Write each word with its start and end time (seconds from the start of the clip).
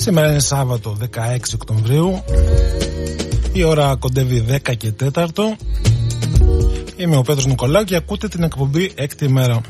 Σήμερα 0.00 0.30
είναι 0.30 0.38
Σάββατο 0.38 0.96
16 1.00 1.36
Οκτωβρίου. 1.54 2.22
Η 3.52 3.62
ώρα 3.62 3.96
κοντεύει 3.98 4.44
10 4.66 4.76
και 4.76 4.92
4 5.14 5.26
Είμαι 6.96 7.16
ο 7.16 7.22
Πέτρος 7.22 7.46
Νικολάου 7.46 7.84
και 7.84 7.96
ακούτε 7.96 8.28
την 8.28 8.42
εκπομπή 8.42 8.92
έκτη 8.94 9.28
μέρα 9.28 9.60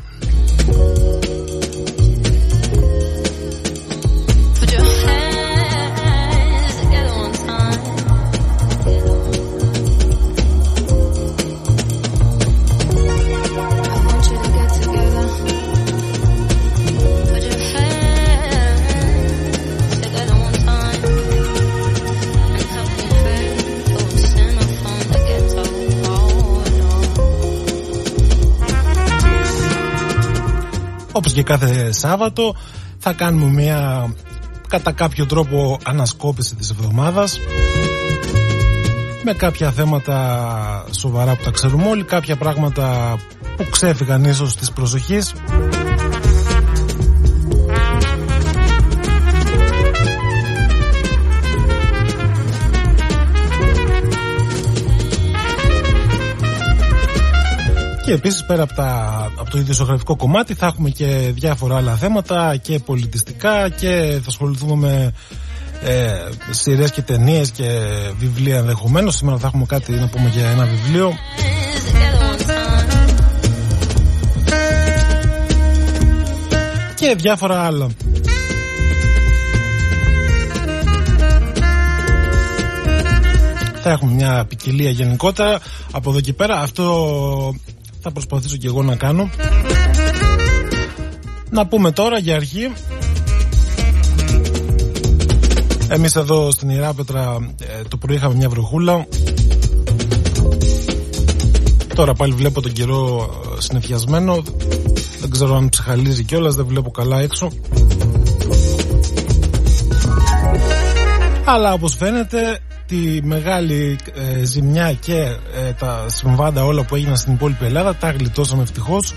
και 31.38 31.44
κάθε 31.44 31.92
Σάββατο. 31.92 32.54
Θα 32.98 33.12
κάνουμε 33.12 33.50
μια 33.50 34.12
κατά 34.68 34.92
κάποιο 34.92 35.26
τρόπο 35.26 35.78
ανασκόπηση 35.84 36.54
της 36.54 36.70
εβδομάδας. 36.70 37.38
Με 39.24 39.32
κάποια 39.32 39.70
θέματα 39.70 40.84
σοβαρά 40.90 41.36
που 41.36 41.44
τα 41.44 41.50
ξέρουμε 41.50 41.88
όλοι, 41.88 42.04
κάποια 42.04 42.36
πράγματα 42.36 43.16
που 43.56 43.66
ξέφυγαν 43.70 44.24
ίσως 44.24 44.56
της 44.56 44.72
προσοχής. 44.72 45.34
Και 58.04 58.12
επίσης 58.14 58.44
πέρα 58.44 58.62
από, 58.62 58.74
τα, 58.74 59.27
από 59.48 59.56
το 59.56 59.62
ιδιοσιογραφικό 59.62 60.16
κομμάτι 60.16 60.54
θα 60.54 60.66
έχουμε 60.66 60.90
και 60.90 61.30
διάφορα 61.34 61.76
άλλα 61.76 61.96
θέματα 61.96 62.56
και 62.56 62.78
πολιτιστικά 62.78 63.68
και 63.68 64.18
θα 64.22 64.28
ασχοληθούμε 64.28 64.74
με 64.74 65.12
ε, 65.90 66.12
σειρές 66.50 66.90
και 66.92 67.02
ταινίες 67.02 67.50
και 67.50 67.80
βιβλία 68.18 68.56
ενδεχομένως. 68.58 69.14
Σήμερα 69.14 69.38
θα 69.38 69.46
έχουμε 69.46 69.64
κάτι 69.66 69.92
να 69.92 70.08
πούμε 70.08 70.28
για 70.28 70.46
ένα 70.48 70.64
βιβλίο. 70.64 71.08
Hands 71.08 71.86
together 71.88 72.30
one 72.30 72.40
time. 72.50 72.98
και 76.94 77.14
διάφορα 77.18 77.60
άλλα. 77.60 77.86
Θα 83.82 83.90
έχουμε 83.90 84.12
μια 84.12 84.44
ποικιλία 84.48 84.90
γενικότερα 84.90 85.58
από 85.92 86.10
εδώ 86.10 86.20
και 86.20 86.32
πέρα. 86.32 86.60
Αυτό 86.60 87.54
θα 88.00 88.10
προσπαθήσω 88.12 88.56
και 88.56 88.66
εγώ 88.66 88.82
να 88.82 88.96
κάνω. 88.96 89.30
Να 91.50 91.66
πούμε 91.66 91.92
τώρα 91.92 92.18
για 92.18 92.36
αρχή. 92.36 92.72
Εμείς 95.88 96.16
εδώ 96.16 96.50
στην 96.50 96.68
Ιεράπετρα 96.68 97.36
ε, 97.60 97.82
το 97.88 97.96
πρωί 97.96 98.16
είχαμε 98.16 98.34
μια 98.34 98.48
βροχούλα. 98.48 99.06
Τώρα 101.94 102.14
πάλι 102.14 102.32
βλέπω 102.32 102.60
τον 102.60 102.72
καιρό 102.72 103.30
ε, 103.56 103.60
συνεφιασμένο. 103.60 104.42
Δεν 105.20 105.30
ξέρω 105.30 105.56
αν 105.56 105.68
ψυχαλίζει 105.68 106.24
κιόλας, 106.24 106.54
δεν 106.54 106.66
βλέπω 106.66 106.90
καλά 106.90 107.20
έξω. 107.20 107.48
Αλλά 111.44 111.72
όπως 111.72 111.94
φαίνεται 111.96 112.60
τη 112.88 113.20
μεγάλη 113.22 113.98
ε, 114.14 114.44
ζημιά 114.44 114.92
και 114.92 115.16
ε, 115.66 115.72
τα 115.78 116.04
συμβάντα 116.08 116.64
όλα 116.64 116.84
που 116.84 116.94
έγιναν 116.94 117.16
στην 117.16 117.32
υπόλοιπη 117.32 117.64
Ελλάδα 117.64 117.94
τα 117.94 118.10
γλιτώσαμε 118.10 118.62
ευτυχώς. 118.62 119.14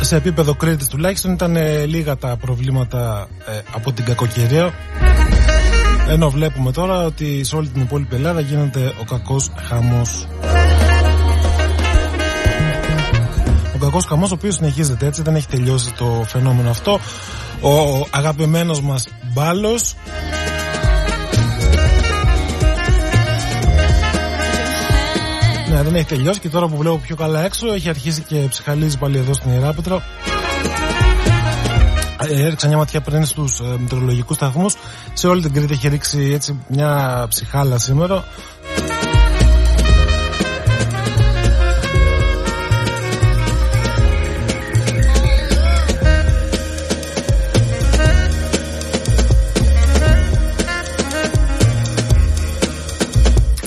Σε 0.00 0.16
επίπεδο 0.16 0.54
Κρήτης 0.54 0.86
τουλάχιστον 0.86 1.32
ήταν 1.32 1.56
ε, 1.56 1.86
λίγα 1.86 2.16
τα 2.16 2.36
προβλήματα 2.36 3.28
ε, 3.46 3.60
από 3.74 3.92
την 3.92 4.04
κακοκαιρία. 4.04 4.72
Ενώ 6.08 6.30
βλέπουμε 6.30 6.72
τώρα 6.72 7.04
ότι 7.04 7.44
σε 7.44 7.56
όλη 7.56 7.68
την 7.68 7.82
υπόλοιπη 7.82 8.14
Ελλάδα 8.14 8.40
γίνεται 8.40 8.92
ο 9.00 9.04
κακός 9.04 9.50
χαμός 9.56 10.26
ο 13.92 13.94
κακός 13.94 14.10
χαμός 14.10 14.30
ο 14.30 14.34
οποίος 14.34 14.54
συνεχίζεται 14.54 15.06
έτσι 15.06 15.22
δεν 15.22 15.34
έχει 15.34 15.46
τελειώσει 15.46 15.92
το 15.92 16.24
φαινόμενο 16.26 16.70
αυτό 16.70 16.98
ο 17.60 18.06
αγαπημένος 18.10 18.80
μας 18.80 19.08
μπάλος 19.32 19.94
Ναι, 25.70 25.82
δεν 25.82 25.94
έχει 25.94 26.04
τελειώσει 26.04 26.40
και 26.40 26.48
τώρα 26.48 26.68
που 26.68 26.76
βλέπω 26.76 26.96
πιο 26.96 27.16
καλά 27.16 27.44
έξω 27.44 27.72
έχει 27.72 27.88
αρχίσει 27.88 28.22
και 28.22 28.46
ψυχαλίζει 28.48 28.98
πάλι 28.98 29.18
εδώ 29.18 29.34
στην 29.34 29.52
Ιεράπετρα. 29.52 30.02
Ε, 32.28 32.44
Έριξα 32.44 32.68
μια 32.68 32.76
ματιά 32.76 33.00
πριν 33.00 33.24
στους 33.24 33.60
ε, 33.60 33.64
μετρολογικούς 33.78 34.36
σταθμούς. 34.36 34.74
Σε 35.12 35.26
όλη 35.26 35.42
την 35.42 35.52
Κρήτη 35.52 35.72
έχει 35.72 35.88
ρίξει 35.88 36.30
έτσι 36.34 36.60
μια 36.68 37.26
ψυχάλα 37.28 37.78
σήμερα. 37.78 38.24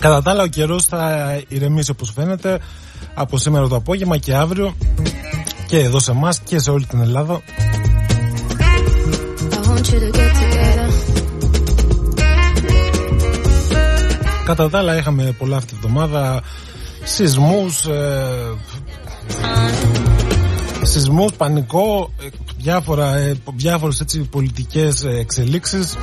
Κατά 0.05 0.21
τα 0.21 0.31
άλλα 0.31 0.43
ο 0.43 0.47
καιρός 0.47 0.85
θα 0.85 1.35
ηρεμήσει 1.47 1.91
όπως 1.91 2.11
φαίνεται 2.15 2.59
από 3.13 3.37
σήμερα 3.37 3.67
το 3.67 3.75
απόγευμα 3.75 4.17
και 4.17 4.35
αύριο 4.35 4.75
και 5.67 5.79
εδώ 5.79 5.99
σε 5.99 6.11
εμάς 6.11 6.39
και 6.39 6.59
σε 6.59 6.71
όλη 6.71 6.85
την 6.85 7.01
Ελλάδα. 7.01 7.41
I 9.51 9.67
want 9.67 9.89
you 9.89 9.99
to 9.99 10.11
get 10.17 10.31
together. 10.41 10.89
Κατά 14.45 14.69
τα 14.69 14.77
άλλα 14.77 14.97
είχαμε 14.97 15.35
πολλά 15.37 15.57
αυτή 15.57 15.73
τη 15.73 15.79
βδομάδα 15.79 16.41
σεισμούς, 17.03 17.85
ε, 17.85 18.53
σεισμούς, 20.81 21.31
πανικό, 21.33 22.11
ε, 22.21 22.27
διάφορα, 22.57 23.15
ε, 23.15 23.35
διάφορες 23.55 23.99
έτσι 23.99 24.19
πολιτικές 24.19 25.03
ε, 25.03 25.09
εξελίξεις. 25.09 25.95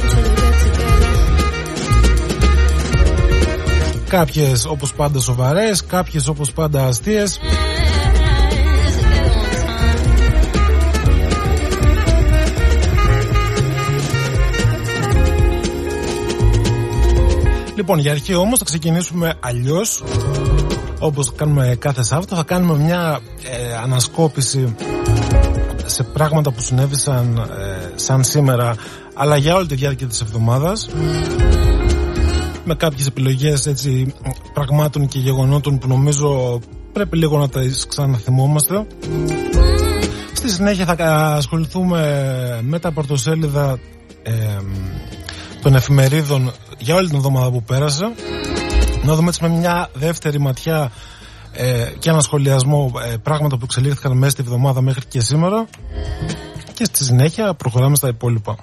Κάποιες 4.12 4.64
όπως 4.64 4.94
πάντα 4.94 5.20
σοβαρές, 5.20 5.84
κάποιες 5.86 6.28
όπως 6.28 6.52
πάντα 6.52 6.86
αστείες. 6.86 7.38
Hands 7.38 9.02
together 9.02 9.32
one 9.34 9.56
time. 9.64 10.02
Λοιπόν, 17.76 17.98
για 17.98 18.10
αρχή 18.10 18.34
όμως 18.34 18.58
θα 18.58 18.64
ξεκινήσουμε 18.64 19.34
αλλιώς 19.40 20.04
όπως 20.98 21.32
κάνουμε 21.34 21.76
κάθε 21.78 22.02
Σάββατο 22.02 22.36
θα 22.36 22.42
κάνουμε 22.42 22.78
μια 22.78 23.20
ε, 23.42 23.74
ανασκόπηση 23.82 24.74
σε 25.84 26.02
πράγματα 26.02 26.50
που 26.50 26.60
συνέβησαν 26.60 27.36
ε, 27.36 27.90
σαν 27.94 28.24
σήμερα 28.24 28.74
αλλά 29.14 29.36
για 29.36 29.54
όλη 29.54 29.66
τη 29.66 29.74
διάρκεια 29.74 30.06
της 30.06 30.20
εβδομάδας 30.20 30.88
με 32.64 32.74
κάποιες 32.74 33.06
επιλογές 33.06 33.66
έτσι 33.66 34.14
πραγμάτων 34.52 35.08
και 35.08 35.18
γεγονότων 35.18 35.78
που 35.78 35.88
νομίζω 35.88 36.60
πρέπει 36.92 37.16
λίγο 37.16 37.38
να 37.38 37.48
τα 37.48 37.60
ξαναθυμόμαστε. 37.88 38.86
Στη 40.32 40.50
συνέχεια 40.50 40.84
θα 40.84 40.94
ασχοληθούμε 41.36 42.00
με 42.62 42.78
τα 42.78 42.92
πρωτοσέλιδα 42.92 43.78
ε, 44.22 44.32
των 45.62 45.74
εφημερίδων 45.74 46.52
για 46.78 46.94
όλη 46.94 47.06
την 47.06 47.16
εβδομάδα 47.16 47.50
που 47.50 47.62
πέρασε. 47.62 48.12
Να 49.02 49.14
δούμε 49.14 49.28
έτσι 49.28 49.42
με 49.42 49.48
μια 49.48 49.88
δεύτερη 49.94 50.40
ματιά 50.40 50.92
ε, 51.52 51.86
και 51.98 52.10
ένα 52.10 52.20
σχολιασμό 52.20 52.92
ε, 53.12 53.16
πράγματα 53.16 53.56
που 53.56 53.64
εξελίχθηκαν 53.64 54.16
μέσα 54.16 54.30
στη 54.30 54.42
βδομάδα 54.42 54.80
μέχρι 54.80 55.06
και 55.08 55.20
σήμερα. 55.20 55.66
Και 56.74 56.84
στη 56.84 57.04
συνέχεια 57.04 57.54
προχωράμε 57.54 57.96
στα 57.96 58.08
υπόλοιπα. 58.08 58.56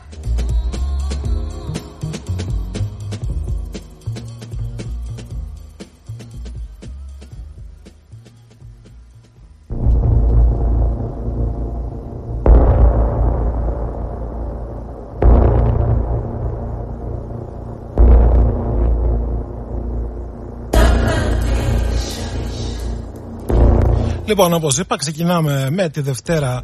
Λοιπόν, 24.30 24.54
όπως 24.54 24.78
είπα, 24.78 24.96
ξεκινάμε 24.96 25.70
με 25.72 25.90
τη 25.90 26.02
Δευτέρα 26.02 26.64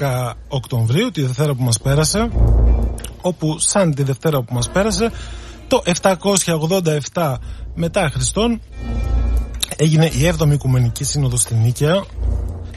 11 0.00 0.32
Οκτωβρίου, 0.48 1.10
τη 1.10 1.22
Δευτέρα 1.22 1.54
που 1.54 1.62
μας 1.62 1.80
πέρασε, 1.80 2.30
όπου 3.20 3.58
σαν 3.58 3.94
τη 3.94 4.02
Δευτέρα 4.02 4.42
που 4.42 4.54
μας 4.54 4.68
πέρασε, 4.68 5.10
το 5.68 5.82
787 7.12 7.34
μετά 7.74 8.10
Χριστόν 8.12 8.60
έγινε 9.76 10.06
η 10.06 10.32
7η 10.38 10.52
Οικουμενική 10.52 11.04
Σύνοδος 11.04 11.40
στην 11.40 11.56
Νίκαια, 11.56 12.04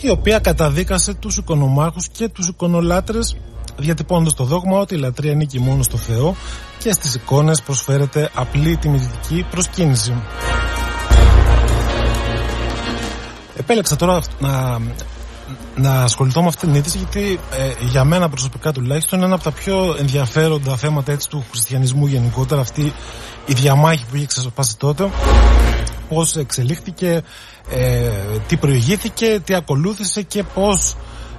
η 0.01 0.09
οποία 0.09 0.39
καταδίκασε 0.39 1.13
τους 1.13 1.37
οικονομάρχους 1.37 2.07
και 2.09 2.29
τους 2.29 2.47
εικονολάτρες 2.47 3.37
διατυπώνοντας 3.77 4.33
το 4.33 4.43
δόγμα 4.43 4.79
ότι 4.79 4.95
η 4.95 4.97
λατρεία 4.97 5.33
νίκη 5.33 5.59
μόνο 5.59 5.83
στο 5.83 5.97
Θεό 5.97 6.35
και 6.77 6.91
στις 6.91 7.15
εικόνες 7.15 7.61
προσφέρεται 7.61 8.29
απλή 8.33 8.77
τιμητική 8.77 9.45
προσκύνηση. 9.51 10.13
Επέλεξα 13.61 13.95
τώρα 13.95 14.21
να, 14.39 14.79
να 15.75 16.03
ασχοληθώ 16.03 16.41
με 16.41 16.47
αυτή 16.47 16.65
την 16.65 16.75
είδηση 16.75 16.97
γιατί 16.97 17.39
ε, 17.51 17.85
για 17.89 18.03
μένα 18.03 18.29
προσωπικά 18.29 18.71
τουλάχιστον 18.71 19.17
είναι 19.17 19.27
ένα 19.27 19.35
από 19.35 19.43
τα 19.43 19.51
πιο 19.51 19.95
ενδιαφέροντα 19.99 20.77
θέματα 20.77 21.11
έτσι, 21.11 21.29
του 21.29 21.45
χριστιανισμού 21.49 22.05
γενικότερα 22.05 22.61
αυτή 22.61 22.93
η 23.45 23.53
διαμάχη 23.53 24.05
που 24.09 24.15
είχε 24.15 24.25
ξεσπάσει 24.25 24.77
τότε 24.77 25.09
πώς 26.09 26.35
εξελίχθηκε 26.35 27.21
ε, 27.69 28.09
τι 28.47 28.57
προηγήθηκε, 28.57 29.41
τι 29.43 29.53
ακολούθησε 29.53 30.21
και 30.21 30.43
πώς 30.43 30.95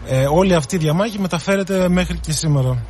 ε, 0.07 0.27
όλη 0.27 0.55
αυτή 0.55 0.75
η 0.75 0.79
διαμάχη 0.79 1.19
μεταφέρεται 1.19 1.89
μέχρι 1.89 2.19
και 2.19 2.33
σήμερα. 2.33 2.83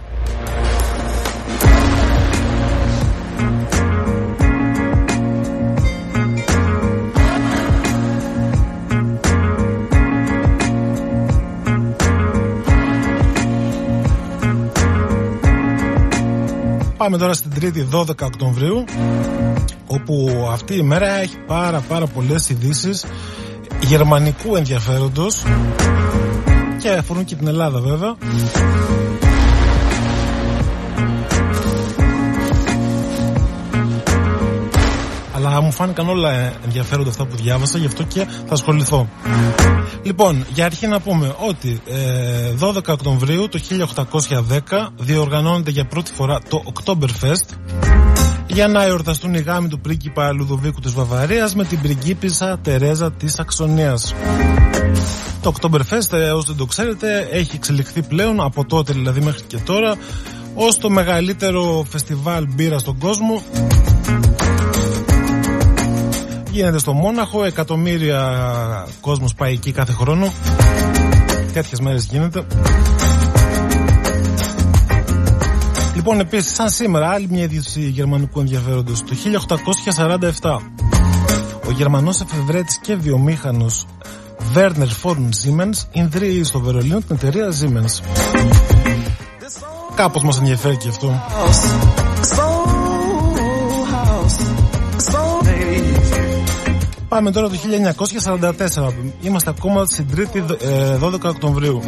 Πάμε 17.03 17.19
τώρα 17.19 17.33
στην 17.33 17.51
Τρίτη 17.55 17.89
12 17.93 18.05
Οκτωβρίου 18.23 18.85
όπου 19.87 20.29
αυτή 20.51 20.77
η 20.77 20.83
μέρα 20.83 21.09
έχει 21.09 21.37
πάρα 21.47 21.81
πάρα 21.81 22.07
πολλές 22.07 22.49
ειδήσεις 22.49 23.05
γερμανικού 23.81 24.57
ενδιαφέροντος 24.57 25.43
και 26.79 26.89
αφορούν 26.89 27.25
και 27.25 27.35
την 27.35 27.47
Ελλάδα 27.47 27.81
βέβαια 27.81 28.17
αλλά 35.47 35.61
μου 35.63 35.73
φάνηκαν 35.73 36.09
όλα 36.09 36.31
ενδιαφέροντα 36.65 37.11
αυτά 37.11 37.25
που 37.25 37.37
διάβασα 37.37 37.79
γι' 37.79 37.87
αυτό 37.87 38.03
και 38.03 38.25
θα 38.25 38.53
ασχοληθώ 38.53 39.09
Λοιπόν, 40.03 40.45
για 40.55 40.65
αρχή 40.65 40.87
να 40.87 41.01
πούμε 41.01 41.35
ότι 41.49 41.81
ε, 41.87 42.53
12 42.61 42.77
Οκτωβρίου 42.89 43.49
το 43.49 43.61
1810 44.69 44.89
διοργανώνεται 44.97 45.71
για 45.71 45.87
πρώτη 45.87 46.13
φορά 46.13 46.41
το 46.49 46.63
Oktoberfest 46.75 47.57
για 48.47 48.69
να 48.69 48.85
εορταστούν 48.85 49.35
οι 49.35 49.41
γάμοι 49.41 49.69
του 49.69 49.81
πρίγκιπα 49.81 50.33
Λουδοβίκου 50.33 50.81
της 50.81 50.93
Βαβαρίας 50.93 51.55
με 51.55 51.65
την 51.65 51.81
πριγκίπισσα 51.81 52.59
Τερέζα 52.59 53.13
της 53.13 53.39
Αξονίας. 53.39 54.15
Το 55.43 55.53
Oktoberfest, 55.61 56.13
ε, 56.13 56.31
όσο 56.31 56.47
δεν 56.47 56.57
το 56.57 56.67
ξέρετε, 56.67 57.29
έχει 57.31 57.57
εξελιχθεί 57.57 58.03
πλέον 58.03 58.41
από 58.41 58.65
τότε 58.65 58.93
δηλαδή 58.93 59.21
μέχρι 59.21 59.43
και 59.47 59.59
τώρα 59.59 59.97
ως 60.55 60.79
το 60.79 60.91
μεγαλύτερο 60.91 61.87
φεστιβάλ 61.89 62.47
μπύρας 62.55 62.81
στον 62.81 62.99
κόσμο 62.99 63.43
Γίνεται 66.53 66.79
στο 66.79 66.93
Μόναχο, 66.93 67.45
εκατομμύρια 67.45 68.87
κόσμος 69.01 69.35
πάει 69.35 69.53
εκεί 69.53 69.73
κάθε 69.73 69.93
χρόνο. 69.93 70.33
Τέτοιες 71.53 71.81
μέρες 71.81 72.05
γίνεται. 72.05 72.47
Λοιπόν, 75.95 76.21
επίσης, 76.21 76.55
σαν 76.55 76.71
σήμερα, 76.71 77.09
άλλη 77.11 77.27
μια 77.31 77.43
είδηση 77.43 77.81
γερμανικού 77.81 78.41
ενδιαφέροντος. 78.41 79.05
Το 79.05 79.15
1847, 79.15 80.61
ο 81.67 81.71
Γερμανός 81.71 82.21
εφευρέτης 82.21 82.79
και 82.79 82.97
βιομήχανος 82.97 83.87
Werner 84.55 84.89
von 85.03 85.17
Siemens 85.17 85.85
ιδρύει 85.93 86.45
στο 86.45 86.61
Βερολίνο 86.61 86.99
την 86.99 87.17
εταιρεία 87.17 87.49
Siemens. 87.49 88.05
Κάπως 89.95 90.23
μας 90.23 90.39
ενδιαφέρει 90.39 90.77
και 90.77 90.89
αυτό. 90.89 91.23
Πάμε 97.13 97.31
τώρα 97.31 97.49
το 97.49 97.55
1944. 98.75 98.93
Είμαστε 99.21 99.51
ακόμα 99.51 99.85
στην 99.85 100.07
3η 100.17 100.41
12 101.03 101.23
Οκτωβρίου. 101.23 101.81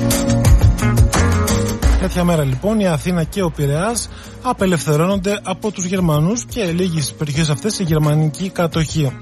Τέτοια 2.00 2.24
μέρα 2.24 2.44
λοιπόν 2.44 2.80
η 2.80 2.86
Αθήνα 2.86 3.24
και 3.24 3.42
ο 3.42 3.50
Πειραιάς 3.50 4.08
απελευθερώνονται 4.42 5.40
από 5.42 5.70
τους 5.70 5.84
Γερμανούς 5.84 6.44
και 6.44 6.64
λίγες 6.64 7.12
περιοχές 7.12 7.50
αυτές 7.50 7.74
σε 7.74 7.82
γερμανική 7.82 8.50
κατοχή. 8.50 9.12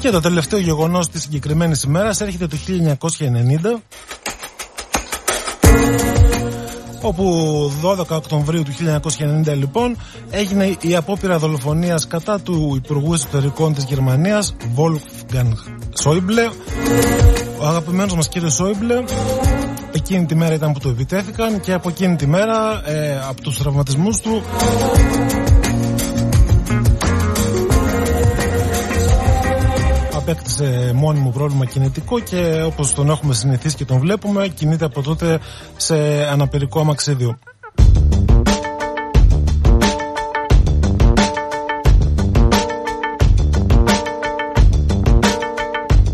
Και 0.00 0.10
το 0.10 0.20
τελευταίο 0.20 0.58
γεγονός 0.58 1.08
της 1.08 1.22
συγκεκριμένης 1.22 1.82
ημέρας 1.82 2.20
έρχεται 2.20 2.46
το 2.46 2.56
1990 2.56 3.82
όπου 7.04 7.70
12 7.82 7.98
Οκτωβρίου 8.08 8.62
του 8.62 8.72
1990 9.46 9.56
λοιπόν 9.56 9.96
έγινε 10.30 10.76
η 10.80 10.96
απόπειρα 10.96 11.38
δολοφονίας 11.38 12.06
κατά 12.06 12.40
του 12.40 12.72
Υπουργού 12.84 13.12
Εσωτερικών 13.12 13.74
της 13.74 13.84
Γερμανίας 13.84 14.54
Wolfgang 14.76 15.52
Schäuble. 16.02 16.52
Ο 17.60 17.66
αγαπημένος 17.66 18.14
μας 18.14 18.28
κύριος 18.28 18.60
Schäuble 18.60 19.08
εκείνη 19.92 20.26
τη 20.26 20.34
μέρα 20.34 20.54
ήταν 20.54 20.72
που 20.72 20.78
το 20.78 20.88
επιτέθηκαν 20.88 21.60
και 21.60 21.72
από 21.72 21.88
εκείνη 21.88 22.16
τη 22.16 22.26
μέρα 22.26 22.82
ε, 22.84 23.18
από 23.28 23.40
τους 23.42 23.58
τραυματισμούς 23.58 24.20
του 24.20 24.42
απέκτησε 30.24 30.92
μόνιμο 30.94 31.30
πρόβλημα 31.30 31.64
κινητικό 31.64 32.20
και 32.20 32.62
όπως 32.66 32.94
τον 32.94 33.10
έχουμε 33.10 33.34
συνηθίσει 33.34 33.76
και 33.76 33.84
τον 33.84 33.98
βλέπουμε 33.98 34.48
κινείται 34.48 34.84
από 34.84 35.02
τότε 35.02 35.38
σε 35.76 35.96
αναπηρικό 36.24 36.80
αμαξίδιο. 36.80 37.38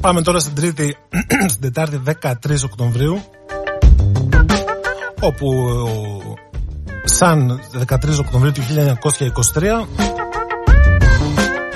Πάμε 0.01 0.23
τώρα 0.23 0.39
στην 0.39 0.55
Τρίτη, 0.55 0.97
στην 1.53 1.61
Τετάρτη 1.61 2.01
13 2.23 2.33
Οκτωβρίου 2.65 3.21
όπου 5.21 5.47
σαν 7.05 7.61
13 7.89 8.19
Οκτωβρίου 8.19 8.53
του 8.53 8.63
1923 9.53 10.20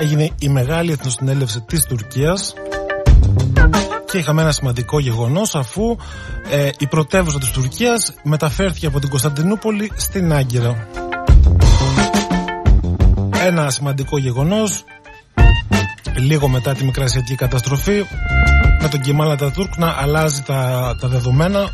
έγινε 0.05 0.31
η 0.39 0.49
μεγάλη 0.49 0.93
εθνοσυνέλευση 0.93 1.61
της 1.61 1.85
Τουρκίας 1.85 2.55
και 4.11 4.19
είχαμε 4.19 4.43
ένα 4.43 4.53
σημαντικό 4.53 5.01
γεγονός 5.01 5.55
αφού 5.55 5.97
ε, 6.51 6.71
η 6.79 6.87
πρωτεύουσα 6.87 7.39
της 7.39 7.51
Τουρκίας 7.51 8.15
μεταφέρθηκε 8.23 8.87
από 8.87 9.01
την 9.01 9.09
Κωνσταντινούπολη 9.09 9.93
στην 9.97 10.33
Άγκυρα. 10.33 10.89
Ένα 13.45 13.71
σημαντικό 13.71 14.19
γεγονός 14.19 14.85
λίγο 16.17 16.49
μετά 16.49 16.75
τη 16.75 16.85
Μικρασιακή 16.85 17.35
καταστροφή 17.35 18.05
με 18.81 18.89
τον 18.89 19.01
Κεμάλα 19.01 19.37
Τουρκ 19.37 19.77
να 19.77 19.95
αλλάζει 19.99 20.43
τα, 20.43 20.91
τα 21.01 21.09
δεδομένα 21.09 21.69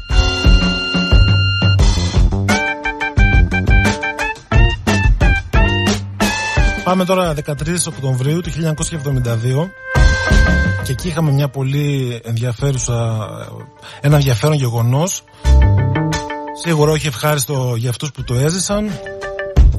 Πάμε 6.90 7.04
τώρα 7.04 7.35
13 7.47 7.52
Οκτωβρίου 7.88 8.40
του 8.40 8.50
1972 8.50 9.68
και 10.82 10.92
εκεί 10.92 11.09
είχαμε 11.09 11.32
μια 11.32 11.49
πολύ 11.49 12.20
ενδιαφέρουσα, 12.25 13.28
ένα 14.00 14.16
ενδιαφέρον 14.16 14.56
γεγονός. 14.56 15.25
Σίγουρα 16.62 16.90
όχι 16.90 17.06
ευχάριστο 17.06 17.75
για 17.76 17.90
αυτούς 17.90 18.11
που 18.12 18.25
το 18.25 18.35
έζησαν, 18.35 18.90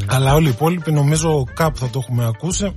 Καλά 0.06 0.34
όλοι 0.34 0.48
οι 0.48 0.50
υπόλοιποι 0.50 0.92
νομίζω 0.92 1.44
κάπου 1.54 1.78
θα 1.78 1.90
το 1.90 2.00
έχουμε 2.00 2.26
ακούσει 2.26 2.76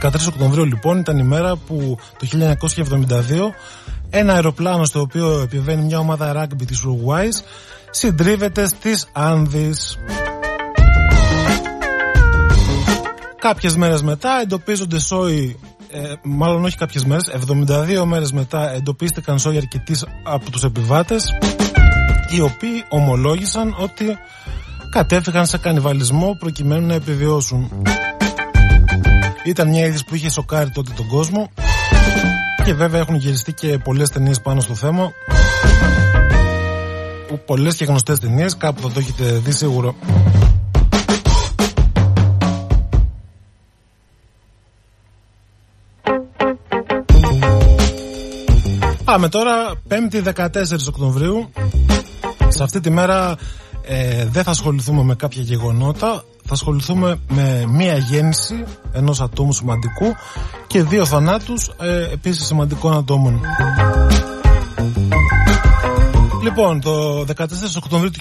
13 0.00 0.14
Οκτωβρίου 0.28 0.64
λοιπόν 0.64 0.98
ήταν 0.98 1.18
η 1.18 1.24
μέρα 1.24 1.56
που 1.56 1.98
το 2.18 2.26
1972 3.08 3.18
ένα 4.10 4.32
αεροπλάνο 4.32 4.84
στο 4.84 5.00
οποίο 5.00 5.40
επιβαίνει 5.40 5.82
μια 5.82 5.98
ομάδα 5.98 6.32
ράγκμπι 6.32 6.64
της 6.64 6.84
Ουρουάης 6.84 7.44
συντρίβεται 7.90 8.66
στις 8.66 9.06
Άνδης. 9.12 9.98
Κάποιες 13.42 13.76
μέρες 13.76 14.02
μετά 14.02 14.40
εντοπίζονται 14.42 14.98
σόι 14.98 15.58
ε, 15.90 16.12
μάλλον 16.22 16.64
όχι 16.64 16.76
κάποιες 16.76 17.04
μέρες, 17.04 17.30
72 17.48 18.04
μέρες 18.04 18.32
μετά 18.32 18.72
εντοπίστηκαν 18.72 19.38
σόι 19.38 19.56
αρκετοί 19.56 19.96
από 20.22 20.50
τους 20.50 20.62
επιβάτες 20.62 21.24
οι 22.28 22.40
οποίοι 22.40 22.84
ομολόγησαν 22.88 23.76
ότι 23.78 24.04
κατέφυγαν 24.90 25.46
σε 25.46 25.58
κανιβαλισμό 25.58 26.36
προκειμένου 26.38 26.86
να 26.86 26.94
επιβιώσουν. 26.94 27.70
Ήταν 29.44 29.68
μια 29.68 29.86
είδηση 29.86 30.04
που 30.04 30.14
είχε 30.14 30.30
σοκάρει 30.30 30.70
τότε 30.70 30.90
τον 30.96 31.06
κόσμο 31.08 31.50
και 32.64 32.74
βέβαια 32.74 33.00
έχουν 33.00 33.14
γυριστεί 33.14 33.52
και 33.52 33.78
πολλές 33.78 34.10
ταινίες 34.10 34.40
πάνω 34.40 34.60
στο 34.60 34.74
θέμα 34.74 35.12
πολλές 37.46 37.76
και 37.76 37.84
γνωστές 37.84 38.18
ταινίες 38.18 38.56
κάπου 38.56 38.80
θα 38.80 38.90
το 38.90 38.98
έχετε 38.98 39.24
δει 39.24 39.52
σίγουρα 39.52 39.94
Πάμε 49.12 49.28
τώρα 49.28 49.74
5η 49.88 50.22
14 50.34 50.48
Οκτωβρίου. 50.88 51.52
Σε 52.48 52.62
αυτή 52.62 52.80
τη 52.80 52.90
μέρα 52.90 53.36
ε, 53.86 54.26
δεν 54.26 54.42
θα 54.42 54.50
ασχοληθούμε 54.50 55.02
με 55.02 55.14
κάποια 55.14 55.42
γεγονότα. 55.42 56.24
Θα 56.44 56.52
ασχοληθούμε 56.52 57.20
με 57.28 57.64
μία 57.68 57.96
γέννηση 57.96 58.64
ενός 58.92 59.20
ατόμου 59.20 59.52
σημαντικού 59.52 60.14
Και 60.66 60.82
δύο 60.82 61.04
θανάτους 61.04 61.70
ε, 61.80 62.12
επίσης 62.12 62.46
σημαντικών 62.46 62.96
ατόμων 62.96 63.40
Λοιπόν, 66.42 66.80
το 66.80 67.20
14 67.20 67.24
Οκτωβρίου 67.76 68.10
του 68.10 68.20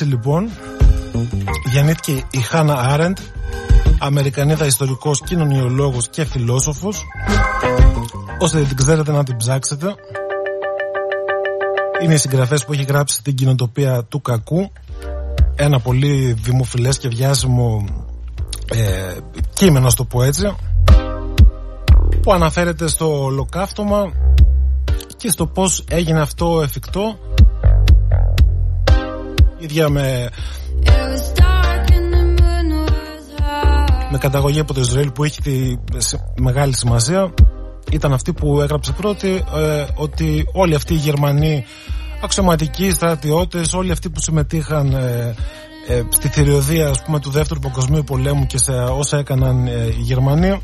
1906 0.00 0.06
λοιπόν 0.06 0.50
γεννήθηκε 1.72 2.22
η 2.30 2.38
Χάνα 2.38 2.74
Άρεντ 2.74 3.18
Αμερικανίδα 3.98 4.66
ιστορικός, 4.66 5.22
κοινωνιολόγος 5.22 6.08
και 6.08 6.24
φιλόσοφος 6.24 7.04
Όσοι 8.38 8.56
δεν 8.56 8.68
την 8.68 8.76
ξέρετε 8.76 9.12
να 9.12 9.24
την 9.24 9.36
ψάξετε. 9.36 9.94
Είναι 12.02 12.14
η 12.14 12.16
συγγραφές 12.16 12.64
που 12.64 12.72
έχει 12.72 12.82
γράψει 12.82 13.22
την 13.22 13.34
κοινοτοπία 13.34 14.04
του 14.04 14.20
κακού. 14.20 14.72
Ένα 15.54 15.80
πολύ 15.80 16.32
δημοφιλές 16.32 16.98
και 16.98 17.08
διάσημο 17.08 17.84
ε, 18.72 19.16
κείμενο, 19.52 19.90
στο 19.90 20.02
το 20.02 20.08
πω 20.08 20.22
έτσι 20.22 20.56
Που 22.22 22.32
αναφέρεται 22.32 22.88
στο 22.88 23.24
ολοκαύτωμα 23.24 24.12
και 25.16 25.30
στο 25.30 25.46
πώς 25.46 25.84
έγινε 25.88 26.20
αυτό 26.20 26.60
εφικτό. 26.62 27.18
Ίδια 29.58 29.88
με 29.88 30.28
με 34.10 34.18
καταγωγή 34.18 34.60
από 34.60 34.74
το 34.74 34.80
Ισραήλ 34.80 35.10
που 35.10 35.24
έχει 35.24 35.42
τη 35.42 35.76
μεγάλη 36.40 36.76
σημασία 36.76 37.34
ήταν 37.90 38.12
αυτή 38.12 38.32
που 38.32 38.60
έγραψε 38.60 38.92
πρώτη 38.92 39.44
ε, 39.54 39.84
ότι 39.94 40.46
όλοι 40.52 40.74
αυτοί 40.74 40.94
οι 40.94 40.96
Γερμανοί 40.96 41.64
αξιωματικοί, 42.22 42.90
στρατιώτες 42.90 43.72
όλοι 43.74 43.92
αυτοί 43.92 44.10
που 44.10 44.20
συμμετείχαν 44.20 44.92
ε, 44.92 45.34
ε, 45.88 46.02
στη 46.08 46.28
θηριωδία 46.28 46.88
ας 46.88 47.02
πούμε, 47.02 47.20
του 47.20 47.30
δεύτερου 47.30 47.60
παγκοσμίου 47.60 48.04
πολέμου 48.04 48.46
και 48.46 48.58
σε 48.58 48.72
όσα 48.72 49.18
έκαναν 49.18 49.66
οι 49.66 50.00
Γερμανοί. 50.00 50.60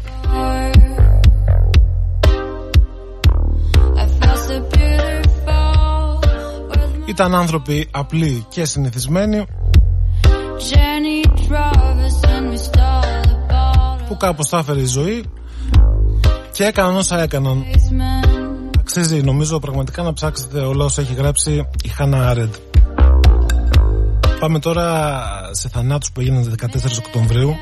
Ήταν 7.07 7.35
άνθρωποι 7.35 7.89
απλοί 7.91 8.47
και 8.49 8.65
συνηθισμένοι 8.65 9.45
που 14.09 14.17
κάπως 14.17 14.49
θα 14.49 14.59
έφερε 14.59 14.81
η 14.81 14.87
ζωή 14.87 15.25
και 16.59 16.65
έκαναν 16.65 16.97
όσα 16.97 17.23
έκαναν. 17.23 17.65
Αξίζει 18.79 19.21
νομίζω 19.21 19.59
πραγματικά 19.59 20.03
να 20.03 20.13
ψάξετε 20.13 20.61
όλα 20.61 20.85
όσα 20.85 21.01
έχει 21.01 21.15
γράψει 21.15 21.67
η 21.85 21.89
Χάνα 21.89 22.29
Άρεντ. 22.29 22.55
Πάμε 24.41 24.59
τώρα 24.59 25.23
σε 25.51 25.69
θανάτους 25.69 26.13
που 26.13 26.21
έγιναν 26.21 26.57
14 26.61 26.67
Οκτωβρίου. 27.07 27.55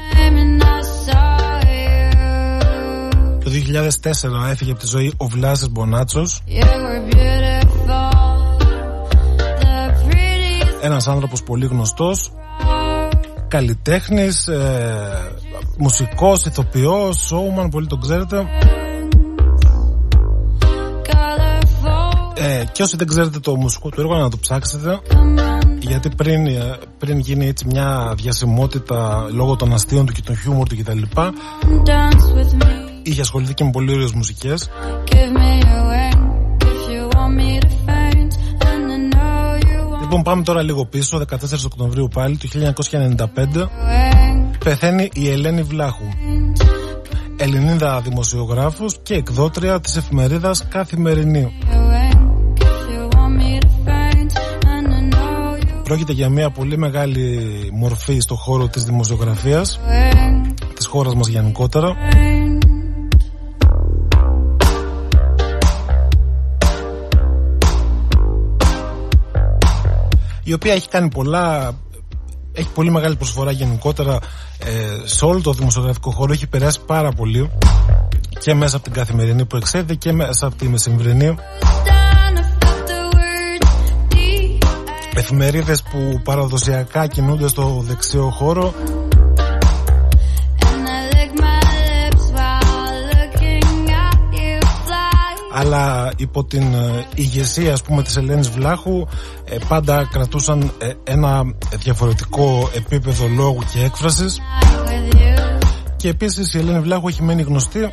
Το 3.45 3.51
2004 3.51 4.51
έφυγε 4.51 4.71
από 4.71 4.81
τη 4.81 4.87
ζωή 4.87 5.13
ο 5.17 5.27
Βλάζης 5.27 5.71
Μπονάτσος 5.71 6.43
ένας 10.83 11.09
άνθρωπος 11.09 11.43
πολύ 11.43 11.67
γνωστός 11.67 12.33
καλλιτέχνης 13.49 14.49
ε, 14.49 15.33
μουσικός, 15.79 16.45
ηθοποιός 16.45 17.17
σόουμαν, 17.17 17.69
πολύ 17.69 17.87
τον 17.87 18.01
ξέρετε 18.01 18.47
ε, 22.37 22.65
και 22.73 22.83
όσοι 22.83 22.97
δεν 22.97 23.07
ξέρετε 23.07 23.39
το 23.39 23.57
μουσικό 23.57 23.89
του 23.89 24.01
έργο 24.01 24.17
να 24.17 24.31
το 24.31 24.39
ψάξετε. 24.39 25.01
Γιατί 25.79 26.09
πριν, 26.17 26.47
ε, 26.47 26.79
πριν 26.99 27.19
γίνει 27.19 27.47
έτσι 27.47 27.67
μια 27.67 28.15
διασημότητα 28.17 29.29
λόγω 29.33 29.57
των 29.57 29.73
αστείων 29.73 30.07
του 30.07 30.13
και 30.13 30.23
των 30.25 30.37
χιούμορ 30.37 30.69
του 30.69 30.77
κτλ 30.77 31.03
είχε 33.03 33.21
ασχοληθεί 33.21 33.55
και 33.55 33.65
με 33.65 33.71
πολύ 33.71 33.93
ωραίες 33.93 34.13
μουσικές. 34.13 34.71
Λοιπόν 40.01 40.23
πάμε 40.23 40.43
τώρα 40.43 40.63
λίγο 40.63 40.87
πίσω 40.87 41.19
14 41.19 41.35
Οκτωβρίου 41.65 42.09
πάλι 42.15 42.37
του 42.37 42.49
1995 42.49 43.69
Πεθαίνει 44.65 45.11
η 45.13 45.31
Ελένη 45.31 45.63
Βλάχου. 45.63 46.05
Ελληνίδα 47.37 48.01
δημοσιογράφος 48.01 48.99
και 49.03 49.15
εκδότρια 49.15 49.81
της 49.81 49.97
εφημερίδας 49.97 50.69
Καθημερινή 50.69 51.53
Πρόκειται 55.87 56.13
για 56.13 56.29
μια 56.29 56.51
πολύ 56.51 56.79
μεγάλη 56.79 57.71
μορφή 57.73 58.19
στο 58.21 58.35
χώρο 58.35 58.69
της 58.69 58.85
δημοσιογραφίας 58.85 59.81
της 60.75 60.87
χώρας 60.87 61.15
μας 61.15 61.29
γενικότερα. 61.29 61.97
Η 70.45 70.53
οποία 70.53 70.73
έχει 70.73 70.89
κάνει 70.89 71.11
πολλά 71.11 71.75
έχει 72.53 72.69
πολύ 72.75 72.91
μεγάλη 72.91 73.17
προσφορά 73.17 73.51
γενικότερα 73.51 74.19
ε, 74.59 75.07
σε 75.07 75.25
όλο 75.25 75.41
το 75.41 75.53
δημοσιογραφικό 75.53 76.11
χώρο. 76.11 76.33
Έχει 76.33 76.47
περάσει 76.47 76.81
πάρα 76.87 77.13
πολύ 77.13 77.51
και 78.39 78.55
μέσα 78.55 78.77
από 78.77 78.85
την 78.85 78.95
καθημερινή 78.95 79.45
που 79.45 79.57
εξέδεται 79.57 79.95
και 79.95 80.13
μέσα 80.13 80.47
από 80.47 80.57
τη 80.57 80.69
μεσημβρινή 80.69 81.35
εφημερίδες 85.17 85.83
που 85.83 86.21
παραδοσιακά 86.25 87.07
κινούνται 87.07 87.49
στο 87.49 87.85
δεξιό 87.87 88.31
χώρο. 88.31 88.75
Αλλά 95.53 96.13
υπό 96.17 96.45
την 96.45 96.75
ε, 96.75 97.05
ηγεσία 97.15 97.73
ας 97.73 97.83
πούμε 97.83 98.03
της 98.03 98.17
Ελένης 98.17 98.51
Βλάχου 98.51 99.07
ε, 99.45 99.57
πάντα 99.69 100.09
κρατούσαν 100.13 100.73
ε, 100.79 100.93
ένα 101.05 101.43
διαφορετικό 101.77 102.71
επίπεδο 102.75 103.27
λόγου 103.27 103.63
και 103.73 103.85
έκφρασης. 103.85 104.41
Και 105.97 106.09
επίσης 106.09 106.55
η 106.55 106.59
Ελένη 106.59 106.81
Βλάχου 106.81 107.09
έχει 107.09 107.23
μένει 107.23 107.43
γνωστή 107.43 107.91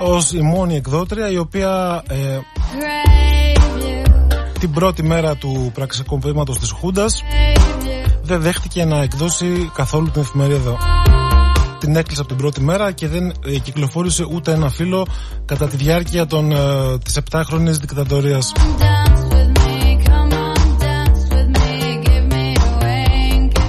ως 0.00 0.32
η 0.32 0.40
μόνη 0.40 0.76
εκδότρια 0.76 1.30
η 1.30 1.36
οποία 1.36 2.02
την 4.60 4.70
πρώτη 4.70 5.02
μέρα 5.02 5.36
του 5.36 5.70
πραξικοπήματος 5.74 6.58
της 6.58 6.70
Χούντας 6.70 7.22
δεν 8.22 8.40
δέχτηκε 8.40 8.84
να 8.84 9.02
εκδώσει 9.02 9.70
καθόλου 9.74 10.10
την 10.10 10.22
εφημερίδα 10.22 10.76
την 11.80 11.96
έκλεισε 11.96 12.20
από 12.20 12.28
την 12.28 12.38
πρώτη 12.38 12.60
μέρα 12.60 12.92
και 12.92 13.08
δεν 13.08 13.32
ε, 13.46 13.58
κυκλοφόρησε 13.58 14.26
ούτε 14.30 14.52
ένα 14.52 14.70
φύλλο 14.70 15.06
κατά 15.44 15.66
τη 15.66 15.76
διάρκεια 15.76 16.26
των, 16.26 16.52
ε, 16.52 16.98
της 17.04 17.18
7χρονης 17.30 17.78
δικτατορίας. 17.80 18.52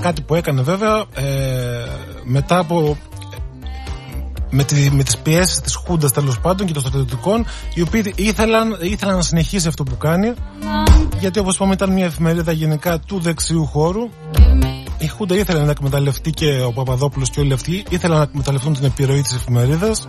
Κάτι 0.02 0.22
που 0.22 0.36
έκανε 0.36 0.62
βέβαια 0.62 1.04
ε, 1.14 1.86
μετά 2.24 2.58
από 2.58 2.98
με, 4.52 4.64
τη, 4.64 4.92
με 4.92 5.04
τις 5.04 5.18
πιέσεις 5.18 5.62
της 5.62 5.76
Χούντας 5.76 6.12
τέλος 6.12 6.40
πάντων 6.40 6.68
και 6.68 6.74
των 6.74 6.82
στρατιωτικών 6.82 7.46
οι 7.74 7.82
οποίοι 7.82 8.14
ήθελαν, 8.16 8.78
ήθελαν 8.82 9.16
να 9.16 9.22
συνεχίσει 9.22 9.68
αυτό 9.68 9.84
που 9.84 9.98
κάνει 9.98 10.34
γιατί 11.20 11.40
όπως 11.40 11.56
είπαμε 11.56 11.74
ήταν 11.74 11.92
μια 11.92 12.06
εφημερίδα 12.06 12.52
γενικά 12.52 13.00
του 13.00 13.20
δεξιού 13.20 13.66
χώρου 13.66 14.10
η 15.02 15.08
Χούντα 15.08 15.36
ήθελε 15.36 15.64
να 15.64 15.72
εκμεταλλευτεί 15.72 16.32
και 16.32 16.62
ο 16.62 16.72
Παπαδόπουλος 16.72 17.30
και 17.30 17.40
όλοι 17.40 17.54
αυτοί 17.54 17.84
ήθελαν 17.90 18.18
να 18.18 18.24
εκμεταλλευτούν 18.24 18.74
την 18.74 18.86
επιρροή 18.86 19.22
της 19.22 19.34
εφημερίδας. 19.34 20.08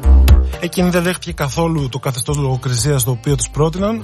Εκείνη 0.61 0.91
δεν 0.91 1.03
δέχτηκε 1.03 1.33
καθόλου 1.33 1.89
το 1.89 1.99
καθεστώς 1.99 2.37
λογοκρισίας 2.37 3.05
το 3.05 3.11
οποίο 3.11 3.37
τους 3.37 3.51
πρότειναν 3.51 4.03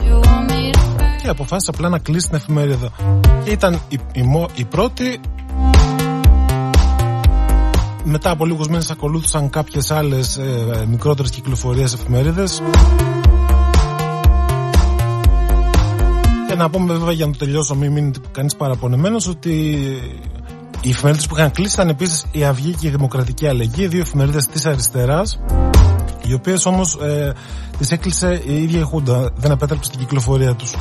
και 1.23 1.28
αποφάσισε 1.28 1.71
απλά 1.75 1.88
να 1.88 1.99
κλείσει 1.99 2.26
την 2.26 2.37
εφημερίδα. 2.37 2.90
Και 3.45 3.50
ήταν 3.50 3.80
η, 3.88 3.99
η, 4.12 4.23
η 4.54 4.64
πρώτη. 4.64 5.21
Μετά 8.11 8.31
από 8.31 8.47
λίγους 8.47 8.69
μήνες 8.69 8.91
ακολούθησαν 8.91 9.50
κάποιες 9.50 9.91
άλλες 9.91 10.37
ε, 10.37 10.87
μικρότερες 10.88 11.31
κυκλοφορίες 11.31 11.93
εφημερίδες. 11.93 12.62
Και 16.49 16.55
να 16.55 16.71
πούμε 16.71 16.93
βέβαια 16.93 17.12
για 17.12 17.27
να 17.27 17.33
το 17.33 17.38
τελειώσω, 17.38 17.75
μην 17.75 17.93
μείνει 17.93 18.11
κανείς 18.33 18.57
παραπονεμένος, 18.57 19.29
ότι 19.29 19.50
οι 20.83 20.91
εφημερίδες 20.91 21.27
που 21.27 21.37
είχαν 21.37 21.50
κλείσει 21.50 21.75
ήταν 21.75 21.88
επίσης 21.88 22.27
η 22.33 22.45
Αυγή 22.45 22.75
και 22.75 22.87
η 22.87 22.91
Δημοκρατική 22.91 23.47
Αλληλεγγύη, 23.47 23.87
δύο 23.87 24.00
εφημερίδες 24.00 24.47
της 24.47 24.67
αριστεράς, 24.67 25.41
οι 26.27 26.33
οποίες 26.33 26.67
όμως 26.67 26.99
ε, 27.03 27.33
τις 27.79 27.91
έκλεισε 27.91 28.43
η 28.47 28.62
ίδια 28.62 28.79
η 28.79 28.83
Χούντα, 28.83 29.31
δεν 29.37 29.50
επέτρεψε 29.50 29.91
την 29.91 29.99
κυκλοφορία 29.99 30.55
τους. 30.55 30.75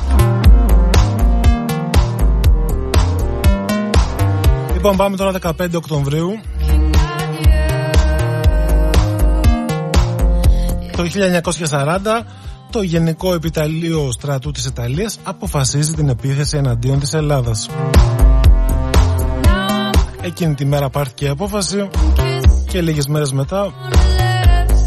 Λοιπόν, 4.72 4.96
πάμε 4.96 5.16
τώρα 5.16 5.32
15 5.40 5.74
Οκτωβρίου. 5.74 6.40
Το 10.98 11.04
1940 11.70 12.22
το 12.70 12.82
Γενικό 12.82 13.34
Επιταλείο 13.34 14.12
Στρατού 14.12 14.50
της 14.50 14.64
Ιταλίας 14.64 15.18
αποφασίζει 15.22 15.92
την 15.92 16.08
επίθεση 16.08 16.56
εναντίον 16.56 17.00
της 17.00 17.14
Ελλάδας. 17.14 17.68
Εκείνη 20.20 20.54
τη 20.54 20.64
μέρα 20.64 20.88
πάρθηκε 20.90 21.24
η 21.24 21.28
απόφαση 21.28 21.88
και 22.68 22.80
λίγες 22.80 23.06
μέρες 23.06 23.32
μετά 23.32 23.72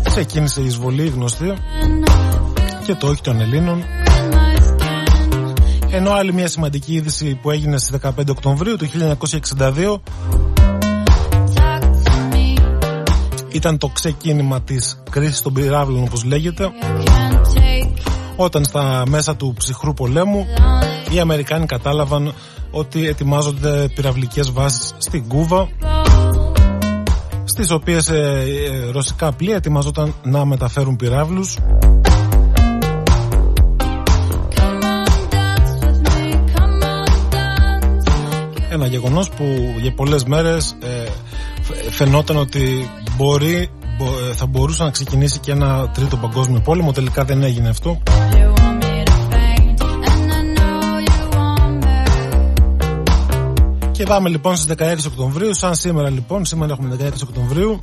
ξεκίνησε 0.03 0.61
η 0.61 0.65
εισβολή 0.65 1.07
γνωστή 1.07 1.53
και 2.85 2.95
το 2.95 3.07
όχι 3.07 3.21
των 3.21 3.41
Ελλήνων 3.41 3.83
ενώ 5.91 6.11
άλλη 6.11 6.33
μια 6.33 6.47
σημαντική 6.47 6.93
είδηση 6.93 7.39
που 7.41 7.51
έγινε 7.51 7.77
στις 7.77 7.99
15 8.01 8.09
Οκτωβρίου 8.29 8.75
του 8.75 8.87
1962 9.55 9.99
ήταν 13.51 13.77
το 13.77 13.87
ξεκίνημα 13.87 14.61
της 14.61 15.03
κρίσης 15.09 15.41
των 15.41 15.53
πυράβλων 15.53 16.03
όπως 16.03 16.23
λέγεται 16.23 16.69
όταν 18.35 18.63
στα 18.63 19.03
μέσα 19.07 19.35
του 19.35 19.53
ψυχρού 19.57 19.93
πολέμου 19.93 20.45
οι 21.11 21.19
Αμερικάνοι 21.19 21.65
κατάλαβαν 21.65 22.33
ότι 22.71 23.07
ετοιμάζονται 23.07 23.89
πυραυλικές 23.95 24.51
βάσεις 24.51 24.95
στην 24.97 25.27
Κούβα 25.27 25.67
στις 27.43 27.71
οποίες 27.71 28.09
ε, 28.09 28.43
ε, 28.71 28.91
ρωσικά 28.91 29.31
πλοία 29.31 29.55
ετοιμαζόταν 29.55 30.13
να 30.23 30.45
μεταφέρουν 30.45 30.95
πυράβλους. 30.95 31.57
Ένα 38.69 38.87
γεγονός 38.87 39.29
που 39.29 39.43
για 39.81 39.93
πολλές 39.93 40.23
μέρες 40.23 40.75
ε, 40.81 41.09
φαινόταν 41.89 42.37
ότι 42.37 42.89
μπορεί 43.15 43.69
ε, 44.01 44.33
θα 44.33 44.45
μπορούσε 44.45 44.83
να 44.83 44.89
ξεκινήσει 44.89 45.39
και 45.39 45.51
ένα 45.51 45.89
τρίτο 45.89 46.17
παγκόσμιο 46.17 46.59
πόλεμο. 46.59 46.91
Τελικά 46.91 47.23
δεν 47.23 47.43
έγινε 47.43 47.69
αυτό. 47.69 47.97
Και 53.91 54.03
πάμε 54.03 54.29
λοιπόν 54.29 54.55
στις 54.55 54.75
16 54.77 54.95
Οκτωβρίου, 55.07 55.55
σαν 55.55 55.75
σήμερα 55.75 56.09
λοιπόν, 56.09 56.45
σήμερα 56.45 56.73
έχουμε 56.73 56.97
16 56.99 57.11
Οκτωβρίου. 57.23 57.79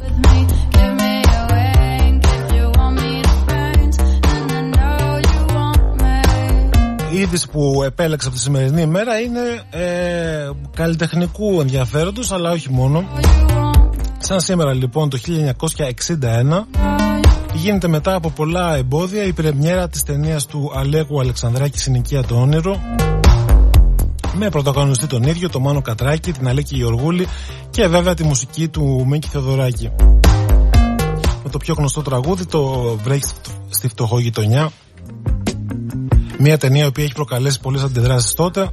Η 7.12 7.20
είδηση 7.20 7.48
που 7.48 7.82
επέλεξα 7.84 8.28
από 8.28 8.36
τη 8.36 8.42
σημερινή 8.42 8.82
ημέρα 8.82 9.20
είναι 9.20 9.40
ε, 9.70 10.50
καλλιτεχνικού 10.76 11.60
ενδιαφέροντος, 11.60 12.32
αλλά 12.32 12.50
όχι 12.50 12.70
μόνο. 12.70 13.04
Σαν 14.18 14.40
σήμερα 14.40 14.72
λοιπόν 14.72 15.10
το 15.10 15.18
1961 15.26 16.78
γίνεται 17.54 17.88
μετά 17.88 18.14
από 18.14 18.30
πολλά 18.30 18.76
εμπόδια 18.76 19.24
η 19.24 19.32
πρεμιέρα 19.32 19.88
της 19.88 20.02
ταινίας 20.02 20.46
του 20.46 20.72
Αλέγου 20.74 21.20
Αλεξανδράκη 21.20 21.78
«Συνοικία 21.78 22.22
το 22.22 22.34
όνειρο» 22.34 22.80
με 24.38 24.48
πρωταγωνιστή 24.48 25.06
τον 25.06 25.22
ίδιο, 25.22 25.48
τον 25.48 25.62
Μάνο 25.62 25.82
Κατράκη, 25.82 26.32
την 26.32 26.48
Αλέκη 26.48 26.76
Γεωργούλη 26.76 27.26
και 27.70 27.86
βέβαια 27.86 28.14
τη 28.14 28.24
μουσική 28.24 28.68
του 28.68 29.04
Μίκη 29.08 29.28
Θεοδωράκη. 29.28 29.90
Με 31.44 31.50
το 31.50 31.58
πιο 31.58 31.74
γνωστό 31.78 32.02
τραγούδι, 32.02 32.46
το 32.46 32.82
«Βρέχει 33.02 33.24
στη 33.68 33.88
φτωχό 33.88 34.18
γειτονιά». 34.18 34.70
Μια 36.38 36.58
ταινία 36.58 36.84
η 36.84 36.86
οποία 36.86 37.04
έχει 37.04 37.12
προκαλέσει 37.12 37.60
πολλές 37.60 37.82
αντιδράσεις 37.82 38.34
τότε. 38.34 38.70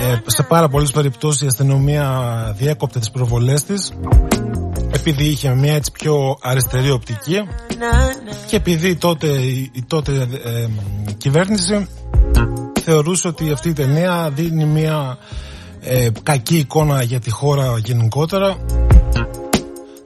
Ε, 0.00 0.16
σε 0.26 0.42
πάρα 0.42 0.68
πολλές 0.68 0.90
περιπτώσεις 0.90 1.40
η 1.40 1.46
αστυνομία 1.46 2.54
διέκοπτε 2.58 2.98
τις 2.98 3.10
προβολές 3.10 3.64
της 3.64 3.92
επειδή 4.98 5.24
είχε 5.24 5.54
μια 5.54 5.74
έτσι 5.74 5.92
πιο 5.92 6.38
αριστερή 6.42 6.90
οπτική 6.90 7.42
και 8.46 8.56
επειδή 8.56 8.96
τότε 8.96 9.26
η 9.72 9.84
τότε 9.86 10.12
ε, 10.44 10.66
κυβέρνηση 11.16 11.86
θεωρούσε 12.82 13.28
ότι 13.28 13.50
αυτή 13.50 13.68
η 13.68 13.72
ταινία 13.72 14.30
δίνει 14.34 14.64
μια 14.64 15.18
ε, 15.80 16.08
κακή 16.22 16.56
εικόνα 16.56 17.02
για 17.02 17.20
τη 17.20 17.30
χώρα 17.30 17.78
γενικότερα 17.78 18.56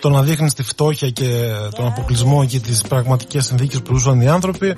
το 0.02 0.10
να 0.10 0.22
δείχνεις 0.22 0.54
τη 0.54 0.62
φτώχεια 0.62 1.10
και 1.10 1.50
τον 1.74 1.86
αποκλεισμό 1.86 2.44
και 2.44 2.60
τις 2.60 2.82
πραγματικές 2.82 3.46
συνθήκες 3.46 3.82
που 3.82 3.94
ζούσαν 3.94 4.20
οι 4.20 4.28
άνθρωποι 4.28 4.74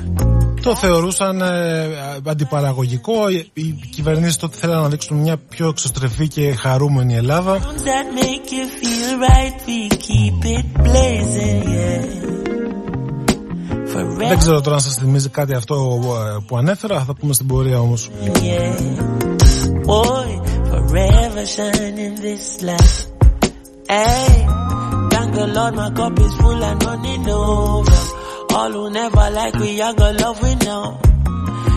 το 0.62 0.76
θεωρούσαν 0.76 1.40
ε, 1.40 1.86
αντιπαραγωγικό. 2.24 3.28
Οι 3.52 3.70
κυβερνήσεις 3.94 4.36
τότε 4.36 4.56
θέλανε 4.56 4.80
να 4.80 4.88
δείξουν 4.88 5.16
μια 5.16 5.36
πιο 5.48 5.68
εξωστρεφή 5.68 6.28
και 6.28 6.54
χαρούμενη 6.54 7.14
Ελλάδα. 7.14 7.58
Δεν 14.28 14.38
ξέρω 14.38 14.60
τώρα 14.60 14.76
αν 14.76 14.82
σας 14.82 14.94
θυμίζει 14.94 15.28
κάτι 15.28 15.54
αυτό 15.54 15.74
ε, 15.74 16.44
που 16.46 16.56
ανέφερα. 16.56 17.04
Θα 17.04 17.14
πούμε 17.14 17.32
στην 17.32 17.46
πορεία 17.46 17.80
όμως. 17.80 18.10
Thank 23.86 24.83
the 25.34 25.46
Lord 25.46 25.74
my 25.74 25.90
cup 25.90 26.18
is 26.18 26.34
full 26.36 26.64
and 26.64 26.82
running 26.84 27.28
over 27.28 28.00
All 28.54 28.72
who 28.72 28.90
never 28.90 29.30
like 29.38 29.54
we 29.54 29.80
I 29.80 29.92
got 29.92 30.20
love 30.20 30.42
we 30.42 30.54
know 30.64 31.00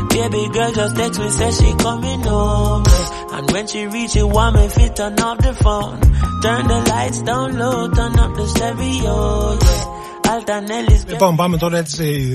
Baby 0.09 0.49
girl 0.53 0.71
just 0.71 0.95
text 0.95 1.19
me 1.19 1.29
say 1.29 1.51
she 1.51 1.69
coming 1.77 2.27
over 2.27 2.99
And 3.35 3.51
when 3.51 3.67
she 3.67 3.85
reach 3.87 4.15
it 4.15 4.27
want 4.27 4.55
me 4.55 4.67
fit 4.67 4.95
turn 4.95 5.19
off 5.19 5.37
the 5.39 5.53
phone 5.53 5.99
Turn 6.43 6.67
the 6.67 6.79
lights 6.89 7.21
down 7.21 7.57
low 7.57 7.87
turn 7.89 8.19
up 8.19 8.35
the 8.35 8.45
stereo 8.47 9.57
yeah 9.59 9.87
Λοιπόν, 11.07 11.35
πάμε 11.35 11.57
τώρα 11.57 11.77
έτσι 11.77 12.27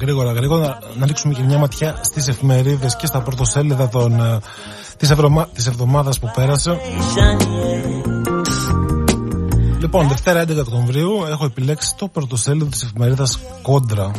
γρήγορα 0.00 0.32
γρήγορα 0.32 0.78
να 0.96 1.06
ρίξουμε 1.06 1.34
και 1.34 1.42
μια 1.42 1.58
ματιά 1.58 1.96
στις 2.00 2.28
εφημερίδες 2.28 2.96
και 2.96 3.06
στα 3.06 3.20
πρωτοσέλιδα 3.20 3.88
των, 3.88 4.20
ε, 4.20 4.38
της, 4.96 5.10
ευρωμα, 5.10 5.48
της 5.54 5.66
εβδομάδας 5.66 6.18
που 6.18 6.30
πέρασε. 6.34 6.78
Λοιπόν, 9.80 10.08
Δευτέρα 10.08 10.42
11 10.42 10.58
Οκτωβρίου 10.58 11.24
έχω 11.30 11.44
επιλέξει 11.44 11.94
το 11.96 12.08
πρωτοσέλιδο 12.08 12.66
της 12.66 12.82
εφημερίδας 12.82 13.38
Κόντρα. 13.62 14.10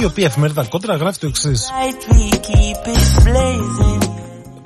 Η 0.00 0.04
οποία 0.04 0.26
εφημερίδα 0.26 0.64
Κόντρα 0.64 0.96
γράφει 0.96 1.18
το 1.18 1.26
εξής. 1.26 1.70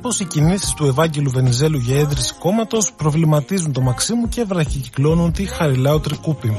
Πω 0.00 0.10
οι 0.18 0.24
κινήσεις 0.24 0.74
του 0.74 0.86
Ευάγγελου 0.86 1.30
Βενιζέλου 1.30 1.78
για 1.78 1.98
έδρυση 1.98 2.34
κόμματος 2.38 2.92
προβληματίζουν 2.96 3.72
το 3.72 3.80
Μαξίμου 3.80 4.28
και 4.28 4.44
βραχικυκλώνουν 4.44 5.32
τη 5.32 5.44
Χαριλάου 5.44 6.00
Τρικούπη. 6.00 6.56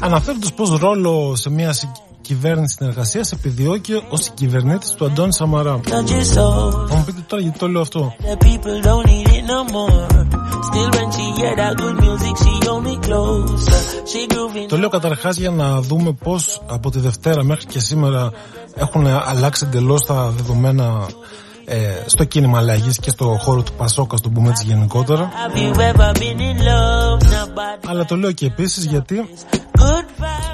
Αναφέροντας 0.00 0.52
πω 0.52 0.76
ρόλο 0.76 1.36
σε 1.36 1.50
μια 1.50 1.74
κυβέρνηση 2.20 2.76
συνεργασίας 2.78 3.32
επιδιώκει 3.32 3.94
ω 3.94 4.16
κυβερνήτη 4.34 4.94
του 4.94 5.04
Αντώνη 5.04 5.32
Σαμαρά. 5.32 5.80
Θα 6.88 6.96
μου 6.96 7.04
πείτε 7.06 7.24
τώρα 7.26 7.42
γιατί 7.42 7.58
το 7.58 7.68
λέω 7.68 7.80
αυτό. 7.80 8.14
Το 14.68 14.78
λέω 14.78 14.88
καταρχάς 14.88 15.36
για 15.36 15.50
να 15.50 15.80
δούμε 15.80 16.12
πώς 16.12 16.62
από 16.66 16.90
τη 16.90 16.98
Δευτέρα 16.98 17.44
μέχρι 17.44 17.66
και 17.66 17.80
σήμερα 17.80 18.32
έχουν 18.74 19.06
αλλάξει 19.06 19.64
εντελώς 19.66 20.02
τα 20.06 20.32
δεδομένα 20.36 21.06
ε, 21.64 22.02
στο 22.06 22.24
κίνημα 22.24 22.58
αλλαγής 22.58 22.98
και 22.98 23.10
στο 23.10 23.36
χώρο 23.40 23.62
του 23.62 23.72
Πασόκα, 23.72 24.16
στον 24.16 24.32
πούμε 24.32 24.48
έτσι 24.48 24.66
γενικότερα. 24.66 25.30
Αλλά 27.86 28.04
το 28.04 28.16
λέω 28.16 28.32
και 28.32 28.46
επίσης 28.46 28.84
γιατί 28.84 29.28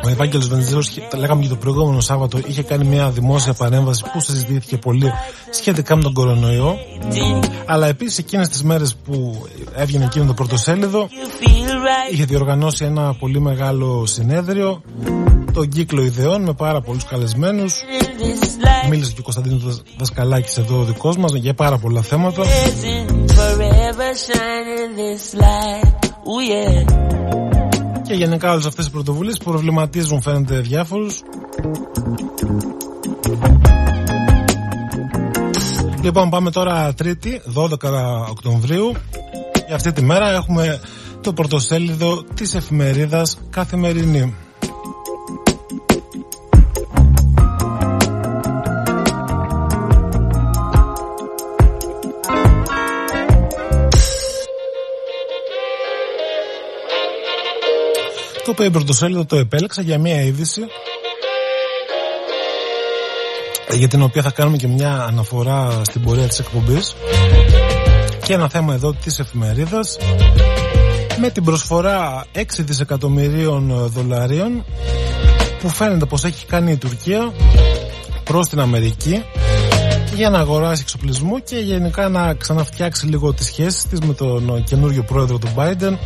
ο 0.08 0.10
Ευάγγελος 0.10 0.48
Βενιζέλο, 0.48 0.84
λέγαμε 1.16 1.42
και 1.42 1.48
το 1.48 1.56
προηγούμενο 1.56 2.00
Σάββατο, 2.00 2.38
είχε 2.46 2.62
κάνει 2.62 2.84
μια 2.84 3.10
δημόσια 3.10 3.52
παρέμβαση 3.52 4.04
που 4.12 4.20
συζητήθηκε 4.20 4.76
πολύ 4.76 5.12
σχετικά 5.50 5.96
με 5.96 6.02
τον 6.02 6.12
κορονοϊό. 6.12 6.76
Αλλά 7.66 7.86
επίσης 7.86 8.18
εκείνες 8.18 8.48
τις 8.48 8.62
μέρες 8.62 8.94
που 8.94 9.46
έβγαινε 9.74 10.04
εκείνο 10.04 10.24
το 10.24 10.34
πρωτοσέλιδο, 10.34 11.08
είχε 12.12 12.24
διοργανώσει 12.24 12.84
ένα 12.84 13.14
πολύ 13.14 13.40
μεγάλο 13.40 14.06
συνέδριο, 14.06 14.82
τον 15.52 15.68
κύκλο 15.68 16.02
ιδεών 16.02 16.42
με 16.42 16.52
πάρα 16.52 16.80
πολλούς 16.80 17.04
καλεσμένους. 17.04 17.74
Μίλησε 18.90 19.12
και 19.12 19.20
ο 19.20 19.22
Κωνσταντίνος 19.22 19.82
Δασκαλάκης 19.98 20.56
εδώ 20.56 20.78
ο 20.78 20.84
δικός 20.84 21.16
μας 21.16 21.32
για 21.32 21.54
πάρα 21.54 21.78
πολλά 21.78 22.02
θέματα. 22.02 22.42
Και 28.08 28.14
γενικά 28.14 28.52
όλες 28.52 28.66
αυτές 28.66 28.86
οι 28.86 28.90
πρωτοβουλίες 28.90 29.38
προβληματίζουν 29.38 30.22
φαίνεται 30.22 30.60
διάφορους. 30.60 31.22
Λοιπόν 36.02 36.30
πάμε 36.30 36.50
τώρα 36.50 36.94
Τρίτη 36.94 37.42
12 37.54 37.68
Οκτωβρίου 38.30 38.92
Για 39.66 39.74
αυτή 39.74 39.92
τη 39.92 40.02
μέρα 40.02 40.30
έχουμε 40.30 40.80
το 41.20 41.32
πρωτοσέλιδο 41.32 42.24
της 42.34 42.54
εφημερίδας 42.54 43.38
Καθημερινή 43.50 44.34
Το 58.58 58.64
οποίο 58.64 58.78
πρωτοσέλιδο 58.78 59.24
το 59.24 59.36
επέλεξα 59.36 59.82
για 59.82 59.98
μια 59.98 60.22
είδηση 60.22 60.60
για 63.72 63.88
την 63.88 64.02
οποία 64.02 64.22
θα 64.22 64.30
κάνουμε 64.30 64.56
και 64.56 64.66
μια 64.66 64.92
αναφορά 65.08 65.80
στην 65.84 66.02
πορεία 66.02 66.26
της 66.26 66.38
εκπομπής. 66.38 66.96
Και 68.26 68.32
ένα 68.32 68.48
θέμα 68.48 68.74
εδώ 68.74 68.92
της 68.92 69.18
εφημερίδας. 69.18 69.98
Με 71.20 71.30
την 71.30 71.44
προσφορά 71.44 72.26
6 72.34 72.40
δισεκατομμυρίων 72.58 73.90
δολαρίων 73.94 74.64
που 75.60 75.68
φαίνεται 75.68 76.04
πως 76.04 76.24
έχει 76.24 76.46
κάνει 76.46 76.72
η 76.72 76.76
Τουρκία 76.76 77.32
προς 78.24 78.48
την 78.48 78.60
Αμερική 78.60 79.24
για 80.14 80.30
να 80.30 80.38
αγοράσει 80.38 80.82
εξοπλισμό 80.82 81.40
και 81.40 81.56
γενικά 81.56 82.08
να 82.08 82.34
ξαναφτιάξει 82.34 83.06
λίγο 83.06 83.32
τις 83.32 83.46
σχέσεις 83.46 83.86
της 83.86 84.00
με 84.00 84.14
τον 84.14 84.64
καινούριο 84.64 85.02
πρόεδρο 85.02 85.38
του 85.38 85.48
Biden 85.56 85.96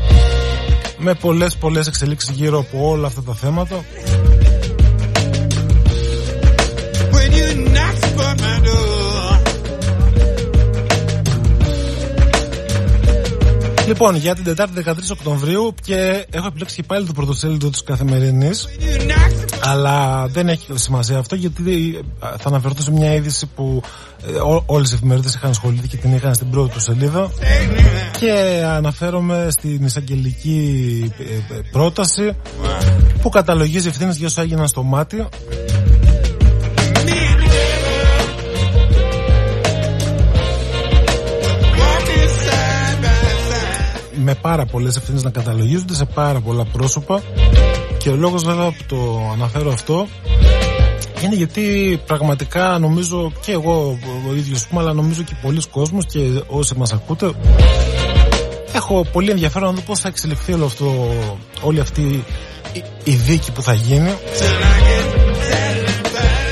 με 1.02 1.14
πολλές 1.14 1.56
πολλές 1.56 1.86
εξελίξεις 1.86 2.30
γύρω 2.30 2.58
από 2.58 2.88
όλα 2.88 3.06
αυτά 3.06 3.22
τα 3.22 3.34
θέματα 3.34 3.84
Λοιπόν, 13.86 14.16
για 14.16 14.34
την 14.34 14.44
Τετάρτη 14.44 14.82
13 14.86 14.92
Οκτωβρίου 15.12 15.74
και 15.82 16.26
έχω 16.30 16.46
επιλέξει 16.46 16.74
και 16.74 16.82
πάλι 16.82 17.06
το 17.06 17.12
πρωτοσέλιδο 17.12 17.70
της 17.70 17.82
Καθημερινής. 17.82 18.68
Αλλά 19.64 20.26
δεν 20.26 20.48
έχει 20.48 20.66
σημασία 20.74 21.18
αυτό 21.18 21.34
γιατί 21.34 21.98
θα 22.18 22.48
αναφερθώ 22.48 22.82
σε 22.82 22.90
μια 22.90 23.14
είδηση 23.14 23.46
που 23.46 23.82
ε, 24.26 24.30
όλες 24.66 24.90
οι 24.92 24.94
εφημερίδες 24.94 25.34
είχαν 25.34 25.50
ασχοληθεί 25.50 25.88
και 25.88 25.96
την 25.96 26.14
είχαν 26.14 26.34
στην 26.34 26.50
πρώτη 26.50 26.72
τους 26.72 26.82
σελίδα. 26.82 27.30
Και 28.18 28.62
αναφέρομαι 28.66 29.46
στην 29.50 29.84
εισαγγελική 29.84 31.12
ε, 31.18 31.54
ε, 31.54 31.60
πρόταση 31.72 32.36
που 33.22 33.28
καταλογίζει 33.28 33.88
ευθύνες 33.88 34.16
για 34.16 34.26
όσα 34.26 34.42
έγιναν 34.42 34.68
στο 34.68 34.82
μάτι 34.82 35.26
με 44.24 44.34
πάρα 44.34 44.64
πολλές 44.64 44.96
ευθύνες 44.96 45.22
να 45.22 45.30
καταλογίζονται 45.30 45.94
σε 45.94 46.04
πάρα 46.04 46.40
πολλά 46.40 46.64
πρόσωπα. 46.64 47.22
Και 48.02 48.08
ο 48.08 48.16
λόγος 48.16 48.44
βέβαια 48.44 48.70
που 48.70 48.84
το 48.86 49.28
αναφέρω 49.32 49.72
αυτό 49.72 50.08
είναι 51.24 51.34
γιατί 51.34 52.00
πραγματικά 52.06 52.78
νομίζω 52.78 53.32
και 53.40 53.52
εγώ 53.52 53.98
ο 54.30 54.34
ίδιος 54.34 54.66
αλλά 54.76 54.92
νομίζω 54.92 55.22
και 55.22 55.34
πολλοί 55.42 55.60
κόσμος 55.70 56.06
και 56.06 56.42
όσοι 56.46 56.74
μας 56.76 56.92
ακούτε 56.92 57.30
έχω 58.74 59.04
πολύ 59.12 59.30
ενδιαφέρον 59.30 59.68
να 59.68 59.74
δω 59.74 59.80
πώς 59.80 60.00
θα 60.00 60.08
εξελιχθεί 60.08 60.52
όλο 60.52 60.64
αυτό, 60.64 61.14
όλη 61.62 61.80
αυτή 61.80 62.24
η 63.04 63.12
δίκη 63.12 63.52
που 63.52 63.62
θα 63.62 63.72
γίνει 63.74 64.10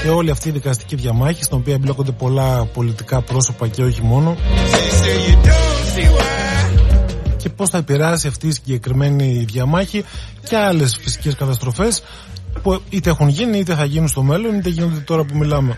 και 0.02 0.08
όλη 0.08 0.30
αυτή 0.30 0.48
η 0.48 0.52
δικαστική 0.52 0.96
διαμάχη 0.96 1.44
στην 1.44 1.56
οποία 1.56 1.74
εμπλέκονται 1.74 2.12
πολλά 2.12 2.64
πολιτικά 2.64 3.20
πρόσωπα 3.20 3.68
και 3.68 3.82
όχι 3.82 4.02
μόνο 4.02 4.36
και 7.40 7.48
πώς 7.48 7.70
θα 7.70 7.78
επηρεάσει 7.78 8.26
αυτή 8.26 8.46
η 8.46 8.52
συγκεκριμένη 8.52 9.44
διαμάχη 9.48 10.04
και 10.48 10.56
άλλες 10.56 10.98
φυσικές 11.02 11.34
καταστροφές 11.34 12.02
που 12.62 12.82
είτε 12.90 13.10
έχουν 13.10 13.28
γίνει 13.28 13.58
είτε 13.58 13.74
θα 13.74 13.84
γίνουν 13.84 14.08
στο 14.08 14.22
μέλλον 14.22 14.54
είτε 14.54 14.68
γίνονται 14.68 15.00
τώρα 15.00 15.24
που 15.24 15.36
μιλάμε. 15.36 15.76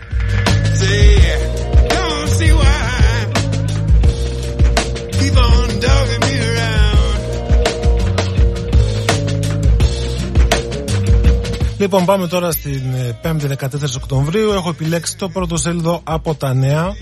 Λοιπόν 11.77 12.05
πάμε 12.05 12.27
τώρα 12.27 12.51
στην 12.51 12.81
5η 13.23 13.47
14 13.57 13.67
Οκτωβρίου 13.95 14.51
Έχω 14.51 14.69
επιλέξει 14.69 15.17
το 15.17 15.29
πρώτο 15.29 15.57
σέλιδο 15.57 16.01
από 16.03 16.35
τα 16.35 16.53
νέα 16.53 16.93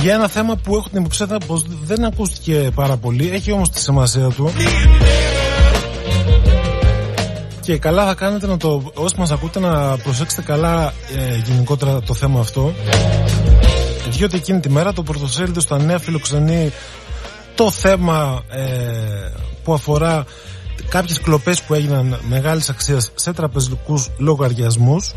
για 0.00 0.14
ένα 0.14 0.28
θέμα 0.28 0.56
που 0.56 0.76
έχω 0.76 0.88
την 0.88 1.00
υποψία 1.00 1.26
πως 1.46 1.64
δεν 1.84 2.04
ακούστηκε 2.04 2.70
πάρα 2.74 2.96
πολύ 2.96 3.30
έχει 3.30 3.52
όμως 3.52 3.70
τη 3.70 3.80
σημασία 3.80 4.28
του. 4.28 4.50
Και 7.60 7.78
καλά 7.78 8.06
θα 8.06 8.14
κάνετε 8.14 8.46
να 8.46 8.56
το 8.56 8.90
όσοι 8.94 9.14
μας 9.18 9.30
ακούτε 9.30 9.60
να 9.60 9.96
προσέξετε 9.96 10.42
καλά 10.42 10.92
ε, 11.16 11.36
γενικότερα 11.44 12.00
το 12.00 12.14
θέμα 12.14 12.40
αυτό. 12.40 12.74
Διότι 14.08 14.36
εκείνη 14.36 14.60
τη 14.60 14.68
μέρα 14.68 14.92
το 14.92 15.02
πρωτοσέλιδο 15.02 15.60
στα 15.60 15.78
νέα 15.78 15.98
φιλοξενεί 15.98 16.72
το 17.54 17.70
θέμα 17.70 18.42
ε, 18.50 18.62
που 19.64 19.72
αφορά 19.72 20.24
κάποιες 20.88 21.20
κλοπές 21.20 21.62
που 21.62 21.74
έγιναν 21.74 22.18
μεγάλης 22.28 22.68
αξίας 22.68 23.10
σε 23.14 23.32
τραπεζικούς 23.32 24.10
λογαριασμούς 24.18 25.14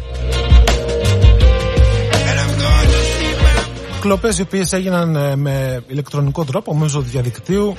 Κλοπές 4.00 4.38
οι 4.38 4.42
οποίες 4.42 4.74
έγιναν 4.74 5.16
ε, 5.16 5.36
με 5.36 5.84
ηλεκτρονικό 5.88 6.46
τρόπο 6.46 6.76
μέσω 6.76 7.02
διαδικτύου. 7.02 7.76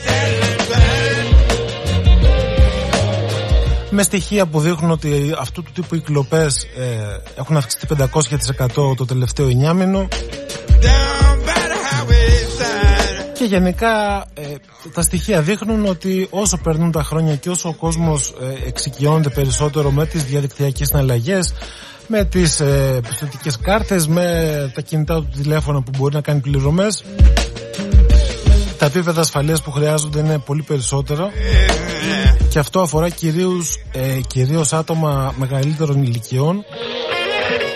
Με 3.91 4.03
στοιχεία 4.03 4.47
που 4.47 4.61
δείχνουν 4.61 4.91
ότι 4.91 5.35
αυτού 5.39 5.63
του 5.63 5.71
τύπου 5.75 5.95
οι 5.95 6.01
κλοπές 6.01 6.63
ε, 6.63 6.89
έχουν 7.39 7.57
αυξηθεί 7.57 7.87
500% 7.99 8.97
το 8.97 9.05
τελευταίο 9.05 9.47
9 9.47 9.75
μήνο 9.75 10.09
και 13.41 13.47
γενικά 13.47 14.25
ε, 14.35 14.43
τα 14.95 15.03
στοιχεία 15.03 15.41
δείχνουν 15.41 15.87
ότι 15.87 16.27
όσο 16.31 16.57
περνούν 16.57 16.91
τα 16.93 17.03
χρόνια 17.03 17.37
και 17.37 17.51
όσο 17.51 17.69
ο 17.69 17.75
κόσμος 17.75 18.35
ε, 18.41 18.69
εξοικειώνεται 18.69 19.29
περισσότερο 19.29 19.91
με 19.91 20.07
τις 20.07 20.25
διαδικτυακές 20.25 20.87
συναλλαγές 20.89 21.53
με 22.13 22.25
τις 22.25 22.61
ε, 22.61 23.01
πιστοτικές 23.09 23.59
κάρτες, 23.59 24.07
με 24.07 24.71
τα 24.75 24.81
κινητά 24.81 25.15
του 25.15 25.29
τηλέφωνα 25.37 25.83
που 25.83 25.91
μπορεί 25.99 26.15
να 26.15 26.21
κάνει 26.21 26.41
πληρωμές. 26.41 27.05
Τα 28.79 28.87
επίπεδα 28.87 29.21
ασφαλείας 29.21 29.63
που 29.63 29.71
χρειάζονται 29.71 30.19
είναι 30.19 30.39
πολύ 30.39 30.63
περισσότερα 30.63 31.31
και 32.49 32.59
αυτό 32.59 32.81
αφορά 32.81 33.09
κυρίως, 33.09 33.79
ε, 33.93 34.21
κυρίως 34.27 34.73
άτομα 34.73 35.35
μεγαλύτερων 35.37 36.03
ηλικιών 36.03 36.65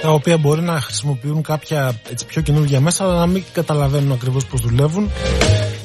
τα 0.02 0.10
οποία 0.10 0.38
μπορεί 0.38 0.60
να 0.60 0.80
χρησιμοποιούν 0.80 1.42
κάποια 1.42 2.00
έτσι, 2.10 2.26
πιο 2.26 2.42
καινούργια 2.42 2.80
μέσα 2.80 3.04
αλλά 3.04 3.18
να 3.18 3.26
μην 3.26 3.44
καταλαβαίνουν 3.52 4.12
ακριβώς 4.12 4.46
πώς 4.46 4.60
δουλεύουν 4.60 5.10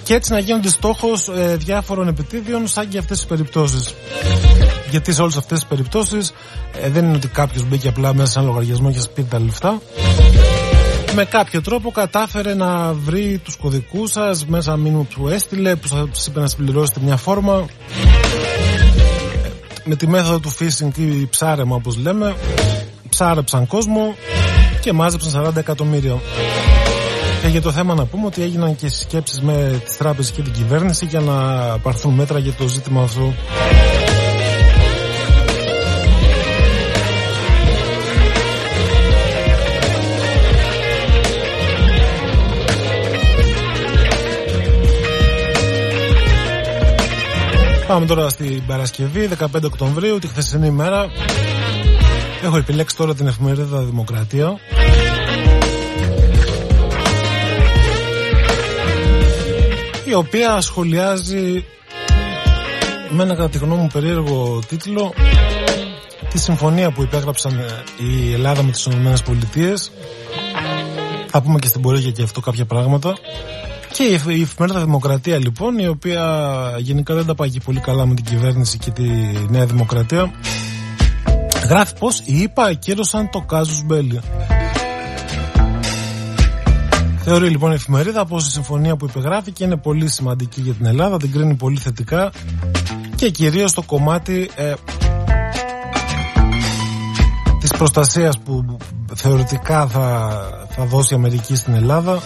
και 0.10 0.16
έτσι 0.16 0.32
να 0.32 0.40
γίνονται 0.40 0.70
στόχος 0.70 1.28
ε, 1.28 1.56
διάφορων 1.56 2.08
επιτίδιων 2.08 2.68
σαν 2.68 2.88
και 2.88 2.98
αυτές 2.98 3.18
τις 3.18 3.26
περιπτώσεις. 3.26 3.94
Γιατί 4.90 5.14
σε 5.14 5.22
όλες 5.22 5.36
αυτές 5.36 5.60
τις 5.60 5.68
περιπτώσεις 5.68 6.34
ε, 6.82 6.90
δεν 6.90 7.06
είναι 7.06 7.16
ότι 7.16 7.28
κάποιος 7.28 7.68
μπήκε 7.68 7.88
απλά 7.88 8.14
μέσα 8.14 8.32
σε 8.32 8.40
ένα 8.40 8.48
λογαριασμό 8.48 8.92
και 8.92 9.00
σα 9.00 9.10
πήρε 9.10 9.28
τα 9.28 9.40
λεφτά. 9.40 9.82
Με 11.16 11.26
κάποιο 11.26 11.62
τρόπο 11.62 11.92
κατάφερε 11.92 12.54
να 12.54 12.94
βρει 12.94 13.42
τους 13.44 13.56
κωδικούς 13.56 14.12
σας 14.12 14.46
μέσα 14.46 14.78
μήνυμα 14.78 15.06
που 15.16 15.28
έστειλε, 15.28 15.76
που 15.76 15.88
σας 15.88 16.28
είπε 16.28 16.40
να 16.40 16.48
συμπληρώσετε 16.48 17.00
μια 17.04 17.18
φόρμα. 17.18 17.66
Με 19.84 19.96
τη 19.96 20.08
μέθοδο 20.08 20.40
του 20.40 20.52
phishing 20.52 20.98
ή 20.98 21.28
ψάρεμα 21.28 21.76
όπως 21.76 21.98
λέμε, 21.98 22.36
ψάρεψαν 23.10 23.68
κόσμο 23.68 24.16
και 24.82 24.94
μάζεψαν 24.94 25.46
40 25.46 25.56
εκατομμύρια. 25.56 26.20
Και 27.42 27.48
για 27.48 27.62
το 27.62 27.72
θέμα 27.72 27.94
να 27.94 28.06
πούμε 28.06 28.26
ότι 28.26 28.42
έγιναν 28.42 28.76
και 28.76 28.88
συσκέψεις 28.88 29.42
με 29.42 29.82
τις 29.86 29.98
τράπεζες 29.98 30.32
και 30.32 30.42
την 30.42 30.54
κυβέρνηση 30.54 31.06
για 31.06 31.20
να 31.20 31.34
πάρθουν 31.82 32.14
μέτρα 32.14 32.40
για 32.40 32.54
το 32.54 32.68
ζήτημα 32.68 33.02
αυτό. 33.02 33.34
Πάμε 47.88 48.06
τώρα 48.06 48.30
στην 48.30 48.66
Παρασκευή, 48.66 49.30
15 49.40 49.64
Οκτωβρίου, 49.64 50.20
τη 50.20 50.28
χθεσινή 50.28 50.68
ημέρα. 50.68 51.06
Έχω 52.44 52.58
επιλέξει 52.58 52.96
τώρα 52.96 53.16
την 53.16 53.28
εφημερίδα 53.28 53.80
Δημοκρατία. 53.80 54.60
Η 60.10 60.14
οποία 60.14 60.62
σχολιάζει 60.62 61.66
με 63.10 63.24
ένα 63.24 63.36
κατά 63.36 63.50
τη 63.50 63.58
γνώμη 63.58 63.82
μου 63.82 63.90
περίεργο 63.94 64.60
τίτλο 64.68 65.14
τη 66.32 66.40
συμφωνία 66.40 66.92
που 66.92 67.04
υπέγραψαν 67.04 67.60
η 67.98 68.34
Ελλάδα 68.34 68.64
με 68.64 68.72
τις 68.72 68.86
Ηνωμένες 68.86 69.22
Πολιτείες. 69.22 69.92
Θα 71.28 71.42
πούμε 71.42 71.60
και 71.60 71.68
στην 71.68 71.82
πορεία 71.82 72.12
και 72.12 72.24
αυτό 72.24 72.40
κάποια 72.40 72.66
πράγματα. 72.66 73.18
Και 73.92 74.04
η 74.04 74.42
εφημερίδα 74.42 74.80
Δημοκρατία 74.80 75.38
λοιπόν 75.38 75.78
η 75.78 75.88
οποία 75.88 76.24
γενικά 76.78 77.14
δεν 77.14 77.26
τα 77.26 77.36
πάει 77.36 77.50
και 77.50 77.60
πολύ 77.66 77.80
καλά 77.80 78.06
με 78.06 78.14
την 78.14 78.26
κυβέρνηση 78.26 78.78
και 78.78 78.92
τη 78.92 79.10
Νέα 79.50 79.66
Δημοκρατία 79.66 80.32
γράφει 81.70 81.94
πως 82.00 82.20
οι 82.26 82.38
ΙΠΑ 82.42 82.64
ακύρωσαν 82.64 83.30
το 83.30 83.40
Κάζους 83.40 83.84
Μπέλι 83.84 84.20
Θεωρεί 87.32 87.50
λοιπόν 87.50 87.72
η 87.72 87.74
εφημερίδα 87.74 88.26
πως 88.26 88.48
η 88.48 88.50
συμφωνία 88.50 88.96
που 88.96 89.06
υπεγράφηκε 89.06 89.64
είναι 89.64 89.78
πολύ 89.78 90.08
σημαντική 90.08 90.62
για 90.62 90.74
την 90.74 90.86
Ελλάδα, 90.86 91.18
την 91.18 91.32
κρίνει 91.32 91.56
πολύ 91.56 91.78
θετικά 91.78 92.32
και 93.16 93.30
κυρίως 93.30 93.74
το 93.74 93.82
κομμάτι 93.82 94.50
ε, 94.56 94.74
της 97.60 97.72
προστασίας 97.72 98.40
που 98.40 98.78
θεωρητικά 99.16 99.88
θα, 99.88 100.30
θα 100.70 100.86
δώσει 100.86 101.14
η 101.14 101.18
Αμερική 101.18 101.56
στην 101.56 101.74
Ελλάδα. 101.74 102.22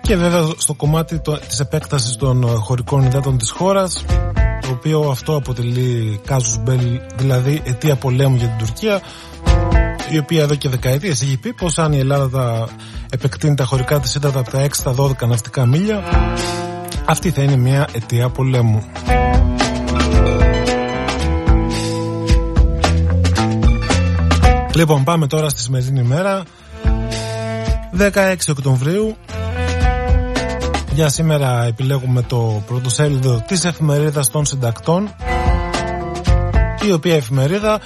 Και 0.00 0.16
βέβαια 0.16 0.48
στο 0.56 0.74
κομμάτι 0.74 1.20
το, 1.20 1.38
της 1.38 1.60
επέκτασης 1.60 2.16
των 2.16 2.46
χωρικών 2.46 3.02
υδάτων 3.02 3.38
της 3.38 3.50
χώρας 3.50 4.04
το 4.66 4.72
οποίο 4.72 5.00
αυτό 5.10 5.36
αποτελεί 5.36 6.20
κάζους 6.26 6.58
μπέλ 6.62 7.00
δηλαδή 7.16 7.62
αιτία 7.64 7.96
πολέμου 7.96 8.36
για 8.36 8.46
την 8.46 8.66
Τουρκία 8.66 9.00
η 10.10 10.18
οποία 10.18 10.42
εδώ 10.42 10.54
και 10.54 10.68
δεκαετίες 10.68 11.22
έχει 11.22 11.36
πει 11.36 11.52
πως 11.52 11.78
αν 11.78 11.92
η 11.92 11.98
Ελλάδα 11.98 12.28
τα 12.28 12.68
επεκτείνει 13.10 13.54
τα 13.54 13.64
χωρικά 13.64 14.00
της 14.00 14.14
ύδατα 14.14 14.38
από 14.38 14.50
τα 14.50 14.64
6 14.64 14.68
στα 14.72 14.94
12 14.98 15.28
ναυτικά 15.28 15.66
μίλια 15.66 16.02
αυτή 17.04 17.30
θα 17.30 17.42
είναι 17.42 17.56
μια 17.56 17.88
αιτία 17.92 18.28
πολέμου. 18.28 18.84
Λοιπόν 24.74 25.04
πάμε 25.04 25.26
τώρα 25.26 25.48
στη 25.48 25.60
σημερινή 25.60 26.00
ημέρα 26.00 26.42
16 27.98 28.34
Οκτωβρίου 28.50 29.16
Για 30.92 31.08
σήμερα 31.08 31.64
επιλέγουμε 31.64 32.22
το 32.22 32.62
πρωτοσέλιδο 32.66 33.44
της 33.46 33.64
εφημερίδας 33.64 34.30
των 34.30 34.44
συντακτών 34.44 35.14
Η 36.86 36.92
οποία 36.92 37.14
εφημερίδα 37.14 37.80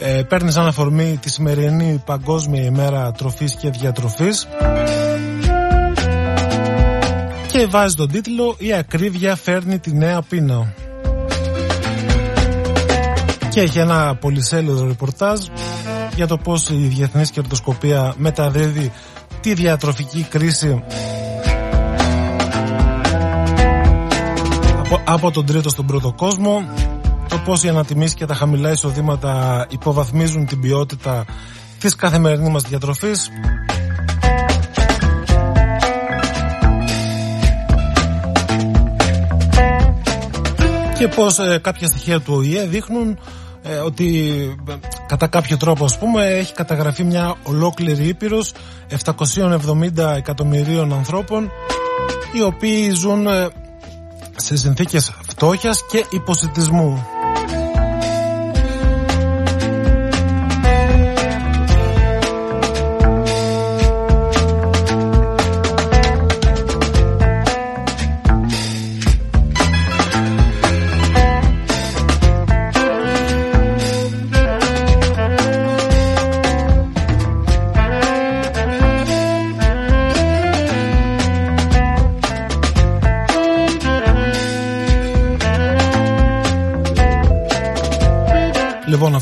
ε, 0.00 0.22
παίρνεις 0.22 0.54
σαν 0.54 0.66
αφορμή 0.66 1.18
τη 1.22 1.30
σημερινή 1.30 2.02
Παγκόσμια 2.04 2.62
ημέρα 2.62 3.12
τροφής 3.12 3.54
και 3.54 3.70
διατροφής 3.70 4.48
και 7.46 7.66
βάζεις 7.66 7.94
τον 7.94 8.10
τίτλο 8.10 8.54
«Η 8.58 8.72
ακρίβεια 8.72 9.36
φέρνει 9.36 9.78
τη 9.78 9.94
νέα 9.94 10.22
πείνα». 10.22 10.74
Και 13.50 13.60
έχει 13.60 13.78
ένα 13.78 14.14
πολυσέλιδο 14.14 14.86
ρεπορτάζ 14.86 15.40
για 16.14 16.26
το 16.26 16.36
πώς 16.36 16.70
η 16.70 16.74
διεθνής 16.74 17.30
κερδοσκοπία 17.30 18.14
μεταδίδει 18.16 18.92
τη 19.40 19.54
διατροφική 19.54 20.22
κρίση 20.22 20.82
από, 24.78 25.00
από 25.04 25.30
τον 25.30 25.46
τρίτο 25.46 25.68
στον 25.68 25.86
πρώτο 25.86 26.12
κόσμο 26.12 26.62
το 27.38 27.44
πώς 27.44 27.62
οι 27.62 27.68
ανατιμήσεις 27.68 28.14
και 28.14 28.26
τα 28.26 28.34
χαμηλά 28.34 28.70
εισοδήματα 28.70 29.66
υποβαθμίζουν 29.70 30.46
την 30.46 30.60
ποιότητα 30.60 31.24
της 31.78 31.94
καθημερινής 31.94 32.48
μας 32.48 32.62
διατροφής 32.62 33.30
και 40.98 41.08
πως 41.08 41.38
ε, 41.38 41.58
κάποια 41.62 41.86
στοιχεία 41.86 42.20
του 42.20 42.34
ΟΗΕ 42.34 42.66
δείχνουν 42.66 43.18
ε, 43.62 43.74
ότι 43.76 44.30
ε, 44.68 44.72
κατά 45.06 45.26
κάποιο 45.26 45.56
τρόπο 45.56 45.84
ας 45.84 45.98
πούμε 45.98 46.26
έχει 46.26 46.52
καταγραφεί 46.52 47.04
μια 47.04 47.34
ολόκληρη 47.42 48.04
ήπειρος 48.08 48.52
770 49.04 50.16
εκατομμυρίων 50.16 50.92
ανθρώπων 50.92 51.50
οι 52.32 52.42
οποίοι 52.42 52.90
ζουν 52.90 53.26
σε 54.36 54.56
συνθήκες 54.56 55.12
φτώχειας 55.28 55.84
και 55.90 56.04
υποσυτισμού. 56.10 57.06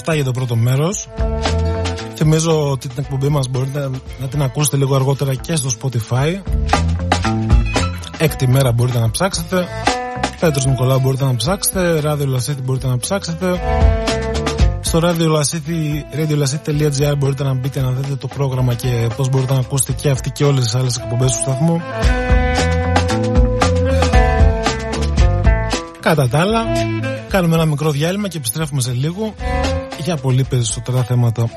Αυτά 0.08 0.22
για 0.22 0.32
το 0.32 0.38
πρώτο 0.38 0.56
μέρος. 0.56 1.08
Θυμίζω 2.14 2.70
ότι 2.70 2.88
την 2.88 2.96
εκπομπή 2.98 3.28
μας 3.28 3.48
μπορείτε 3.48 3.90
να 4.20 4.26
την 4.26 4.42
ακούσετε 4.42 4.76
λίγο 4.76 4.94
αργότερα 4.94 5.34
και 5.34 5.56
στο 5.56 5.70
Spotify. 5.80 6.42
Έκτη 8.18 8.48
μέρα 8.48 8.72
μπορείτε 8.72 8.98
να 8.98 9.10
ψάξετε. 9.10 9.66
Πέτρος 10.40 10.66
Νικολάου 10.66 11.00
μπορείτε 11.00 11.24
να 11.24 11.36
ψάξετε. 11.36 12.00
Ράδιο 12.00 12.26
Λασίτη 12.26 12.62
μπορείτε 12.62 12.86
να 12.86 12.98
ψάξετε. 12.98 13.60
Στο 14.80 15.00
radiolacity.gr 15.02 17.14
μπορείτε 17.18 17.44
να 17.44 17.54
μπείτε 17.54 17.80
να 17.80 17.90
δείτε 17.90 18.14
το 18.14 18.26
πρόγραμμα 18.26 18.74
και 18.74 19.08
πώς 19.16 19.28
μπορείτε 19.28 19.52
να 19.52 19.58
ακούσετε 19.58 19.92
και 19.92 20.10
αυτή 20.10 20.30
και 20.30 20.44
όλες 20.44 20.64
τις 20.64 20.74
άλλες 20.74 20.96
εκπομπές 20.96 21.32
του 21.32 21.38
σταθμού. 21.38 21.80
Κατά 26.00 26.28
τα 26.28 26.38
άλλα, 26.38 26.64
κάνουμε 27.28 27.54
ένα 27.54 27.64
μικρό 27.64 27.90
διάλειμμα 27.90 28.28
και 28.28 28.36
επιστρέφουμε 28.36 28.80
σε 28.80 28.92
λίγο 28.92 29.34
για 30.06 30.16
πολύ 30.16 30.44
περισσότερα 30.44 31.02
θέματα. 31.02 31.48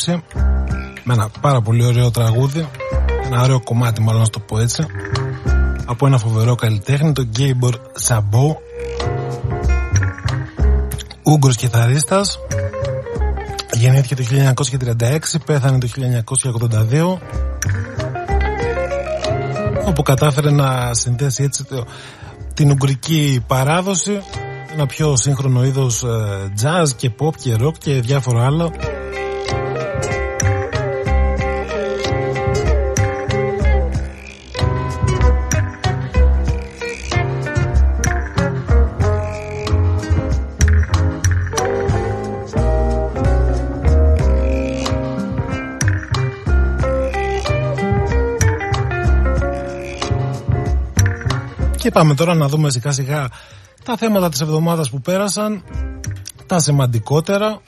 Επιστρέψει 0.00 0.22
με 1.04 1.12
ένα 1.14 1.30
πάρα 1.40 1.60
πολύ 1.60 1.84
ωραίο 1.84 2.10
τραγούδι 2.10 2.68
ένα 3.24 3.42
ωραίο 3.42 3.60
κομμάτι 3.60 4.00
μάλλον 4.02 4.20
να 4.20 4.28
το 4.28 4.40
πω 4.40 4.58
έτσι 4.58 4.86
από 5.84 6.06
ένα 6.06 6.18
φοβερό 6.18 6.54
καλλιτέχνη 6.54 7.12
το 7.12 7.22
Γκέιμπορ 7.22 7.74
Σαμπό 7.92 8.56
Ούγκρος 11.22 11.56
κιθαρίστας. 11.56 12.38
Γεννήθηκε 13.72 14.14
το 14.14 14.22
1936 14.98 15.18
πέθανε 15.44 15.78
το 15.78 15.88
1982 16.92 17.18
όπου 19.86 20.02
κατάφερε 20.02 20.50
να 20.50 20.94
συνδέσει 20.94 21.42
έτσι 21.42 21.64
το, 21.64 21.84
την 22.54 22.70
ουγγρική 22.70 23.44
παράδοση 23.46 24.20
ένα 24.72 24.86
πιο 24.86 25.16
σύγχρονο 25.16 25.64
είδος 25.64 26.02
ε, 26.02 26.52
jazz 26.62 26.88
και 26.96 27.10
pop 27.18 27.34
και 27.36 27.56
rock 27.60 27.78
και 27.78 27.92
διάφορα 28.00 28.44
άλλα 28.44 28.70
πάμε 52.00 52.14
τώρα 52.14 52.34
να 52.34 52.48
δούμε 52.48 52.70
σιγά 52.70 52.92
σιγά 52.92 53.28
τα 53.84 53.96
θέματα 53.96 54.28
της 54.28 54.40
εβδομάδας 54.40 54.90
που 54.90 55.00
πέρασαν, 55.00 55.64
τα 56.46 56.58
σημαντικότερα. 56.58 57.60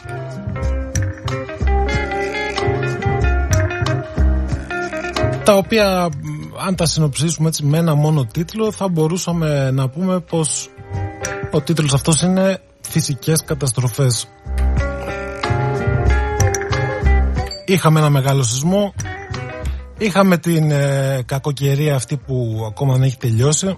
Τα 5.44 5.56
οποία 5.56 6.08
αν 6.66 6.76
τα 6.76 6.86
συνοψίσουμε 6.86 7.48
έτσι 7.48 7.64
με 7.64 7.78
ένα 7.78 7.94
μόνο 7.94 8.24
τίτλο 8.24 8.72
θα 8.72 8.88
μπορούσαμε 8.88 9.70
να 9.70 9.88
πούμε 9.88 10.20
πως 10.20 10.68
ο 11.50 11.60
τίτλος 11.60 11.92
αυτός 11.92 12.22
είναι 12.22 12.62
φυσικές 12.80 13.44
καταστροφές. 13.44 14.28
Είχαμε 17.64 17.98
ένα 17.98 18.10
μεγάλο 18.10 18.42
σεισμό, 18.42 18.94
είχαμε 19.98 20.38
την 20.38 20.70
ε, 20.70 21.22
κακοκαιρία 21.26 21.94
αυτή 21.94 22.16
που 22.16 22.64
ακόμα 22.68 22.92
δεν 22.92 23.02
έχει 23.02 23.16
τελειώσει 23.16 23.76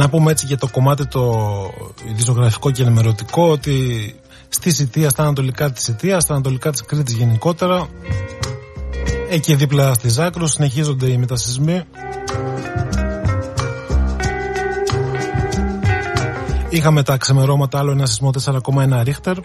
Να 0.00 0.08
πούμε 0.08 0.30
έτσι 0.30 0.46
για 0.46 0.58
το 0.58 0.68
κομμάτι 0.68 1.06
το 1.06 1.46
ειδησογραφικό 2.08 2.70
και 2.70 2.82
ενημερωτικό 2.82 3.50
ότι 3.50 4.14
στη 4.48 4.70
Σιτία, 4.70 5.08
στα 5.08 5.22
ανατολικά 5.22 5.70
της 5.70 5.82
Σιτίας, 5.82 6.22
στα 6.22 6.34
ανατολικά 6.34 6.70
της 6.70 6.82
Κρήτης 6.82 7.14
γενικότερα 7.14 7.88
εκεί 9.30 9.54
δίπλα 9.54 9.94
στη 9.94 10.08
Ζάκρο 10.08 10.46
συνεχίζονται 10.46 11.06
οι 11.06 11.16
μετασυσμοί 11.16 11.82
Είχαμε 16.68 17.02
τα 17.02 17.16
ξεμερώματα 17.16 17.78
άλλο 17.78 17.90
ένα 17.90 18.06
σεισμό 18.06 18.30
4,1 18.44 19.02
ρίχτερ. 19.02 19.36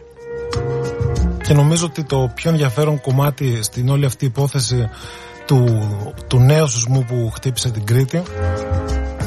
Και 1.44 1.54
νομίζω 1.54 1.86
ότι 1.86 2.04
το 2.04 2.32
πιο 2.36 2.50
ενδιαφέρον 2.50 3.02
κομμάτι 3.02 3.64
στην 3.64 3.90
όλη 3.90 4.06
αυτή 4.06 4.26
υπόθεση 4.26 4.90
του, 5.46 5.66
του 6.28 6.40
νέου 6.40 6.68
σεισμού 6.68 7.04
που 7.04 7.32
χτύπησε 7.34 7.70
την 7.70 7.86
Κρήτη 7.86 8.24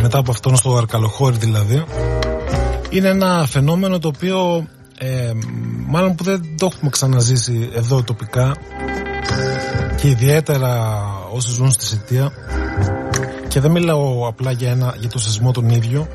μετά 0.02 0.18
από 0.18 0.30
αυτόν 0.30 0.56
στο 0.56 0.76
Αρκαλοχώρι 0.76 1.36
δηλαδή 1.36 1.84
είναι 2.90 3.08
ένα 3.08 3.46
φαινόμενο 3.46 3.98
το 3.98 4.08
οποίο 4.08 4.66
ε, 4.98 5.32
μάλλον 5.86 6.14
που 6.14 6.24
δεν 6.24 6.56
το 6.58 6.68
έχουμε 6.72 6.90
ξαναζήσει 6.90 7.70
εδώ 7.74 8.02
τοπικά 8.02 8.56
και 10.00 10.08
ιδιαίτερα 10.08 11.02
όσοι 11.32 11.50
ζουν 11.50 11.70
στη 11.70 11.84
Σιτία. 11.84 12.32
Και 13.48 13.60
δεν 13.60 13.70
μιλάω 13.70 14.28
απλά 14.28 14.50
για, 14.50 14.70
ένα, 14.70 14.94
για 14.98 15.08
το 15.08 15.18
σεισμό 15.18 15.52
τον 15.52 15.68
ίδιο 15.68 16.08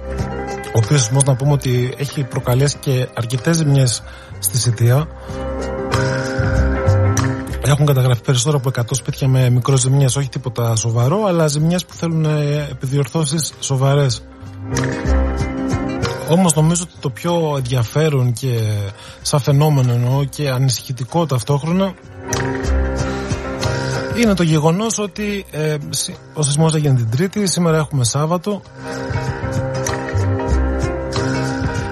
ο 0.76 0.80
οποίος 0.84 1.02
σεισμός 1.02 1.24
να 1.24 1.36
πούμε 1.36 1.52
ότι 1.52 1.93
έχει 1.98 2.24
προκαλέσει 2.24 2.78
και 2.78 3.08
αρκετές 3.13 3.56
ζημιές 3.56 4.04
στη 4.39 4.58
Σιτία 4.58 5.08
έχουν 7.65 7.86
καταγραφεί 7.86 8.21
περισσότερο 8.21 8.58
από 8.58 8.82
100 8.82 8.84
σπίτια 8.91 9.28
με 9.28 9.49
μικροζημιέ, 9.49 10.06
όχι 10.06 10.30
τίποτα 10.30 10.76
σοβαρό, 10.76 11.26
αλλά 11.26 11.47
ζημιέ 11.47 11.78
που 11.88 11.93
θέλουν 11.93 12.26
ε, 12.26 12.67
επιδιορθώσεις 12.71 13.54
σοβαρές. 13.60 14.23
Όμως 16.30 16.56
νομίζω 16.56 16.84
ότι 16.84 16.93
το 16.99 17.10
πιο 17.10 17.54
ενδιαφέρον 17.58 18.34
και 18.34 18.60
σαν 19.21 19.39
φαινόμενο 19.39 19.94
εννοώ 19.94 20.23
και 20.23 20.50
ανησυχητικό 20.50 21.25
ταυτόχρονα 21.25 21.94
είναι 24.21 24.33
το 24.33 24.44
γεγονός 24.44 24.98
ότι 24.98 25.46
ε, 25.52 25.77
ο 26.33 26.42
σεισμός 26.42 26.75
έγινε 26.75 26.96
την 26.96 27.10
Τρίτη, 27.10 27.48
σήμερα 27.48 27.77
έχουμε 27.77 28.04
Σάββατο 28.04 28.62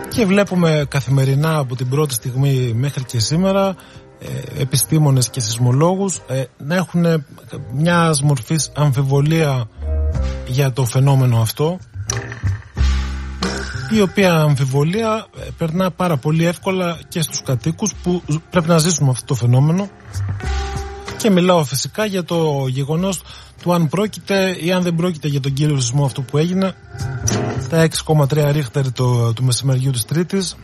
και 0.09 0.25
βλέπουμε 0.25 0.85
καθημερινά 0.89 1.57
από 1.57 1.75
την 1.75 1.89
πρώτη 1.89 2.13
στιγμή 2.13 2.73
μέχρι 2.75 3.03
και 3.03 3.19
σήμερα 3.19 3.67
ε, 3.67 3.75
επιστήμονες 4.57 5.29
και 5.29 5.39
σεισμολόγους 5.39 6.21
ε, 6.27 6.43
να 6.57 6.75
έχουν 6.75 7.25
μια 7.73 8.15
μορφής 8.23 8.71
αμφιβολία 8.75 9.69
για 10.47 10.71
το 10.71 10.85
φαινόμενο 10.85 11.41
αυτό 11.41 11.79
η 13.91 14.01
οποία 14.01 14.33
αμφιβολία 14.33 15.27
ε, 15.39 15.47
περνά 15.57 15.91
πάρα 15.91 16.17
πολύ 16.17 16.45
εύκολα 16.45 16.99
και 17.07 17.21
στους 17.21 17.41
κατοίκους 17.43 17.93
που 18.03 18.21
πρέπει 18.49 18.67
να 18.67 18.77
ζήσουν 18.77 19.09
αυτό 19.09 19.25
το 19.25 19.33
φαινόμενο. 19.33 19.89
Και 21.17 21.29
μιλάω 21.29 21.63
φυσικά 21.63 22.05
για 22.05 22.23
το 22.23 22.65
γεγονός 22.67 23.21
του 23.61 23.73
αν 23.73 23.89
πρόκειται 23.89 24.57
ή 24.59 24.71
αν 24.71 24.81
δεν 24.81 24.95
πρόκειται 24.95 25.27
για 25.27 25.39
τον 25.39 25.53
κύριο 25.53 25.79
σεισμό 25.79 26.05
αυτό 26.05 26.21
που 26.21 26.37
έγινε. 26.37 26.73
Τα 27.69 27.87
6,3 28.05 28.49
ρίχτερ 28.51 28.91
το, 28.91 29.33
του 29.33 29.43
μεσημεριού 29.43 29.91
της 29.91 30.05
Τρίτης 30.05 30.55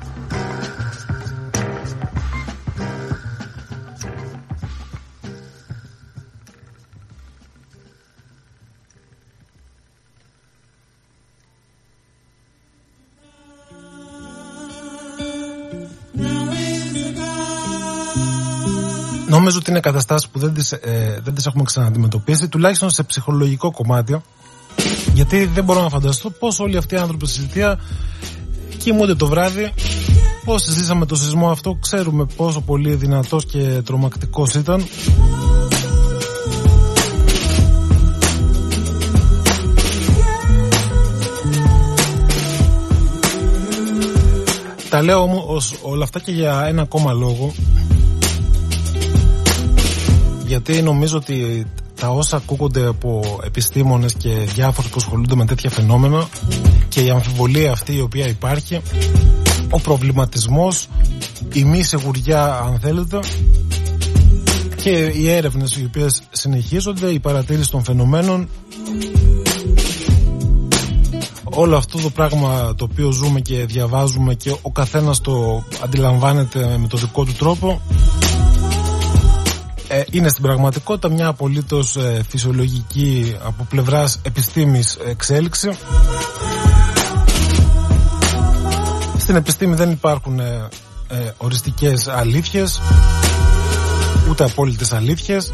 Νομίζω 19.48 19.66
ότι 19.66 19.72
είναι 19.72 19.90
καταστάσεις 19.92 20.30
που 20.30 20.40
δεν 20.40 20.54
τις 20.54 20.72
ε, 20.72 21.20
δεν 21.24 21.34
τις 21.34 21.46
έχουμε 21.46 21.64
ξαναντιμετωπίσει, 21.64 22.48
τουλάχιστον 22.48 22.90
σε 22.90 23.04
ψυχολογικό 23.04 23.72
κομμάτι. 23.72 24.22
Γιατί 25.14 25.46
δεν 25.46 25.64
μπορώ 25.64 25.82
να 25.82 25.90
φανταστώ 25.90 26.30
πώς 26.30 26.60
όλοι 26.60 26.78
αυτοί 26.78 26.96
οι 26.96 26.98
άνθρωποι 26.98 27.26
στη 27.26 27.36
συζητία 27.36 27.80
κοιμούνται 28.78 29.16
το 29.16 29.28
βράδυ, 29.28 29.74
πώς 30.46 30.64
ζήσαμε 30.64 31.06
το 31.06 31.16
σεισμό 31.16 31.50
αυτό, 31.50 31.78
ξέρουμε 31.82 32.26
πόσο 32.36 32.62
πολύ 32.62 32.96
δυνατός 32.96 33.46
και 33.46 33.82
τρομακτικός 33.86 34.54
ήταν. 34.54 34.84
Τα 44.90 45.02
λέω 45.02 45.22
όμως 45.22 45.76
όλα 45.82 46.04
αυτά 46.04 46.20
και 46.20 46.32
για 46.32 46.66
ένα 46.68 46.82
ακόμα 46.82 47.14
λόγο 47.14 47.54
γιατί 50.48 50.82
νομίζω 50.82 51.18
ότι 51.18 51.66
τα 52.00 52.10
όσα 52.10 52.38
ακούγονται 52.38 52.88
από 52.88 53.40
επιστήμονες 53.44 54.14
και 54.14 54.30
διάφορους 54.30 54.90
που 54.90 54.98
ασχολούνται 55.00 55.36
με 55.36 55.46
τέτοια 55.46 55.70
φαινόμενα 55.70 56.28
και 56.90 57.02
η 57.02 57.10
αμφιβολία 57.10 57.72
αυτή 57.72 57.96
η 57.96 58.02
οποία 58.02 58.28
υπάρχει 58.28 58.82
ο 59.70 59.80
προβληματισμός 59.80 60.88
η 61.54 61.64
μη 61.64 61.84
σιγουριά 61.84 62.44
αν 62.44 62.80
θέλετε 62.80 63.20
και 64.76 65.12
οι 65.16 65.30
έρευνες 65.30 65.78
οι 65.78 65.84
οποίες 65.86 66.22
συνεχίζονται 66.32 67.10
η 67.10 67.20
παρατήρηση 67.20 67.72
των 67.72 67.84
φαινομένων. 67.84 68.50
Όλο 71.44 71.78
αυτό 71.78 71.98
το 72.02 72.10
πράγμα 72.10 72.76
το 72.76 72.88
οποίο 72.92 73.12
ζούμε 73.12 73.40
και 73.40 73.66
διαβάζουμε 73.66 74.34
και 74.34 74.56
ο 74.62 74.72
καθένας 74.72 75.22
το 75.22 75.64
αντιλαμβάνεται 75.84 76.78
με 76.80 76.88
το 76.88 76.98
δικό 76.98 77.24
του 77.24 77.34
τρόπο 77.34 77.82
ε, 79.88 80.04
είναι 80.12 80.30
στην 80.30 80.44
πραγματικότητα 80.44 81.10
μια 81.10 81.28
απολύτως 81.28 81.96
ε, 81.96 82.24
φυσιολογική 82.30 83.36
από 83.44 83.64
πλευράς 83.70 84.20
επιστήμης 84.24 84.98
εξέλιξη. 85.06 85.70
Στην 89.18 89.36
επιστήμη 89.36 89.76
δεν 89.76 89.92
υπάρχουν 89.92 90.40
ε, 90.40 90.68
ε, 91.08 91.32
οριστικές 91.38 92.08
αλήθειες, 92.08 92.82
ούτε 94.30 94.44
απόλυτες 94.44 94.94
αλήθειες. 94.94 95.52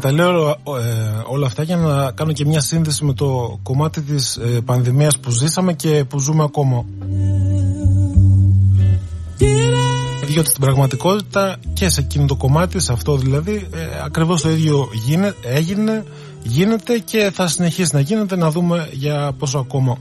τα 0.00 0.12
λέω 0.12 0.48
ε, 0.48 0.54
όλα 1.26 1.46
αυτά 1.46 1.62
για 1.62 1.76
να 1.76 2.10
κάνω 2.10 2.32
και 2.32 2.44
μια 2.44 2.60
σύνδεση 2.60 3.04
με 3.04 3.12
το 3.12 3.58
κομμάτι 3.62 4.00
της 4.00 4.36
ε, 4.36 4.60
πανδημίας 4.64 5.18
που 5.18 5.30
ζήσαμε 5.30 5.72
και 5.72 6.04
που 6.08 6.18
ζούμε 6.18 6.42
ακόμα. 6.42 6.84
Διότι 10.30 10.48
στην 10.48 10.60
πραγματικότητα 10.60 11.56
και 11.72 11.88
σε 11.88 12.00
εκείνο 12.00 12.26
το 12.26 12.36
κομμάτι, 12.36 12.80
σε 12.80 12.92
αυτό 12.92 13.16
δηλαδή, 13.16 13.68
ε, 13.74 13.78
ακριβώς 14.04 14.42
το 14.42 14.50
ίδιο 14.50 14.88
γίνε, 14.92 15.34
έγινε, 15.42 16.04
γίνεται 16.42 16.98
και 16.98 17.30
θα 17.34 17.46
συνεχίσει 17.46 17.94
να 17.94 18.00
γίνεται 18.00 18.36
να 18.36 18.50
δούμε 18.50 18.88
για 18.92 19.32
πόσο 19.38 19.58
ακόμα. 19.58 19.96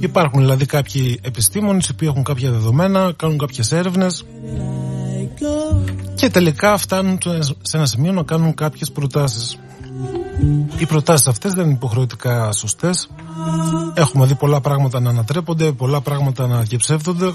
Υπάρχουν 0.00 0.40
δηλαδή 0.40 0.66
κάποιοι 0.66 1.20
επιστήμονες 1.22 1.86
οι 1.86 1.90
οποίοι 1.92 2.08
έχουν 2.10 2.24
κάποια 2.24 2.50
δεδομένα, 2.50 3.12
κάνουν 3.16 3.38
κάποιες 3.38 3.72
έρευνες 3.72 4.24
και 6.14 6.30
τελικά 6.30 6.76
φτάνουν 6.76 7.18
σε 7.62 7.76
ένα 7.76 7.86
σημείο 7.86 8.12
να 8.12 8.22
κάνουν 8.22 8.54
κάποιες 8.54 8.90
προτάσεις. 8.90 9.58
Οι 10.78 10.86
προτάσεις 10.86 11.26
αυτές 11.26 11.52
δεν 11.52 11.64
είναι 11.64 11.74
υποχρεωτικά 11.74 12.52
σωστές. 12.52 13.10
Έχουμε 13.94 14.26
δει 14.26 14.34
πολλά 14.34 14.60
πράγματα 14.60 15.00
να 15.00 15.10
ανατρέπονται, 15.10 15.72
πολλά 15.72 16.00
πράγματα 16.00 16.46
να 16.46 16.60
διαψεύδονται. 16.60 17.34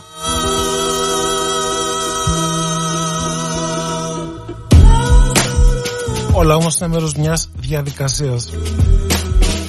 Όλα 6.38 6.56
όμως 6.56 6.80
είναι 6.80 6.90
μέρος 6.90 7.14
μιας 7.14 7.50
διαδικασίας. 7.56 8.50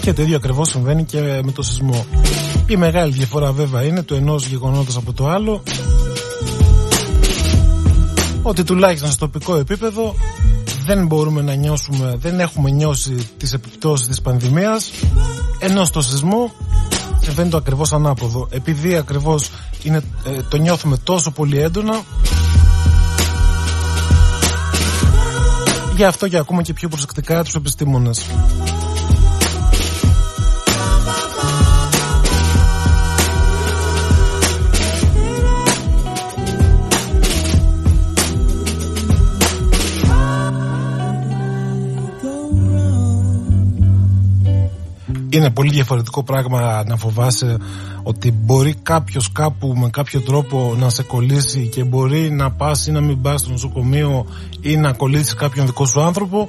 Και 0.01 0.13
το 0.13 0.23
ίδιο 0.23 0.37
ακριβώς 0.37 0.69
συμβαίνει 0.69 1.05
και 1.05 1.41
με 1.45 1.53
το 1.53 1.63
σεισμό. 1.63 2.07
Η 2.67 2.77
μεγάλη 2.77 3.13
διαφορά 3.13 3.53
βέβαια 3.53 3.83
είναι 3.83 4.03
το 4.03 4.15
ενός 4.15 4.47
γεγονότος 4.47 4.97
από 4.97 5.13
το 5.13 5.29
άλλο 5.29 5.63
ότι 8.43 8.65
τουλάχιστον 8.65 9.11
στο 9.11 9.27
τοπικό 9.27 9.57
επίπεδο 9.57 10.15
δεν 10.87 11.07
μπορούμε 11.07 11.43
να 11.43 11.55
νιώσουμε, 11.55 12.15
δεν 12.19 12.41
έχουμε 12.41 12.71
νιώσει 12.71 13.29
τις 13.37 13.53
επιπτώσεις 13.53 14.07
της 14.07 14.21
πανδημίας 14.21 14.91
ενώ 15.59 15.85
στο 15.85 16.01
σεισμό 16.01 16.53
συμβαίνει 17.21 17.51
το 17.51 17.57
ακριβώς 17.57 17.93
ανάποδο 17.93 18.49
επειδή 18.51 18.97
ακριβώς 18.97 19.51
είναι, 19.83 20.03
ε, 20.25 20.43
το 20.49 20.57
νιώθουμε 20.57 20.97
τόσο 20.97 21.31
πολύ 21.31 21.59
έντονα 21.59 22.03
γι' 25.97 26.05
αυτό 26.05 26.29
και 26.29 26.37
ακούμε 26.37 26.63
και 26.63 26.73
πιο 26.73 26.89
προσεκτικά 26.89 27.45
τους 27.45 27.55
επιστήμονες 27.55 28.27
είναι 45.37 45.51
πολύ 45.51 45.71
διαφορετικό 45.71 46.23
πράγμα 46.23 46.83
να 46.87 46.97
φοβάσαι 46.97 47.57
ότι 48.03 48.33
μπορεί 48.33 48.75
κάποιος 48.83 49.33
κάπου 49.33 49.75
με 49.77 49.91
κάποιο 49.91 50.21
τρόπο 50.21 50.75
να 50.79 50.89
σε 50.91 51.03
κολλήσει 51.03 51.69
και 51.69 51.85
μπορεί 51.85 52.31
να 52.31 52.51
πας 52.51 52.87
ή 52.87 52.91
να 52.91 53.01
μην 53.01 53.21
πας 53.21 53.41
στο 53.41 53.51
νοσοκομείο 53.51 54.27
ή 54.61 54.77
να 54.77 54.93
κολλήσεις 54.93 55.35
κάποιον 55.35 55.67
δικό 55.67 55.87
σου 55.87 56.01
άνθρωπο. 56.01 56.49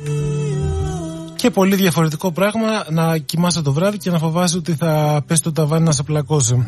Και 1.35 1.49
πολύ 1.49 1.75
διαφορετικό 1.75 2.31
πράγμα 2.31 2.67
να 2.89 3.17
κοιμάσαι 3.17 3.61
το 3.61 3.73
βράδυ 3.73 3.97
και 3.97 4.11
να 4.11 4.17
φοβάσαι 4.17 4.57
ότι 4.57 4.73
θα 4.73 5.23
πέσει 5.27 5.41
το 5.41 5.51
ταβάνι 5.51 5.83
να 5.83 5.91
σε 5.91 6.03
πλακώσει. 6.03 6.63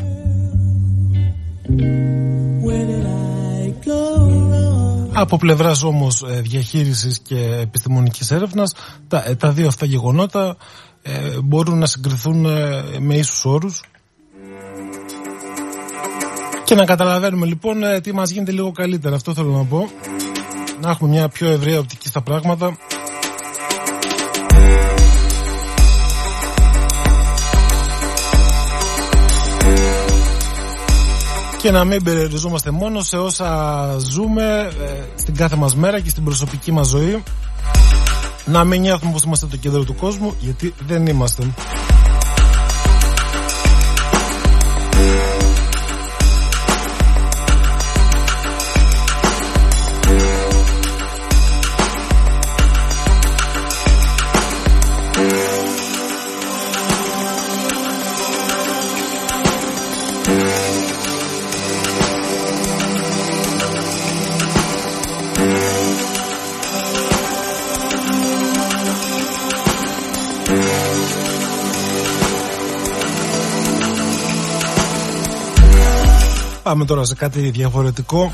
Από 5.13 5.38
πλευράς 5.38 5.84
όμως 5.84 6.26
ε, 6.30 6.41
διαχείρισης 6.41 7.20
και 7.20 7.57
επιστημονικής 7.61 8.32
έρευνας, 8.32 8.74
τα, 9.07 9.24
ε, 9.28 9.36
τα 9.36 9.51
δύο 9.51 9.67
αυτά 9.67 9.86
γεγονότα 9.86 10.47
ε, 10.49 10.53
μπορούν 11.43 11.78
να 11.78 11.86
συγκριθούν 11.86 12.45
ε, 12.45 12.84
με 12.99 13.16
ίσους 13.16 13.45
όρους. 13.45 13.82
Και 16.64 16.76
να 16.76 16.86
καταλαβαίνουμε 16.86 17.45
λοιπόν 17.45 17.84
ε, 17.84 18.01
τι 18.01 18.14
μας 18.14 18.30
γίνεται 18.30 18.51
λίγο 18.51 18.72
καλύτερα. 18.72 19.16
Αυτό 19.16 19.34
θέλω 19.34 19.51
να 19.51 19.64
πω. 19.64 19.89
Να 20.82 20.89
έχουμε 20.89 21.10
μια 21.10 21.30
πιο 21.30 21.47
ευρεία 21.49 21.80
οπτική 21.80 22.07
στα 22.07 22.22
πράγματα. 22.22 22.78
Και 31.62 31.72
να 31.72 31.84
μην 31.84 32.03
περιοριζόμαστε 32.03 32.72
μόνο 32.72 33.01
σε 33.01 33.18
όσα 33.18 33.95
ζούμε 33.97 34.72
στην 35.16 35.36
κάθε 35.36 35.55
μας 35.55 35.76
μέρα 35.76 35.99
και 35.99 36.10
στην 36.10 36.24
προσωπική 36.24 36.72
μας 36.72 36.88
ζωή 36.88 37.24
να 38.52 38.64
μην 38.64 38.82
νιώθουμε 38.82 39.12
πως 39.12 39.24
είμαστε 39.24 39.45
το 39.45 39.58
κέντρο 39.58 39.84
του 39.84 39.95
κόσμου 39.95 40.34
γιατί 40.39 40.74
δεν 40.88 41.08
είμαστε. 41.08 41.43
Πάμε 76.70 76.86
τώρα 76.86 77.05
σε 77.05 77.15
κάτι 77.15 77.39
διαφορετικό. 77.39 78.32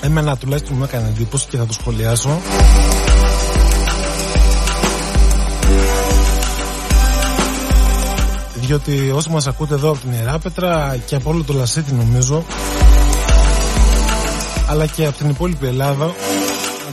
Εμένα 0.00 0.36
τουλάχιστον 0.36 0.76
μου 0.76 0.84
έκανε 0.84 1.08
εντύπωση 1.08 1.46
και 1.50 1.56
θα 1.56 1.66
το 1.66 1.72
σχολιάσω. 1.72 2.40
Διότι 8.54 9.10
όσοι 9.14 9.30
μας 9.30 9.46
ακούτε 9.46 9.74
εδώ 9.74 9.90
από 9.90 9.98
την 9.98 10.12
Ιεράπετρα 10.12 10.96
και 11.06 11.14
από 11.14 11.30
όλο 11.30 11.42
το 11.42 11.52
Λασίτη 11.52 11.92
νομίζω 11.92 12.44
αλλά 14.68 14.86
και 14.86 15.06
από 15.06 15.16
την 15.16 15.28
υπόλοιπη 15.28 15.66
Ελλάδα 15.66 16.14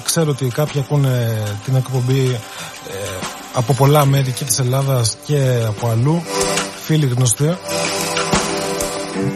ξέρω 0.03 0.29
ότι 0.29 0.45
κάποιοι 0.45 0.81
ακούνε 0.81 1.43
την 1.65 1.75
εκπομπή 1.75 2.39
ε, 2.89 3.25
από 3.53 3.73
πολλά 3.73 4.05
μέρη 4.05 4.31
και 4.31 4.43
της 4.43 4.59
Ελλάδας 4.59 5.17
και 5.25 5.63
από 5.67 5.87
αλλού 5.89 6.21
φίλοι 6.85 7.05
γνωστοί 7.05 7.57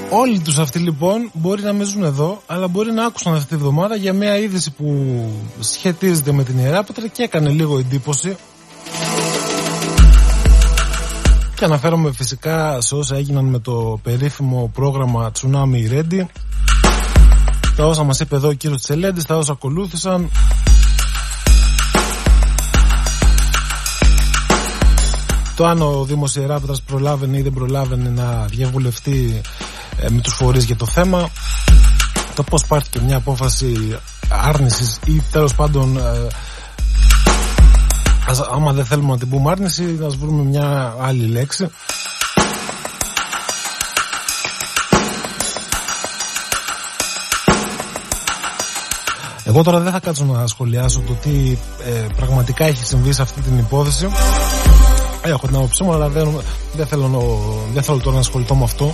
Όλοι 0.09 0.39
τους 0.39 0.57
αυτοί 0.57 0.79
λοιπόν 0.79 1.29
μπορεί 1.33 1.63
να 1.63 1.73
μην 1.73 1.85
ζουν 1.85 2.03
εδώ, 2.03 2.41
αλλά 2.45 2.67
μπορεί 2.67 2.91
να 2.91 3.05
άκουσαν 3.05 3.33
αυτή 3.33 3.47
τη 3.47 3.55
βδομάδα 3.55 3.95
για 3.95 4.13
μια 4.13 4.37
είδηση 4.37 4.71
που 4.71 5.15
σχετίζεται 5.59 6.31
με 6.31 6.43
την 6.43 6.57
Ιεράπετρα 6.57 7.07
και 7.07 7.23
έκανε 7.23 7.49
λίγο 7.49 7.77
εντύπωση. 7.77 8.35
Και 11.55 11.65
αναφέρομαι 11.65 12.11
φυσικά 12.11 12.81
σε 12.81 12.95
όσα 12.95 13.15
έγιναν 13.15 13.45
με 13.45 13.59
το 13.59 13.99
περίφημο 14.03 14.71
πρόγραμμα 14.73 15.31
Tsunami 15.31 15.91
Ready. 15.91 16.25
Τα 17.75 17.85
όσα 17.85 18.03
μας 18.03 18.19
είπε 18.19 18.35
εδώ 18.35 18.47
ο 18.47 18.53
κύριος 18.53 18.81
Τσελέντης, 18.81 19.25
τα 19.25 19.37
όσα 19.37 19.51
ακολούθησαν. 19.51 20.29
Το 25.55 25.65
αν 25.65 25.81
ο 25.81 26.03
Δήμος 26.03 26.35
Ιεράπετρας 26.35 26.81
προλάβαινε 26.81 27.37
ή 27.37 27.41
δεν 27.41 27.53
προλάβαινε 27.53 28.09
να 28.09 28.45
διαβουλευτεί 28.45 29.41
ε, 29.43 29.49
με 30.09 30.21
τους 30.21 30.33
φορείς 30.33 30.63
για 30.63 30.75
το 30.75 30.85
θέμα 30.85 31.29
το 32.35 32.43
πώς 32.43 32.65
πάρθηκε 32.65 32.99
μια 33.01 33.17
απόφαση 33.17 33.97
άρνησης 34.29 34.99
ή 35.05 35.23
τέλος 35.31 35.55
πάντων 35.55 35.97
ε, 35.97 36.27
ας, 38.27 38.39
άμα 38.39 38.73
δεν 38.73 38.85
θέλουμε 38.85 39.11
να 39.11 39.17
την 39.17 39.29
πούμε 39.29 39.51
άρνηση 39.51 39.83
να 39.83 40.09
βρούμε 40.09 40.43
μια 40.43 40.95
άλλη 40.99 41.25
λέξη 41.25 41.69
Εγώ 49.47 49.63
τώρα 49.63 49.79
δεν 49.79 49.91
θα 49.91 49.99
κάτσω 49.99 50.25
να 50.25 50.47
σχολιάσω 50.47 51.01
το 51.07 51.13
τι 51.13 51.57
ε, 51.85 52.05
πραγματικά 52.15 52.65
έχει 52.65 52.85
συμβεί 52.85 53.13
σε 53.13 53.21
αυτή 53.21 53.41
την 53.41 53.57
υπόθεση. 53.57 54.07
Έχω 55.21 55.47
την 55.47 55.55
άποψή 55.55 55.83
μου, 55.83 55.93
αλλά 55.93 56.09
δεν, 56.09 56.41
δεν, 56.75 56.87
θέλω, 56.87 57.33
δεν 57.73 57.83
θέλω 57.83 57.97
τώρα 57.97 58.13
να 58.13 58.21
ασχοληθώ 58.21 58.55
με 58.55 58.63
αυτό. 58.63 58.93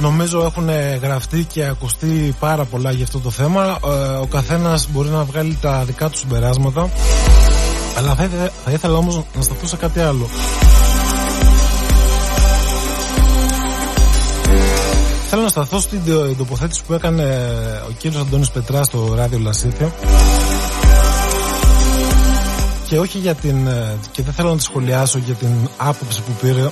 Νομίζω 0.00 0.42
έχουν 0.44 0.68
γραφτεί 1.02 1.44
και 1.44 1.64
ακουστεί 1.64 2.34
πάρα 2.40 2.64
πολλά 2.64 2.90
για 2.90 3.04
αυτό 3.04 3.18
το 3.18 3.30
θέμα. 3.30 3.78
Ε, 3.84 3.88
ο 4.16 4.26
καθένας 4.30 4.88
μπορεί 4.90 5.08
να 5.08 5.24
βγάλει 5.24 5.58
τα 5.60 5.82
δικά 5.86 6.10
του 6.10 6.18
συμπεράσματα. 6.18 6.90
Αλλά 7.98 8.14
θα, 8.14 8.28
θα 8.64 8.70
ήθελα 8.70 8.96
όμως 8.96 9.22
να 9.36 9.42
σταθώ 9.42 9.66
σε 9.66 9.76
κάτι 9.76 10.00
άλλο. 10.00 10.28
θέλω 15.36 15.46
να 15.46 15.48
σταθώ 15.48 15.80
στην 15.80 16.00
τοποθέτηση 16.38 16.82
που 16.86 16.92
έκανε 16.92 17.22
ο 17.88 17.92
κύριος 17.98 18.20
Αντώνης 18.20 18.50
Πετρά 18.50 18.82
στο 18.82 19.14
ράδιο 19.14 19.38
Λασίθια 19.38 19.92
και 22.88 22.98
όχι 22.98 23.18
για 23.18 23.34
την 23.34 23.68
και 24.10 24.22
δεν 24.22 24.32
θέλω 24.32 24.50
να 24.50 24.56
τη 24.56 24.62
σχολιάσω 24.62 25.18
για 25.18 25.34
την 25.34 25.48
άποψη 25.76 26.22
που 26.22 26.32
πήρε 26.40 26.70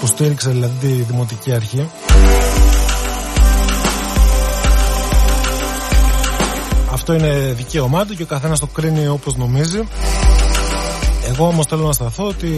που 0.00 0.06
στήριξε 0.06 0.50
δηλαδή 0.50 0.74
τη 0.80 0.86
Δημοτική 0.86 1.52
Αρχή. 1.54 1.88
Αυτό 6.92 7.12
είναι 7.12 7.52
δικαίωμά 7.56 8.04
του 8.04 8.14
και 8.14 8.22
ο 8.22 8.26
καθένας 8.26 8.60
το 8.60 8.66
κρίνει 8.66 9.06
όπως 9.06 9.36
νομίζει. 9.36 9.88
Εγώ 11.28 11.46
όμως 11.46 11.66
θέλω 11.66 11.86
να 11.86 11.92
σταθώ 11.92 12.26
ότι 12.26 12.48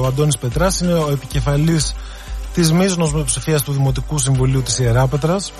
ο 0.00 0.06
Αντώνης 0.06 0.38
Πετράς 0.38 0.80
είναι 0.80 0.92
ο 0.92 1.10
επικεφαλής 1.10 1.94
της 2.54 2.72
μείζωνος 2.72 3.14
μειοψηφίας 3.14 3.62
του 3.62 3.72
Δημοτικού 3.72 4.18
Συμβουλίου 4.18 4.62
της 4.62 4.78
Ιεράπετρας 4.78 5.52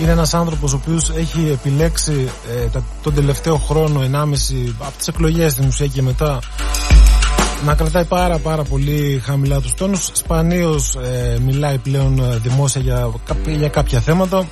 είναι 0.00 0.10
ένας 0.10 0.34
άνθρωπος 0.34 0.72
ο 0.72 0.80
οποίος 0.82 1.10
έχει 1.10 1.48
επιλέξει 1.52 2.30
ε, 2.74 2.80
τον 3.02 3.14
τελευταίο 3.14 3.56
χρόνο 3.56 4.00
1,5 4.00 4.06
από 4.78 4.96
τις 4.98 5.08
εκλογές 5.08 5.52
στην 5.52 5.66
ουσία 5.66 5.86
και 5.86 6.02
μετά 6.02 6.38
να 7.64 7.74
κρατάει 7.74 8.04
πάρα 8.04 8.38
πάρα 8.38 8.62
πολύ 8.62 9.22
χαμηλά 9.24 9.60
τους 9.60 9.74
τόνους. 9.74 10.08
Σπανίως 10.12 10.94
ε, 10.94 11.38
μιλάει 11.44 11.78
πλέον 11.78 12.18
ε, 12.18 12.36
δημόσια 12.36 12.80
για, 12.80 13.10
για 13.46 13.68
κάποια 13.68 14.00
θέματα. 14.00 14.46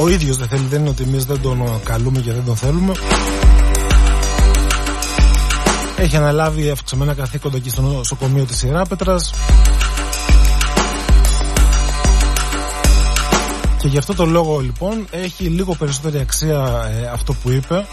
Ο 0.00 0.08
ίδιος 0.08 0.36
δεν 0.36 0.48
θέλει 0.48 0.66
δεν 0.70 0.80
είναι 0.80 0.88
ότι 0.88 1.02
εμείς 1.02 1.24
δεν 1.24 1.40
τον 1.40 1.80
καλούμε 1.84 2.20
και 2.20 2.32
δεν 2.32 2.44
τον 2.44 2.56
θέλουμε. 2.56 2.92
Έχει 5.96 6.16
αναλάβει 6.16 6.70
αυξημένα 6.70 7.14
καθήκοντα 7.14 7.56
εκεί 7.56 7.70
στο 7.70 7.82
νοσοκομείο 7.82 8.44
της 8.44 8.62
Ιεράπετρας 8.62 9.32
και 13.78 13.88
γι' 13.88 13.98
αυτό 13.98 14.14
το 14.14 14.24
λόγο 14.24 14.58
λοιπόν 14.58 15.06
έχει 15.10 15.44
λίγο 15.44 15.74
περισσότερη 15.74 16.18
αξία 16.18 16.90
ε, 17.00 17.06
αυτό 17.12 17.32
που 17.32 17.50
είπε 17.50 17.86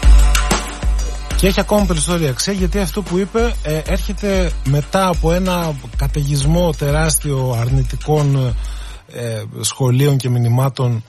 και 1.36 1.46
έχει 1.46 1.60
ακόμα 1.60 1.84
περισσότερη 1.84 2.28
αξία 2.28 2.52
γιατί 2.52 2.78
αυτό 2.78 3.02
που 3.02 3.18
είπε 3.18 3.54
ε, 3.62 3.80
έρχεται 3.86 4.52
μετά 4.64 5.08
από 5.08 5.32
ένα 5.32 5.74
καταιγισμό 5.96 6.72
τεράστιο 6.72 7.56
αρνητικών 7.60 8.54
ε, 9.12 9.42
σχολείων 9.60 10.16
και 10.16 10.28
μηνυμάτων 10.28 11.04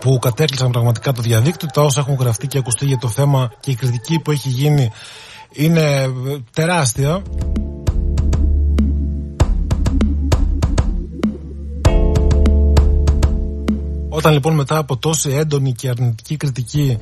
που 0.00 0.18
κατέκλυσαν 0.18 0.70
πραγματικά 0.70 1.12
το 1.12 1.22
διαδίκτυο, 1.22 1.68
τα 1.72 1.82
όσα 1.82 2.00
έχουν 2.00 2.16
γραφτεί 2.20 2.46
και 2.46 2.58
ακουστεί 2.58 2.86
για 2.86 2.98
το 2.98 3.08
θέμα 3.08 3.52
και 3.60 3.70
η 3.70 3.74
κριτική 3.74 4.18
που 4.18 4.30
έχει 4.30 4.48
γίνει 4.48 4.90
είναι 5.52 6.12
τεράστια. 6.52 7.22
Όταν 14.16 14.32
λοιπόν 14.32 14.54
μετά 14.54 14.76
από 14.76 14.96
τόση 14.96 15.30
έντονη 15.30 15.72
και 15.72 15.88
αρνητική 15.88 16.36
κριτική 16.36 16.98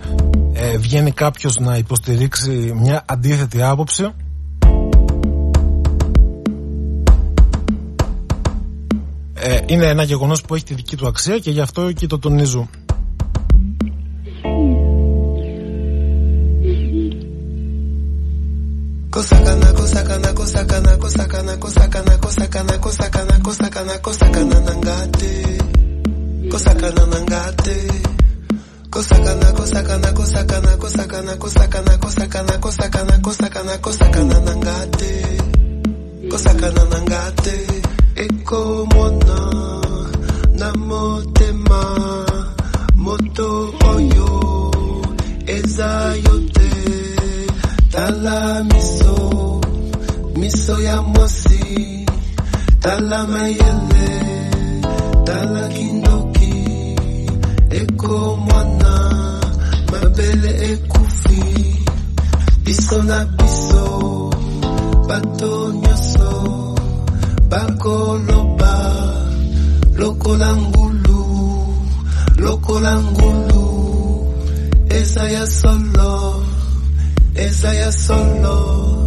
ε, 0.53 0.77
βγαίνει 0.79 1.11
κάποιος 1.11 1.59
να 1.59 1.77
υποστηρίξει 1.77 2.73
μια 2.77 3.05
αντίθετη 3.07 3.63
άποψη 3.63 4.09
ε, 9.35 9.59
είναι 9.67 9.87
ένα 9.87 10.03
γεγονός 10.03 10.43
που 10.43 10.55
έχει 10.55 10.65
τη 10.65 10.75
δική 10.75 10.97
του 10.97 11.07
αξία 11.07 11.39
και 11.39 11.51
γι' 11.51 11.61
αυτό 11.61 11.93
και 11.93 12.07
το 12.07 12.19
τονίζω. 12.19 12.69
kosakana 26.53 27.07
na 27.13 27.19
nga 27.25 27.43
te 27.65 27.77
kosakana 28.91 29.49
kosakana 29.59 30.09
kosakana 30.19 30.73
kosakana 30.83 31.33
kosakana 31.43 31.95
kosakana 32.03 32.55
kosakana 32.65 33.15
kosakana 33.25 33.75
kosakana 33.85 34.37
na 34.47 34.55
nga 34.61 34.77
te 34.99 35.13
kosakana 36.31 36.83
na 36.93 36.99
nga 37.09 37.23
te 37.45 37.57
ekomona 38.25 39.39
na 40.61 40.69
motema. 40.89 41.83
Moto 42.97 43.75
oyo 43.93 44.31
eza 45.47 46.15
yo 46.25 46.37
te. 46.55 46.71
Tala 47.93 48.63
miso 48.71 49.61
miso 50.39 50.75
ya 50.81 51.03
mwasi. 51.03 52.07
Tala 52.81 53.27
mayele 53.27 54.07
tala 55.27 55.69
kindo 55.69 56.22
eko 57.81 58.37
mwana, 58.37 58.95
mabele 59.93 60.73
ekufi, 60.73 61.43
biso 62.65 63.03
na 63.03 63.25
biso, 63.25 64.31
bato 65.09 65.73
nyoso, 65.73 66.75
bakoloba, 67.49 68.75
lokola 69.97 70.57
ngulu, 70.57 71.25
lokola 72.39 73.01
ngulu, 73.01 73.65
eza 74.89 75.25
ya 75.31 75.47
solo, 75.47 76.45
esa 77.35 77.75
ya 77.75 77.93
solo. 77.93 79.02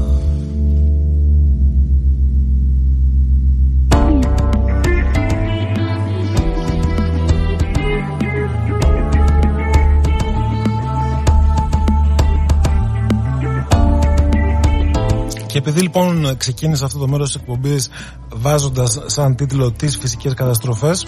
Και 15.56 15.62
επειδή 15.62 15.82
λοιπόν 15.82 16.38
ξεκίνησα 16.38 16.86
αυτό 16.86 17.00
το 17.00 17.08
μέρος 17.08 17.32
της 17.32 17.42
εκπομπής 17.42 17.90
βάζοντας 18.34 19.02
σαν 19.06 19.36
τίτλο 19.36 19.72
τις 19.72 19.98
φυσικές 19.98 20.34
καταστροφές 20.34 21.08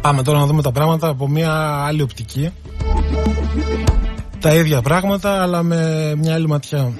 πάμε 0.00 0.22
τώρα 0.22 0.38
να 0.38 0.46
δούμε 0.46 0.62
τα 0.62 0.72
πράγματα 0.72 1.08
από 1.08 1.28
μια 1.28 1.52
άλλη 1.84 2.02
οπτική 2.02 2.50
τα 4.40 4.54
ίδια 4.54 4.82
πράγματα 4.82 5.42
αλλά 5.42 5.62
με 5.62 6.12
μια 6.16 6.34
άλλη 6.34 6.46
ματιά. 6.48 6.92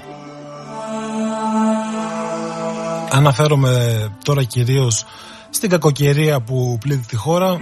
Αναφέρομαι 3.11 3.97
τώρα 4.24 4.42
κυρίως 4.42 5.05
στην 5.51 5.70
κακοκαιρία 5.70 6.40
που 6.40 6.78
πλήττει 6.80 7.07
τη 7.07 7.16
χώρα, 7.16 7.59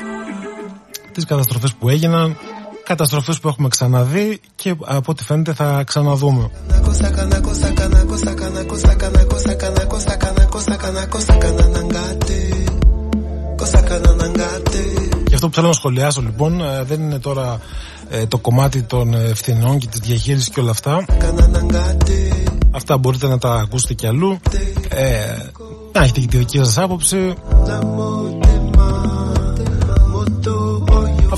τις 1.13 1.25
καταστροφές 1.25 1.75
που 1.75 1.89
έγιναν, 1.89 2.37
καταστροφές 2.85 3.41
που 3.41 3.49
έχουμε 3.49 3.69
ξαναδεί 3.69 4.41
και 4.55 4.75
από 4.85 5.11
ό,τι 5.11 5.25
φαίνεται 5.25 5.53
θα 5.53 5.85
ξαναδούμε. 5.87 6.51
Και 15.25 15.35
αυτό 15.35 15.49
που 15.49 15.55
θέλω 15.55 15.67
να 15.67 15.73
σχολιάσω 15.73 16.21
λοιπόν 16.21 16.61
δεν 16.87 17.01
είναι 17.01 17.19
τώρα 17.19 17.61
ε, 18.11 18.27
το 18.27 18.39
κομμάτι 18.39 18.83
των 18.83 19.15
ευθυνών 19.15 19.79
και 19.79 19.87
της 19.87 20.01
διαχείρισης 20.01 20.49
και 20.49 20.61
όλα 20.61 20.71
αυτά. 20.71 21.05
Αυτά 22.71 22.99
μπορείτε 22.99 23.29
να 23.29 23.39
τα 23.39 23.53
ακούσετε 23.53 23.95
κι 23.95 24.07
αλλού. 24.07 24.39
Ε, 24.89 25.37
να 25.93 26.03
έχετε 26.03 26.21
και 26.21 26.27
τη 26.27 26.37
δική 26.37 26.57
σας 26.57 26.79
άποψη 26.79 27.35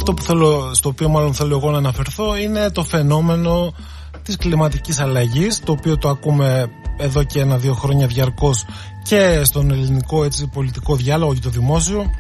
αυτό 0.09 0.23
που 0.23 0.27
θέλω, 0.27 0.75
στο 0.75 0.89
οποίο 0.89 1.09
μάλλον 1.09 1.35
θέλω 1.35 1.57
εγώ 1.57 1.71
να 1.71 1.79
αναφερθώ 1.79 2.37
είναι 2.37 2.71
το 2.71 2.85
φαινόμενο 2.85 3.75
της 4.23 4.37
κλιματικής 4.37 5.01
αλλαγής 5.01 5.61
το 5.65 5.73
οποίο 5.73 5.99
το 5.99 6.09
ακούμε 6.09 6.71
εδώ 6.97 7.23
και 7.23 7.41
ένα-δύο 7.41 7.75
χρόνια 7.75 8.07
διαρκώς 8.07 8.65
και 9.03 9.41
στον 9.45 9.71
ελληνικό 9.71 10.25
έτσι, 10.25 10.47
πολιτικό 10.47 10.97
διάλογο 10.97 11.35
και 11.35 11.41
το 11.41 11.51
δημόσιο 11.51 12.11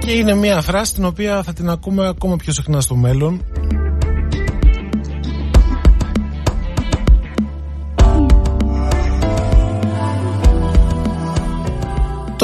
Και 0.00 0.12
είναι 0.12 0.34
μια 0.34 0.60
φράση 0.60 0.94
την 0.94 1.04
οποία 1.04 1.42
θα 1.42 1.52
την 1.52 1.70
ακούμε 1.70 2.08
ακόμα 2.08 2.36
πιο 2.36 2.52
συχνά 2.52 2.80
στο 2.80 2.94
μέλλον. 2.94 3.44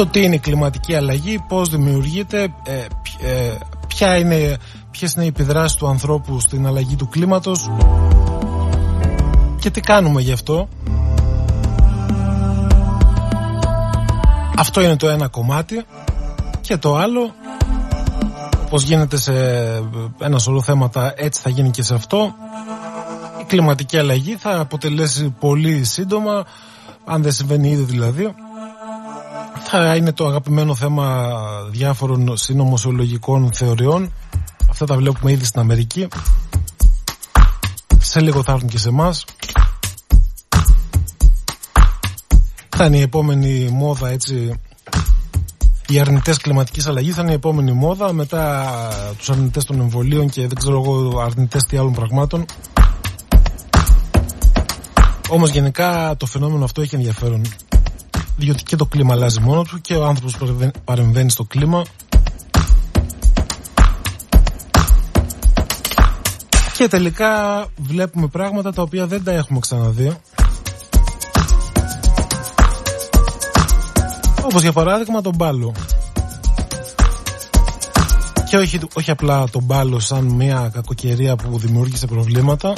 Το 0.03 0.09
τι 0.09 0.23
είναι 0.23 0.35
η 0.35 0.39
κλιματική 0.39 0.95
αλλαγή, 0.95 1.43
πώς 1.47 1.69
δημιουργείται, 1.69 2.53
ε, 2.63 2.73
ε, 3.21 3.57
ποια 3.87 4.17
είναι, 4.17 4.57
ποιες 4.91 5.13
είναι 5.13 5.23
οι 5.23 5.27
επιδράσεις 5.27 5.77
του 5.77 5.87
ανθρώπου 5.87 6.39
στην 6.39 6.67
αλλαγή 6.67 6.95
του 6.95 7.07
κλίματος 7.07 7.71
και 9.59 9.69
τι 9.69 9.81
κάνουμε 9.81 10.21
γι' 10.21 10.31
αυτό. 10.31 10.67
Αυτό 14.57 14.81
είναι 14.81 14.95
το 14.95 15.09
ένα 15.09 15.27
κομμάτι 15.27 15.85
και 16.61 16.77
το 16.77 16.95
άλλο 16.95 17.33
όπως 18.65 18.83
γίνεται 18.83 19.17
σε 19.17 19.33
ένα 20.19 20.39
σωρό 20.39 20.61
θέματα 20.61 21.13
έτσι 21.15 21.41
θα 21.41 21.49
γίνει 21.49 21.69
και 21.69 21.83
σε 21.83 21.93
αυτό 21.93 22.35
η 23.41 23.43
κλιματική 23.43 23.97
αλλαγή 23.97 24.35
θα 24.35 24.59
αποτελέσει 24.59 25.35
πολύ 25.39 25.83
σύντομα 25.83 26.45
αν 27.05 27.21
δεν 27.21 27.31
συμβαίνει 27.31 27.69
ήδη 27.69 27.83
δηλαδή 27.83 28.33
θα 29.75 29.95
είναι 29.95 30.11
το 30.11 30.27
αγαπημένο 30.27 30.75
θέμα 30.75 31.31
διάφορων 31.69 32.37
συνωμοσιολογικών 32.37 33.53
θεωριών. 33.53 34.11
Αυτά 34.69 34.85
τα 34.85 34.95
βλέπουμε 34.95 35.31
ήδη 35.31 35.45
στην 35.45 35.59
Αμερική. 35.59 36.07
Σε 37.97 38.19
λίγο 38.19 38.43
θα 38.43 38.51
έρθουν 38.51 38.69
και 38.69 38.77
σε 38.77 38.89
εμάς. 38.89 39.25
Θα 42.69 42.85
είναι 42.85 42.97
η 42.97 43.01
επόμενη 43.01 43.69
μόδα 43.71 44.09
έτσι 44.09 44.59
οι 45.87 45.99
αρνητές 45.99 46.37
κλιματικής 46.37 46.87
αλλαγής 46.87 47.15
θα 47.15 47.21
είναι 47.21 47.31
η 47.31 47.35
επόμενη 47.35 47.71
μόδα 47.71 48.13
μετά 48.13 48.71
τους 49.17 49.29
αρνητές 49.29 49.65
των 49.65 49.79
εμβολίων 49.79 50.29
και 50.29 50.41
δεν 50.41 50.55
ξέρω 50.57 50.81
εγώ 50.81 51.19
αρνητές 51.19 51.63
τι 51.63 51.77
άλλων 51.77 51.93
πραγμάτων. 51.93 52.45
Όμως 55.29 55.49
γενικά 55.49 56.15
το 56.17 56.25
φαινόμενο 56.25 56.63
αυτό 56.63 56.81
έχει 56.81 56.95
ενδιαφέρον. 56.95 57.41
Διότι 58.35 58.63
και 58.63 58.75
το 58.75 58.85
κλίμα 58.85 59.13
αλλάζει 59.13 59.39
μόνο 59.39 59.61
του 59.61 59.81
και 59.81 59.95
ο 59.95 60.05
άνθρωπος 60.05 60.37
παρεμβαίνει 60.83 61.29
στο 61.29 61.43
κλίμα. 61.43 61.83
Και 66.77 66.87
τελικά 66.87 67.65
βλέπουμε 67.77 68.27
πράγματα 68.27 68.73
τα 68.73 68.81
οποία 68.81 69.07
δεν 69.07 69.23
τα 69.23 69.31
έχουμε 69.31 69.59
ξαναδεί. 69.59 70.17
Όπως 74.43 74.61
για 74.61 74.71
παράδειγμα 74.71 75.21
τον 75.21 75.35
μπάλο. 75.35 75.73
Και 78.49 78.57
όχι, 78.57 78.79
όχι 78.93 79.11
απλά 79.11 79.49
τον 79.49 79.63
μπάλο 79.63 79.99
σαν 79.99 80.25
μια 80.25 80.69
κακοκαιρία 80.73 81.35
που 81.35 81.57
δημιούργησε 81.57 82.07
προβλήματα 82.07 82.73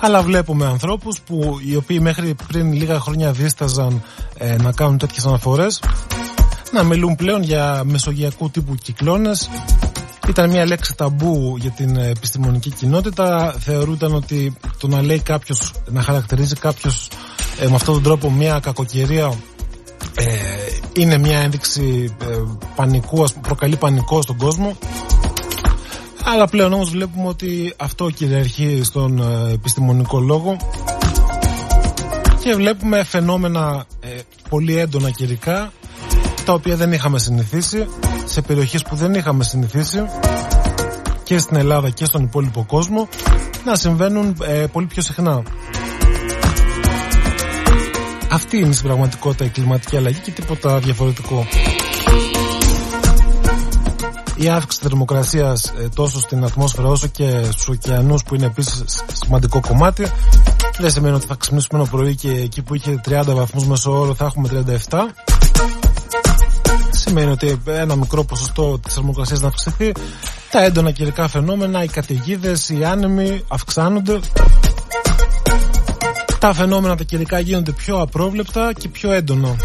αλλά 0.00 0.22
βλέπουμε 0.22 0.66
ανθρώπους 0.66 1.20
που 1.20 1.58
οι 1.64 1.76
οποίοι 1.76 1.98
μέχρι 2.02 2.34
πριν 2.48 2.72
λίγα 2.72 3.00
χρόνια 3.00 3.32
δίσταζαν 3.32 4.02
ε, 4.38 4.56
να 4.56 4.72
κάνουν 4.72 4.98
τέτοιες 4.98 5.26
αναφορές 5.26 5.80
να 6.72 6.82
μιλούν 6.82 7.14
πλέον 7.16 7.42
για 7.42 7.82
μεσογειακού 7.84 8.50
τύπου 8.50 8.74
κυκλώνες 8.74 9.50
ήταν 10.28 10.50
μια 10.50 10.66
λέξη 10.66 10.94
ταμπού 10.96 11.56
για 11.56 11.70
την 11.70 11.96
επιστημονική 11.96 12.70
κοινότητα 12.70 13.54
θεωρούταν 13.58 14.14
ότι 14.14 14.56
το 14.78 14.88
να 14.88 15.02
λέει 15.02 15.20
κάποιος 15.20 15.72
να 15.86 16.02
χαρακτηρίζει 16.02 16.54
κάποιος 16.54 17.10
ε, 17.60 17.68
με 17.68 17.74
αυτόν 17.74 17.94
τον 17.94 18.02
τρόπο 18.02 18.30
μια 18.30 18.60
κακοκαιρία 18.62 19.32
ε, 20.14 20.24
είναι 20.92 21.18
μια 21.18 21.38
ένδειξη 21.38 22.14
ε, 22.22 22.26
πανικού, 22.74 23.22
ας, 23.22 23.32
προκαλεί 23.32 23.76
πανικό 23.76 24.22
στον 24.22 24.36
κόσμο. 24.36 24.76
Αλλά 26.28 26.46
πλέον 26.48 26.72
όμως 26.72 26.90
βλέπουμε 26.90 27.28
ότι 27.28 27.74
αυτό 27.76 28.10
κυριαρχεί 28.10 28.80
στον 28.84 29.18
ε, 29.18 29.52
επιστημονικό 29.52 30.20
λόγο 30.20 30.56
και 32.42 32.54
βλέπουμε 32.54 33.04
φαινόμενα 33.04 33.86
ε, 34.00 34.08
πολύ 34.48 34.78
έντονα 34.78 35.10
καιρικά 35.10 35.72
τα 36.44 36.52
οποία 36.52 36.76
δεν 36.76 36.92
είχαμε 36.92 37.18
συνηθίσει 37.18 37.86
σε 38.24 38.42
περιοχές 38.42 38.82
που 38.82 38.96
δεν 38.96 39.14
είχαμε 39.14 39.44
συνηθίσει 39.44 40.04
και 41.22 41.38
στην 41.38 41.56
Ελλάδα 41.56 41.90
και 41.90 42.04
στον 42.04 42.22
υπόλοιπο 42.22 42.64
κόσμο 42.68 43.08
να 43.64 43.74
συμβαίνουν 43.74 44.36
πολύ 44.72 44.86
πιο 44.86 45.02
συχνά. 45.02 45.42
Αυτή 48.30 48.58
είναι 48.58 48.72
στην 48.72 48.86
πραγματικότητα 48.86 49.44
η 49.44 49.48
κλιματική 49.48 49.96
αλλαγή 49.96 50.18
και 50.18 50.30
τίποτα 50.30 50.78
διαφορετικό. 50.78 51.46
Η 54.36 54.48
αύξηση 54.48 54.82
θερμοκρασίας 54.82 55.72
ε, 55.78 55.88
τόσο 55.94 56.20
στην 56.20 56.44
ατμόσφαιρα 56.44 56.88
όσο 56.88 57.06
και 57.06 57.42
στους 57.44 57.68
ωκεανούς 57.68 58.22
που 58.22 58.34
είναι 58.34 58.46
επίσης 58.46 58.84
σημαντικό 59.12 59.60
κομμάτι 59.60 60.06
δεν 60.78 60.90
σημαίνει 60.90 61.14
ότι 61.14 61.26
θα 61.26 61.34
ξυπνήσουμε 61.34 61.80
ένα 61.80 61.90
πρωί 61.90 62.14
και 62.14 62.30
εκεί 62.30 62.62
που 62.62 62.74
είχε 62.74 63.00
30 63.08 63.22
βαθμούς 63.26 63.66
μέσω 63.66 64.00
όρο 64.00 64.14
θα 64.14 64.24
έχουμε 64.24 64.64
37. 64.88 64.98
Σημαίνει 66.90 67.30
ότι 67.30 67.60
ένα 67.66 67.96
μικρό 67.96 68.24
ποσοστό 68.24 68.78
της 68.78 68.94
θερμοκρασίας 68.94 69.40
να 69.40 69.48
αυξηθεί. 69.48 69.92
Τα 70.50 70.64
έντονα 70.64 70.90
καιρικά 70.90 71.28
φαινόμενα, 71.28 71.82
οι 71.82 71.88
καταιγίδες, 71.88 72.68
οι 72.68 72.84
άνεμοι 72.84 73.44
αυξάνονται 73.48 74.20
τα 76.38 76.54
φαινόμενα 76.54 76.96
τα 76.96 77.04
καιρικά 77.04 77.38
γίνονται 77.38 77.72
πιο 77.72 78.00
απρόβλεπτα 78.00 78.72
και 78.72 78.88
πιο 78.88 79.12
έντονα. 79.12 79.56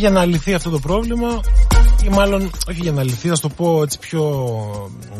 Για 0.00 0.10
να 0.10 0.24
λυθεί 0.24 0.54
αυτό 0.54 0.70
το 0.70 0.78
πρόβλημα, 0.78 1.40
ή 2.04 2.08
μάλλον 2.08 2.50
όχι 2.68 2.80
για 2.80 2.92
να 2.92 3.02
λυθεί, 3.02 3.28
να 3.28 3.38
το 3.38 3.48
πω 3.48 3.82
έτσι 3.82 3.98
πιο, 3.98 4.22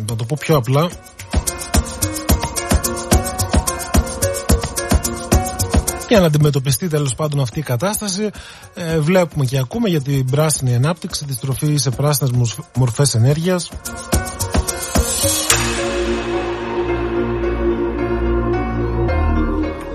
να 0.09 0.17
το 0.17 0.25
πω 0.25 0.37
πιο 0.41 0.57
απλά, 0.57 0.91
για 6.09 6.21
να 6.21 6.27
αντιμετωπιστεί 6.27 6.89
τέλος 6.89 7.15
πάντων 7.15 7.41
αυτή 7.41 7.59
η 7.59 7.63
κατάσταση 7.63 8.31
ε, 8.75 8.99
βλέπουμε 8.99 9.45
και 9.45 9.59
ακούμε 9.59 9.89
για 9.89 10.01
την 10.01 10.25
πράσινη 10.25 10.75
ανάπτυξη, 10.75 11.25
τη 11.25 11.33
στροφή 11.33 11.77
σε 11.77 11.91
πράσινες 11.91 12.59
μορφές 12.77 13.15
ενέργειας. 13.15 13.71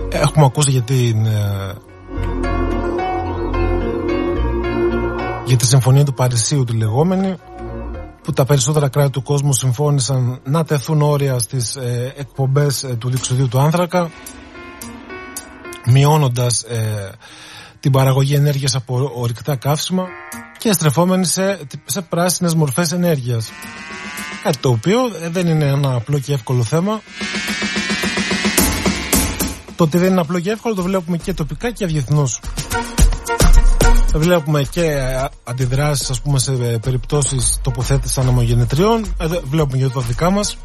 Έχουμε 0.09 0.45
ακούσει 0.45 0.71
για 0.71 0.81
την 0.81 1.25
ε, 1.25 1.75
για 5.45 5.57
τη 5.57 5.65
Συμφωνία 5.65 6.03
του 6.03 6.13
Παρισίου 6.13 6.63
τη 6.63 6.73
λεγόμενη 6.73 7.35
που 8.23 8.31
τα 8.33 8.45
περισσότερα 8.45 8.89
κράτη 8.89 9.09
του 9.09 9.23
κόσμου 9.23 9.53
συμφώνησαν 9.53 10.39
να 10.43 10.65
τεθούν 10.65 11.01
όρια 11.01 11.39
στις 11.39 11.75
ε, 11.75 12.13
εκπομπές 12.17 12.83
ε, 12.83 12.87
του 12.87 13.09
διεξοδίου 13.09 13.47
του 13.47 13.59
άνθρακα 13.59 14.11
μειώνοντας 15.85 16.61
ε, 16.61 17.11
την 17.79 17.91
παραγωγή 17.91 18.33
ενέργειας 18.33 18.75
από 18.75 19.11
ορυκτά 19.15 19.55
καύσιμα 19.55 20.05
και 20.57 20.73
στρεφόμενοι 20.73 21.25
σε, 21.25 21.59
σε 21.85 22.01
πράσινες 22.01 22.53
μορφές 22.55 22.91
ενέργειας. 22.91 23.49
Κάτι 24.43 24.57
το 24.57 24.69
οποίο 24.69 24.99
δεν 25.31 25.47
είναι 25.47 25.65
ένα 25.65 25.95
απλό 25.95 26.19
και 26.19 26.33
εύκολο 26.33 26.63
θέμα 26.63 27.01
το 29.75 29.83
ότι 29.83 29.97
δεν 29.97 30.11
είναι 30.11 30.21
απλό 30.21 30.39
και 30.39 30.51
εύκολο 30.51 30.75
το 30.75 30.83
βλέπουμε 30.83 31.17
και 31.17 31.33
τοπικά 31.33 31.71
και 31.71 31.85
διεθνώ. 31.85 32.29
Βλέπουμε 34.15 34.63
και 34.63 34.97
αντιδράσεις 35.43 36.09
ας 36.09 36.21
πούμε 36.21 36.39
σε 36.39 36.51
περιπτώσεις 36.81 37.59
τοποθέτησης 37.61 38.17
ανεμογεννητριών. 38.17 39.05
Βλέπουμε 39.49 39.77
και 39.77 39.93
τα 39.93 40.01
δικά 40.01 40.29
μας. 40.29 40.57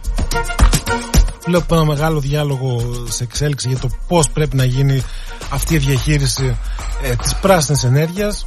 Βλέπουμε 1.47 1.81
ένα 1.81 1.89
μεγάλο 1.89 2.21
διάλογο 2.21 2.81
σε 3.09 3.23
εξέλιξη 3.23 3.69
για 3.69 3.79
το 3.79 3.89
πώς 4.09 4.31
πρέπει 4.31 4.57
να 4.57 4.65
γίνει 4.65 5.03
αυτή 5.51 5.75
η 5.75 5.79
διαχείριση 5.79 6.57
ε, 7.03 7.15
της 7.15 7.35
πράσινης 7.35 7.85
ενέργειας. 7.85 8.47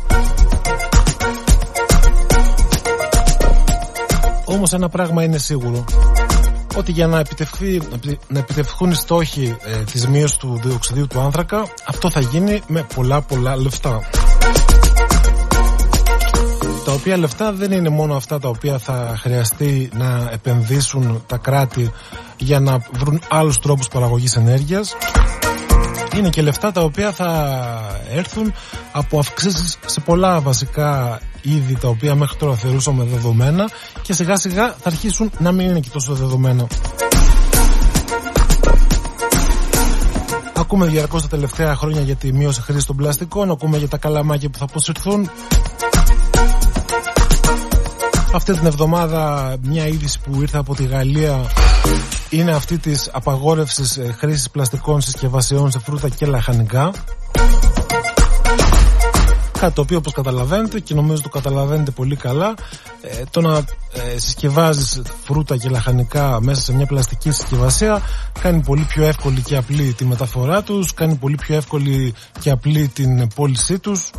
Όμως 4.45 4.73
ένα 4.73 4.89
πράγμα 4.89 5.23
είναι 5.23 5.37
σίγουρο 5.37 5.85
ότι 6.75 6.91
για 6.91 7.07
να, 7.07 7.19
επιτευχθεί, 7.19 7.81
να 8.27 8.39
επιτευχθούν 8.39 8.91
οι 8.91 8.95
στόχοι 8.95 9.57
ε, 9.61 9.83
της 9.83 10.07
μείωσης 10.07 10.37
του 10.37 10.59
διοξιδίου 10.63 11.07
του 11.07 11.19
άνθρακα 11.19 11.67
αυτό 11.87 12.09
θα 12.09 12.19
γίνει 12.19 12.61
με 12.67 12.87
πολλά 12.95 13.21
πολλά 13.21 13.55
λεφτά 13.57 14.01
τα 16.85 16.91
οποία 16.91 17.17
λεφτά 17.17 17.51
δεν 17.51 17.71
είναι 17.71 17.89
μόνο 17.89 18.15
αυτά 18.15 18.39
τα 18.39 18.49
οποία 18.49 18.77
θα 18.77 19.15
χρειαστεί 19.21 19.89
να 19.93 20.29
επενδύσουν 20.31 21.23
τα 21.27 21.37
κράτη 21.37 21.91
για 22.37 22.59
να 22.59 22.79
βρουν 22.91 23.21
άλλους 23.29 23.59
τρόπους 23.59 23.87
παραγωγής 23.87 24.35
ενέργειας 24.35 24.95
είναι 26.17 26.29
και 26.29 26.41
λεφτά 26.41 26.71
τα 26.71 26.81
οποία 26.81 27.11
θα 27.11 27.59
έρθουν 28.09 28.53
από 28.91 29.19
αυξήσεις 29.19 29.77
σε 29.85 29.99
πολλά 29.99 30.39
βασικά 30.39 31.19
είδη 31.41 31.77
τα 31.77 31.87
οποία 31.87 32.15
μέχρι 32.15 32.37
τώρα 32.37 32.55
θεωρούσαμε 32.55 33.03
δεδομένα 33.03 33.69
και 34.01 34.13
σιγά 34.13 34.35
σιγά 34.35 34.67
θα 34.67 34.89
αρχίσουν 34.89 35.31
να 35.39 35.51
μην 35.51 35.69
είναι 35.69 35.79
και 35.79 35.89
τόσο 35.93 36.13
δεδομένα. 36.13 36.67
Ακούμε 40.55 40.85
διαρκώς 40.85 41.21
τα 41.21 41.27
τελευταία 41.27 41.75
χρόνια 41.75 42.01
για 42.01 42.15
τη 42.15 42.33
μείωση 42.33 42.61
χρήση 42.61 42.87
των 42.87 42.95
πλαστικών, 42.95 43.51
ακούμε 43.51 43.77
για 43.77 43.87
τα 43.87 43.97
καλαμάκια 43.97 44.49
που 44.49 44.57
θα 44.57 44.63
αποσυρθούν. 44.63 45.29
Αυτή 48.35 48.53
την 48.53 48.65
εβδομάδα 48.65 49.55
μια 49.61 49.87
είδηση 49.87 50.19
που 50.19 50.41
ήρθε 50.41 50.57
από 50.57 50.75
τη 50.75 50.85
Γαλλία 50.85 51.45
είναι 52.29 52.51
αυτή 52.51 52.77
της 52.77 53.09
απαγόρευσης 53.13 53.97
ε, 53.97 54.15
χρήσης 54.17 54.49
πλαστικών 54.49 55.01
συσκευασιών 55.01 55.71
σε 55.71 55.79
φρούτα 55.79 56.09
και 56.09 56.25
λαχανικά. 56.25 56.91
Κάτι 59.59 59.73
το 59.73 59.81
οποίο 59.81 59.97
όπως 59.97 60.13
καταλαβαίνετε 60.13 60.79
και 60.79 60.93
νομίζω 60.93 61.21
το 61.21 61.29
καταλαβαίνετε 61.29 61.91
πολύ 61.91 62.15
καλά 62.15 62.53
ε, 63.01 63.23
το 63.31 63.41
να 63.41 63.57
ε, 63.57 64.17
συσκευάζεις 64.17 65.01
φρούτα 65.23 65.57
και 65.57 65.69
λαχανικά 65.69 66.41
μέσα 66.41 66.61
σε 66.61 66.73
μια 66.73 66.85
πλαστική 66.85 67.31
συσκευασία 67.31 68.01
κάνει 68.41 68.61
πολύ 68.61 68.83
πιο 68.83 69.03
εύκολη 69.03 69.41
και 69.41 69.55
απλή 69.55 69.93
τη 69.93 70.05
μεταφορά 70.05 70.63
τους, 70.63 70.93
κάνει 70.93 71.15
πολύ 71.15 71.35
πιο 71.35 71.55
εύκολη 71.55 72.13
και 72.39 72.49
απλή 72.49 72.87
την 72.87 73.27
πώλησή 73.35 73.79
τους 73.79 74.11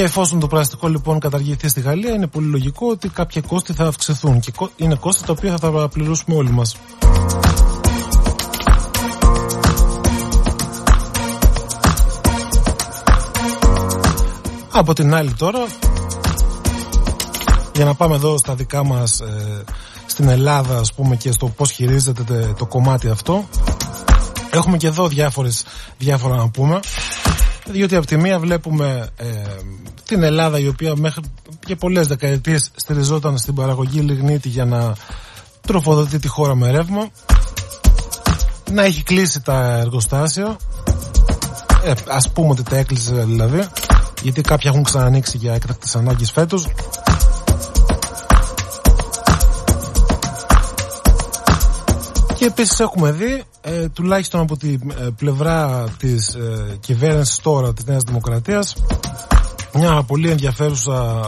Και 0.00 0.06
εφόσον 0.06 0.40
το 0.40 0.46
πλαστικό 0.46 0.88
λοιπόν 0.88 1.18
καταργηθεί 1.18 1.68
στη 1.68 1.80
Γαλλία, 1.80 2.14
είναι 2.14 2.26
πολύ 2.26 2.46
λογικό 2.46 2.86
ότι 2.86 3.08
κάποια 3.08 3.40
κόστη 3.40 3.72
θα 3.72 3.84
αυξηθούν 3.84 4.40
και 4.40 4.52
είναι 4.76 4.94
κόστη 4.94 5.26
τα 5.26 5.32
οποία 5.32 5.56
θα 5.56 5.70
τα 5.70 5.88
πληρώσουμε 5.88 6.36
όλοι 6.36 6.50
μας. 6.50 6.76
Από 14.70 14.92
την 14.92 15.14
άλλη 15.14 15.32
τώρα, 15.32 15.66
για 17.74 17.84
να 17.84 17.94
πάμε 17.94 18.14
εδώ 18.14 18.38
στα 18.38 18.54
δικά 18.54 18.84
μας 18.84 19.20
ε, 19.20 19.64
στην 20.06 20.28
Ελλάδα 20.28 20.78
ας 20.78 20.92
και 21.18 21.32
στο 21.32 21.48
πώς 21.48 21.70
χειρίζεται 21.70 22.54
το 22.58 22.66
κομμάτι 22.66 23.08
αυτό, 23.08 23.48
έχουμε 24.50 24.76
και 24.76 24.86
εδώ 24.86 25.08
διάφορες, 25.08 25.64
διάφορα 25.98 26.36
να 26.36 26.48
πούμε 26.48 26.80
διότι 27.70 27.96
από 27.96 28.06
τη 28.06 28.16
μία 28.16 28.38
βλέπουμε 28.38 29.08
ε, 29.16 29.26
την 30.04 30.22
Ελλάδα 30.22 30.58
η 30.58 30.66
οποία 30.68 30.96
μέχρι 30.96 31.22
και 31.66 31.76
πολλές 31.76 32.06
δεκαετίες 32.06 32.70
στηριζόταν 32.76 33.38
στην 33.38 33.54
παραγωγή 33.54 34.00
λιγνίτη 34.00 34.48
για 34.48 34.64
να 34.64 34.94
τροφοδοτεί 35.60 36.18
τη 36.18 36.28
χώρα 36.28 36.54
με 36.54 36.70
ρεύμα 36.70 37.08
να 38.70 38.84
έχει 38.84 39.02
κλείσει 39.02 39.40
τα 39.40 39.78
εργοστάσια. 39.78 40.56
Ε, 41.84 41.92
ας 42.08 42.30
πούμε 42.32 42.48
ότι 42.48 42.62
τα 42.62 42.76
έκλεισε 42.76 43.14
δηλαδή 43.14 43.66
γιατί 44.22 44.40
κάποια 44.40 44.70
έχουν 44.70 44.82
ξανανοίξει 44.82 45.36
για 45.36 45.54
έκτακτες 45.54 45.96
ανάγκες 45.96 46.30
φέτος 46.30 46.66
Και 52.40 52.46
επίσης 52.46 52.80
έχουμε 52.80 53.10
δει, 53.12 53.42
ε, 53.60 53.88
τουλάχιστον 53.88 54.40
από 54.40 54.56
τη 54.56 54.72
ε, 54.72 55.08
πλευρά 55.16 55.88
της 55.98 56.34
ε, 56.34 56.76
κυβέρνησης 56.80 57.38
τώρα 57.38 57.72
της 57.72 57.84
Νέας 57.84 58.02
Δημοκρατίας, 58.02 58.76
μια 59.74 60.02
πολύ 60.02 60.30
ενδιαφέρουσα 60.30 61.20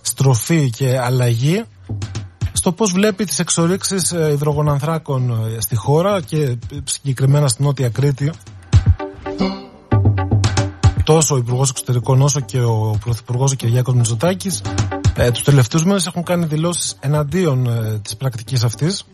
στροφή 0.00 0.70
και 0.70 0.98
αλλαγή 0.98 1.64
στο 2.52 2.72
πώς 2.72 2.92
βλέπει 2.92 3.24
τις 3.24 3.38
εξορίξεις 3.38 4.12
ε, 4.12 4.30
υδρογονανθράκων 4.32 5.30
ε, 5.30 5.60
στη 5.60 5.76
χώρα 5.76 6.20
και 6.20 6.56
συγκεκριμένα 6.84 7.48
στην 7.48 7.64
Νότια 7.64 7.88
Κρήτη. 7.88 8.32
Τόσο 11.04 11.34
ο 11.34 11.38
Υπουργός 11.38 11.70
Εξωτερικών 11.70 12.22
όσο 12.22 12.40
και 12.40 12.60
ο 12.62 12.98
Πρωθυπουργός 13.04 13.52
ο 13.52 13.54
Κυριάκος 13.54 13.94
Μητσοτάκης 13.94 14.62
ε, 15.16 15.30
τους 15.30 15.42
τελευταίους 15.42 15.84
μήνες 15.84 16.06
έχουν 16.06 16.22
κάνει 16.22 16.44
δηλώσεις 16.44 16.96
εναντίον 17.00 17.66
ε, 17.66 17.98
της 18.02 18.16
πρακτικής 18.16 18.64
αυτής. 18.64 19.04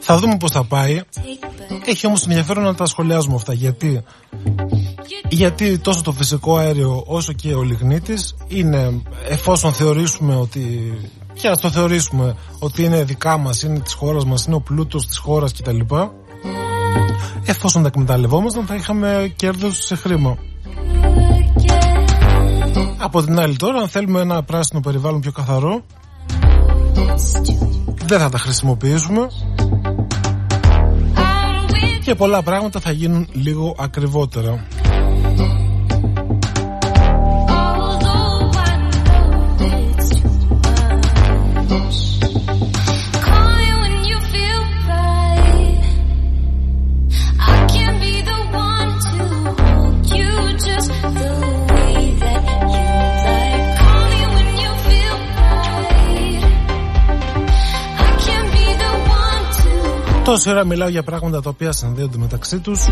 Θα 0.00 0.18
δούμε 0.18 0.36
πώς 0.36 0.50
θα 0.50 0.64
πάει. 0.64 1.00
έχει 1.84 2.06
όμως 2.06 2.26
ενδιαφέρον 2.26 2.64
να 2.64 2.74
τα 2.74 2.86
σχολιάζουμε 2.86 3.34
αυτά 3.34 3.52
γιατί 3.52 4.04
γιατί 5.28 5.78
τόσο 5.78 6.02
το 6.02 6.12
φυσικό 6.12 6.56
αέριο 6.56 7.02
όσο 7.06 7.32
και 7.32 7.54
ο 7.54 7.62
λιγνίτης 7.62 8.34
είναι 8.48 9.02
εφόσον 9.28 9.72
θεωρήσουμε 9.72 10.36
ότι 10.36 10.94
και 11.32 11.48
ας 11.48 11.60
το 11.60 11.70
θεωρήσουμε 11.70 12.36
ότι 12.58 12.84
είναι 12.84 13.04
δικά 13.04 13.36
μας, 13.36 13.62
είναι 13.62 13.78
της 13.78 13.92
χώρας 13.92 14.24
μας, 14.24 14.44
είναι 14.44 14.54
ο 14.54 14.60
πλούτος 14.60 15.06
της 15.06 15.18
χώρας 15.18 15.52
κτλ 15.52 15.80
εφόσον 17.44 17.82
τα 17.82 17.88
εκμεταλλευόμασταν 17.88 18.66
θα 18.66 18.74
είχαμε 18.74 19.32
κέρδος 19.36 19.84
σε 19.84 19.96
χρήμα 19.96 20.36
από 22.98 23.22
την 23.22 23.38
άλλη 23.38 23.56
τώρα 23.56 23.78
αν 23.78 23.88
θέλουμε 23.88 24.20
ένα 24.20 24.42
πράσινο 24.42 24.80
περιβάλλον 24.80 25.20
πιο 25.20 25.32
καθαρό 25.32 25.84
δεν 28.06 28.18
θα 28.18 28.28
τα 28.28 28.38
χρησιμοποιήσουμε 28.38 29.28
και 32.08 32.14
πολλά 32.14 32.42
πράγματα 32.42 32.80
θα 32.80 32.90
γίνουν 32.90 33.28
λίγο 33.32 33.76
ακριβότερα. 33.78 34.66
Τόση 60.28 60.50
ώρα 60.50 60.64
μιλάω 60.64 60.88
για 60.88 61.02
πράγματα 61.02 61.40
τα 61.40 61.50
οποία 61.50 61.72
συνδέονται 61.72 62.18
μεταξύ 62.18 62.58
τους. 62.58 62.86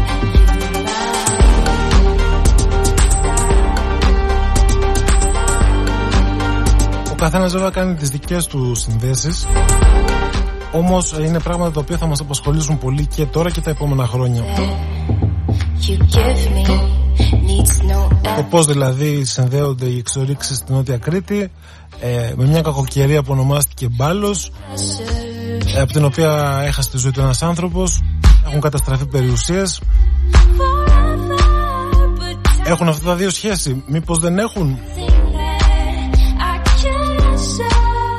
Ο 7.10 7.14
καθένας 7.16 7.52
βέβαια 7.52 7.70
κάνει 7.70 7.94
τις 7.94 8.08
δικές 8.08 8.46
του 8.46 8.74
συνδέσεις. 8.74 9.46
Όμως 10.72 11.12
είναι 11.12 11.40
πράγματα 11.40 11.70
τα 11.70 11.80
οποία 11.80 11.96
θα 11.96 12.06
μας 12.06 12.20
απασχολήσουν 12.20 12.78
πολύ 12.78 13.06
και 13.06 13.24
τώρα 13.26 13.50
και 13.50 13.60
τα 13.60 13.70
επόμενα 13.70 14.06
χρόνια. 14.06 14.42
Το 18.36 18.42
πώς 18.50 18.66
δηλαδή 18.66 19.24
συνδέονται 19.24 19.86
οι 19.86 19.98
εξορίξεις 19.98 20.56
στην 20.56 20.74
Νότια 20.74 20.98
Κρήτη 20.98 21.50
ε, 22.00 22.32
με 22.36 22.46
μια 22.46 22.62
κακοκαιρία 22.62 23.22
που 23.22 23.32
ονομάστηκε 23.32 23.88
Μπάλος. 23.88 24.52
ε, 24.76 25.25
από 25.80 25.92
την 25.92 26.04
οποία 26.04 26.60
έχασε 26.64 26.90
τη 26.90 26.98
ζωή 26.98 27.10
του 27.10 27.20
ένας 27.20 27.42
άνθρωπος. 27.42 28.02
Έχουν 28.46 28.60
καταστραφεί 28.60 29.06
περιουσίες. 29.06 29.80
Έχουν 32.64 32.88
αυτά 32.88 33.04
τα 33.04 33.14
δύο 33.14 33.30
σχέση. 33.30 33.84
Μήπως 33.86 34.18
δεν 34.18 34.38
έχουν; 34.38 34.78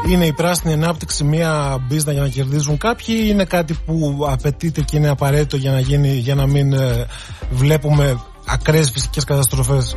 Είναι 0.09 0.25
η 0.25 0.33
πράσινη 0.33 0.73
ανάπτυξη 0.73 1.23
μια 1.23 1.77
μπίζνα 1.87 2.11
για 2.11 2.21
να 2.21 2.27
κερδίζουν 2.27 2.77
κάποιοι 2.77 3.15
ή 3.19 3.27
είναι 3.29 3.45
κάτι 3.45 3.77
που 3.85 4.27
απαιτείται 4.29 4.81
και 4.81 4.97
είναι 4.97 5.09
απαραίτητο 5.09 5.57
για 5.57 5.71
να, 5.71 5.79
γίνει, 5.79 6.09
για 6.09 6.35
να 6.35 6.45
μην 6.45 6.73
ε, 6.73 7.05
βλέπουμε 7.49 8.19
ακραίες 8.45 8.91
φυσικές 8.91 9.23
καταστροφές; 9.23 9.95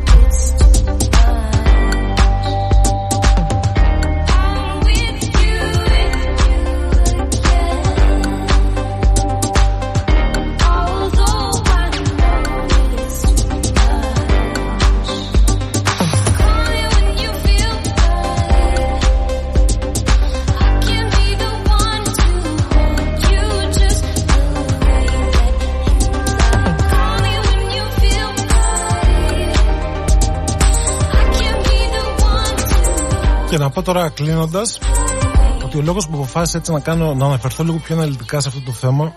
Και 33.51 33.59
να 33.59 33.71
πω 33.71 33.83
τώρα 33.83 34.09
κλείνοντας 34.09 34.79
ότι 35.65 35.79
ο 35.79 35.83
λόγος 35.83 36.07
που 36.07 36.15
αποφάσισα 36.15 36.59
έτσι 36.59 36.73
να, 36.73 36.81
κάνω, 36.81 37.15
να 37.15 37.27
αναφερθώ 37.27 37.65
λίγο 37.65 37.77
πιο 37.77 37.97
αναλυτικά 37.97 38.41
σε 38.41 38.49
αυτό 38.49 38.61
το 38.61 38.73
θέμα 38.73 39.13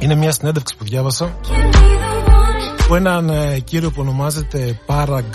είναι 0.00 0.14
μια 0.14 0.32
συνέντευξη 0.32 0.76
που 0.76 0.84
διάβασα 0.84 1.36
από 2.82 2.94
έναν 2.94 3.28
ε, 3.28 3.58
κύριο 3.58 3.90
που 3.90 4.00
ονομάζεται 4.00 4.80
Parag 4.86 5.30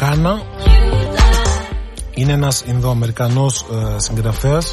Khanna. 0.00 0.42
Είναι 2.14 2.32
ένας 2.32 2.62
Ινδοαμερικανός 2.66 3.66
ε, 3.72 3.98
συγγραφέας 3.98 4.72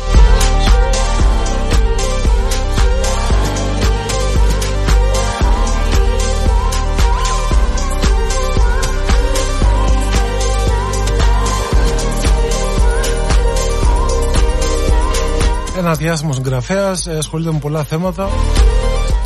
ένα 15.82 15.96
διάσημος 15.96 16.36
συγγραφέα, 16.36 16.96
ε, 17.08 17.18
ασχολείται 17.18 17.52
με 17.52 17.60
πολλά 17.60 17.84
θέματα. 17.84 18.30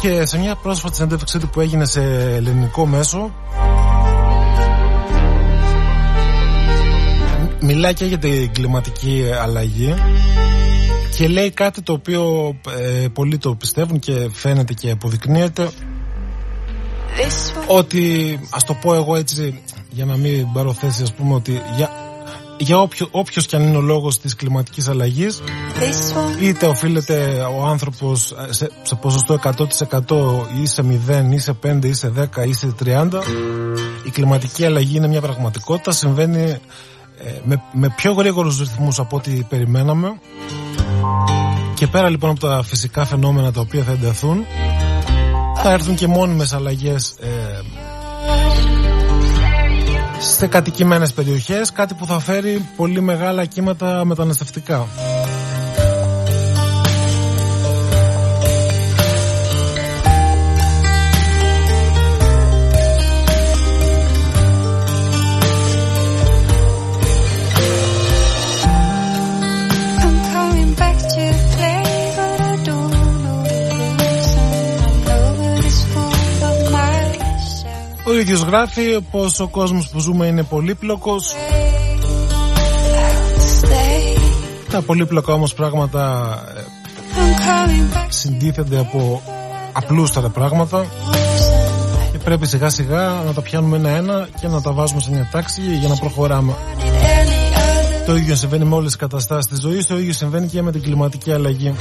Και 0.01 0.25
σε 0.25 0.37
μια 0.37 0.55
πρόσφατη 0.55 0.95
συνέντευξή 0.95 1.39
του 1.39 1.49
που 1.49 1.61
έγινε 1.61 1.85
σε 1.85 2.01
ελληνικό 2.35 2.85
μέσο 2.85 3.31
μιλάει 7.59 7.93
και 7.93 8.05
για 8.05 8.17
την 8.17 8.51
κλιματική 8.51 9.23
αλλαγή 9.41 9.93
και 11.17 11.27
λέει 11.27 11.51
κάτι 11.51 11.81
το 11.81 11.93
οποίο 11.93 12.55
ε, 12.79 13.07
πολλοί 13.13 13.37
το 13.37 13.55
πιστεύουν 13.55 13.99
και 13.99 14.29
φαίνεται 14.33 14.73
και 14.73 14.91
αποδεικνύεται. 14.91 15.69
Ότι 17.67 18.39
ας 18.49 18.63
το 18.63 18.73
πω 18.73 18.95
εγώ 18.95 19.15
έτσι 19.15 19.61
για 19.89 20.05
να 20.05 20.15
μην 20.15 20.51
πάρω 20.53 20.73
θέση 20.73 21.01
ας 21.03 21.13
πούμε 21.13 21.33
ότι 21.33 21.61
για 21.75 22.04
για 22.57 22.79
όποιο, 22.79 23.07
όποιος 23.11 23.45
και 23.45 23.55
αν 23.55 23.67
είναι 23.67 23.77
ο 23.77 23.81
λόγος 23.81 24.19
της 24.19 24.35
κλιματικής 24.35 24.87
αλλαγής 24.87 25.41
είτε 26.41 26.65
οφείλεται 26.65 27.47
ο 27.57 27.65
άνθρωπος 27.65 28.33
σε, 28.49 28.69
σε 28.81 28.95
ποσοστό 28.95 29.39
100% 29.43 29.51
ή 30.61 30.65
σε 30.65 30.83
0 31.07 31.31
ή 31.31 31.37
σε 31.37 31.55
5 31.67 31.85
ή 31.85 31.93
σε 31.93 32.29
10 32.35 32.47
ή 32.47 32.53
σε 32.53 32.75
30 32.85 33.09
η 34.05 34.09
κλιματική 34.09 34.65
αλλαγή 34.65 34.97
είναι 34.97 35.07
μια 35.07 35.21
πραγματικότητα 35.21 35.91
συμβαίνει 35.91 36.39
ε, 36.39 36.59
με, 37.43 37.61
με 37.73 37.93
πιο 37.95 38.11
γρήγορους 38.13 38.59
ρυθμούς 38.59 38.99
από 38.99 39.15
ό,τι 39.15 39.31
περιμέναμε. 39.31 40.19
Και 41.73 41.87
πέρα 41.87 42.09
λοιπόν 42.09 42.29
από 42.29 42.39
τα 42.39 42.63
φυσικά 42.63 43.05
φαινόμενα 43.05 43.51
τα 43.51 43.61
οποία 43.61 43.83
θα 43.83 43.91
ενταθούν 43.91 44.45
θα 45.67 45.71
έρθουν 45.71 45.95
και 45.95 46.07
μόνιμες 46.07 46.53
αλλαγές 46.53 47.15
ε, 47.19 47.27
σε 50.25 50.47
κατοικημένες 50.47 51.13
περιοχές 51.13 51.71
κάτι 51.71 51.93
που 51.93 52.05
θα 52.05 52.19
φέρει 52.19 52.69
πολύ 52.75 53.01
μεγάλα 53.01 53.45
κύματα 53.45 54.05
μεταναστευτικά. 54.05 54.87
Ο 78.15 78.19
ίδιος 78.19 78.41
γράφει 78.41 79.01
πως 79.11 79.39
ο 79.39 79.47
κόσμος 79.47 79.89
που 79.89 79.99
ζούμε 79.99 80.25
είναι 80.25 80.43
πολύπλοκος 80.43 81.35
Stay. 83.61 84.19
τα 84.71 84.81
πολύπλοκα 84.81 85.33
όμως 85.33 85.53
πράγματα 85.53 86.33
ε, 86.55 86.61
I'm 87.15 87.39
coming 87.39 87.97
back 87.97 88.05
συντίθενται 88.07 88.79
από 88.79 89.21
απλούστατα 89.71 90.29
πράγματα 90.29 90.85
και 92.11 92.17
πρέπει 92.17 92.47
σιγά 92.47 92.69
σιγά 92.69 93.21
να 93.25 93.33
τα 93.33 93.41
πιάνουμε 93.41 93.77
ένα-ένα 93.77 94.27
και 94.39 94.47
να 94.47 94.61
τα 94.61 94.71
βάζουμε 94.71 95.01
σε 95.01 95.11
μια 95.11 95.29
τάξη 95.31 95.61
για 95.61 95.87
να 95.87 95.95
προχωράμε. 95.95 96.53
in 96.53 96.83
any 96.83 97.57
other. 97.57 98.05
Το 98.05 98.15
ίδιο 98.15 98.35
συμβαίνει 98.35 98.65
με 98.65 98.75
όλες 98.75 98.87
τις 98.87 98.95
καταστάσεις 98.95 99.51
της 99.51 99.59
ζωής, 99.59 99.85
το 99.85 99.97
ίδιο 99.97 100.13
συμβαίνει 100.13 100.47
και 100.47 100.61
με 100.61 100.71
την 100.71 100.81
κλιματική 100.81 101.31
αλλαγή. 101.31 101.73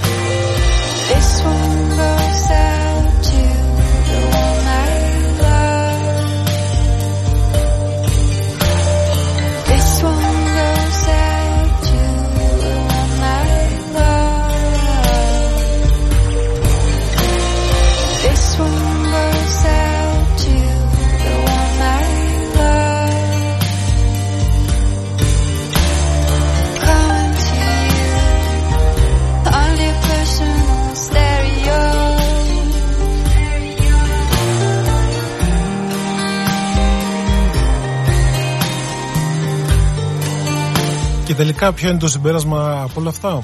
Και 41.35 41.41
τελικά 41.41 41.73
ποιο 41.73 41.89
είναι 41.89 41.99
το 41.99 42.09
συμπέρασμα 42.09 42.83
από 42.83 43.01
όλα 43.01 43.09
αυτά; 43.09 43.43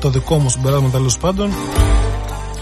Το 0.00 0.08
δικό 0.08 0.38
μου 0.38 0.48
συμπέρασμα 0.48 0.88
τέλος 0.88 1.18
πάντων 1.18 1.50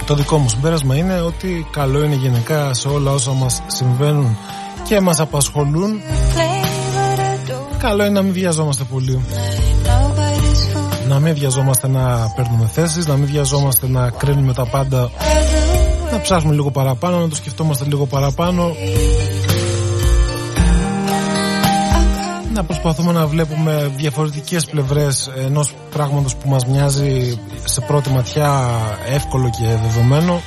το 0.06 0.14
δικό 0.14 0.38
μου 0.38 0.48
συμπέρασμα 0.48 0.96
είναι 0.96 1.20
ότι 1.20 1.66
καλό 1.70 2.02
είναι 2.02 2.14
γενικά 2.14 2.74
σε 2.74 2.88
όλα 2.88 3.12
όσα 3.12 3.30
μας 3.30 3.62
συμβαίνουν 3.66 4.36
και 4.88 5.00
μας 5.00 5.20
απασχολούν 5.20 6.00
Play, 6.34 6.64
but 6.94 7.20
I 7.20 7.50
don't 7.50 7.78
καλό 7.78 8.04
είναι 8.04 8.12
να 8.12 8.22
μην 8.22 8.32
βιαζόμαστε 8.32 8.84
πολύ 8.84 9.24
play. 9.30 9.88
Nobody's 9.88 10.76
fool. 10.76 11.08
να 11.08 11.18
μην 11.20 11.34
βιαζόμαστε 11.34 11.88
να 11.88 12.32
παίρνουμε 12.36 12.66
θέσεις 12.72 13.06
να 13.06 13.14
μην 13.14 13.26
βιαζόμαστε 13.26 13.88
να 13.88 14.10
κρίνουμε 14.10 14.52
τα 14.52 14.66
πάντα 14.66 15.10
Other 15.10 16.12
να 16.12 16.20
ψάχνουμε 16.20 16.54
λίγο 16.54 16.70
παραπάνω 16.70 17.18
να 17.18 17.28
το 17.28 17.36
σκεφτόμαστε 17.36 17.84
λίγο 17.84 18.06
παραπάνω 18.06 18.74
να 22.52 22.64
προσπαθούμε 22.64 23.12
να 23.12 23.26
βλέπουμε 23.26 23.92
διαφορετικές 23.96 24.66
πλευρές 24.66 25.30
ενός 25.46 25.74
πράγματος 25.90 26.36
που 26.36 26.48
μας 26.48 26.66
μοιάζει 26.66 27.38
σε 27.64 27.80
πρώτη 27.80 28.10
ματιά 28.10 28.70
εύκολο 29.14 29.50
και 29.50 29.66
δεδομένο 29.66 30.40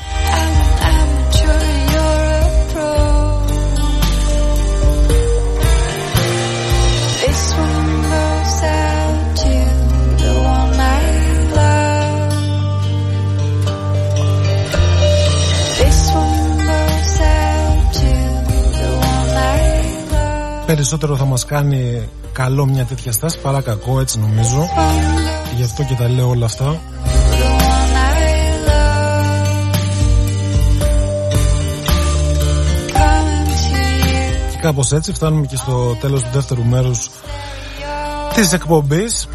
περισσότερο 20.65 21.15
θα 21.15 21.25
μας 21.25 21.45
κάνει 21.45 22.09
καλό 22.31 22.65
μια 22.65 22.85
τέτοια 22.85 23.11
στάση 23.11 23.39
παρά 23.39 23.61
κακό 23.61 23.99
έτσι 23.99 24.19
νομίζω 24.19 24.61
One 24.61 25.55
γι' 25.55 25.63
αυτό 25.63 25.83
και 25.83 25.93
τα 25.93 26.09
λέω 26.09 26.29
όλα 26.29 26.45
αυτά 26.45 26.65
goes 26.65 26.79
to 27.21 27.37
the 27.37 27.49
one 27.49 27.95
I 27.95 28.27
love. 28.67 29.05
Coming 32.93 33.51
to 33.63 33.75
you. 33.75 34.51
και 34.51 34.57
κάπως 34.61 34.91
έτσι 34.91 35.13
φτάνουμε 35.13 35.45
και 35.45 35.55
στο 35.55 35.97
τέλος 36.01 36.23
του 36.23 36.29
δεύτερου 36.33 36.63
μέρους 36.63 37.09
της 38.33 38.53
εκπομπής 38.53 39.27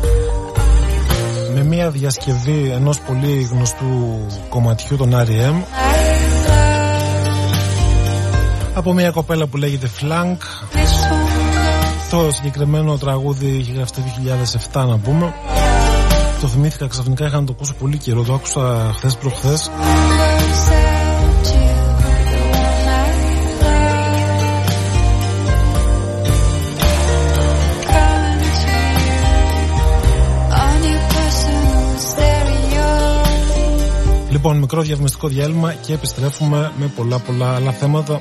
με 1.55 1.65
μια 1.65 1.91
διασκευή 1.91 2.71
ενός 2.75 3.01
πολύ 3.01 3.49
γνωστού 3.53 4.27
κομματιού 4.49 4.97
των 4.97 5.13
R.E.M. 5.15 5.55
από 8.81 8.93
μια 8.93 9.11
κοπέλα 9.11 9.47
που 9.47 9.57
λέγεται 9.57 9.91
Flank 10.01 10.37
This 10.75 11.13
one 11.13 11.29
goes 11.55 12.11
το 12.11 12.31
συγκεκριμένο 12.33 12.99
τραγούδι 12.99 13.47
είχε 13.47 13.73
γραφτεί 13.73 14.01
το 14.01 14.09
2007 14.83 14.87
να 14.89 14.99
πούμε 14.99 15.35
το 16.41 16.47
θυμήθηκα 16.47 16.87
ξαφνικά 16.87 17.27
είχα 17.27 17.41
να 17.41 17.47
το 17.47 17.53
ακούσω 17.57 17.75
πολύ 17.75 17.99
καιρό 17.99 18.23
το 18.23 18.35
άκουσα 18.35 18.93
χθες 18.97 19.17
προχθές 19.17 19.71
goes 19.71 20.71
out 20.71 21.45
to 21.49 21.61
the 21.91 22.41
one 22.53 22.85
I 22.89 23.11
love. 23.13 23.19
Coming 27.95 28.53
to 28.63 28.75
you 29.09 29.23
on 30.65 30.79
your 30.89 31.03
personal 31.15 31.99
stereo. 32.09 32.89
Λοιπόν 34.31 34.59
μικρό 34.59 34.83
διαφημιστικό 34.83 35.29
διάλειμμα 35.29 35.73
και 35.73 35.93
επιστρέφουμε 35.93 36.73
με 36.79 36.87
πολλά 36.97 37.19
πολλά 37.19 37.55
άλλα 37.55 37.73
θέματα 37.73 38.21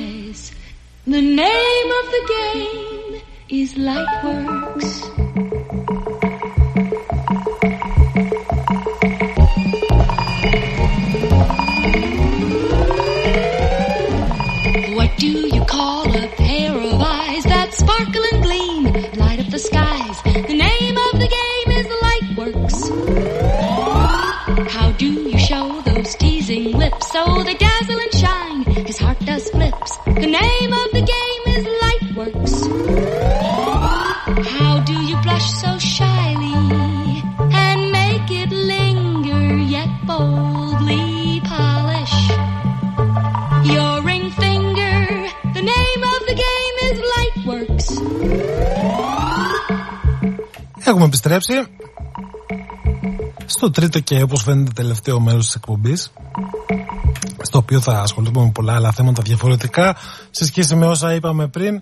The 1.07 1.19
name 1.19 1.91
of 1.99 2.05
the 2.11 2.23
game 2.29 3.21
is 3.49 3.73
Lightworks. 3.73 5.50
Επιστρέψει 51.35 51.67
στο 53.45 53.71
τρίτο 53.71 53.99
και 53.99 54.21
όπως 54.21 54.43
φαίνεται 54.43 54.71
τελευταίο 54.75 55.19
μέρος 55.19 55.45
της 55.45 55.55
εκπομπής 55.55 56.11
στο 57.41 57.57
οποίο 57.57 57.79
θα 57.79 57.99
ασχοληθούμε 57.99 58.45
με 58.45 58.51
πολλά 58.51 58.75
άλλα 58.75 58.91
θέματα 58.91 59.21
διαφορετικά 59.21 59.95
σε 60.31 60.45
σχέση 60.45 60.75
με 60.75 60.85
όσα 60.85 61.13
είπαμε 61.13 61.47
πριν 61.47 61.81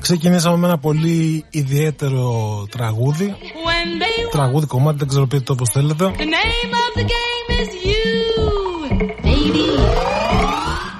ξεκινήσαμε 0.00 0.56
με 0.56 0.66
ένα 0.66 0.78
πολύ 0.78 1.44
ιδιαίτερο 1.50 2.66
τραγούδι. 2.70 3.34
When 3.36 4.02
they 4.02 4.30
τραγούδι 4.30 4.66
κομμάτι 4.66 4.98
δεν 4.98 5.08
ξέρω 5.08 5.26
πείτε 5.26 5.42
το 5.42 5.52
όπως 5.52 5.70
θέλετε. 5.70 6.04
The 6.04 6.20
name 6.20 6.72
of 6.84 6.98
the 6.98 7.04
game 7.04 7.48
is 7.60 7.70
you, 7.86 8.26
baby. 9.24 9.70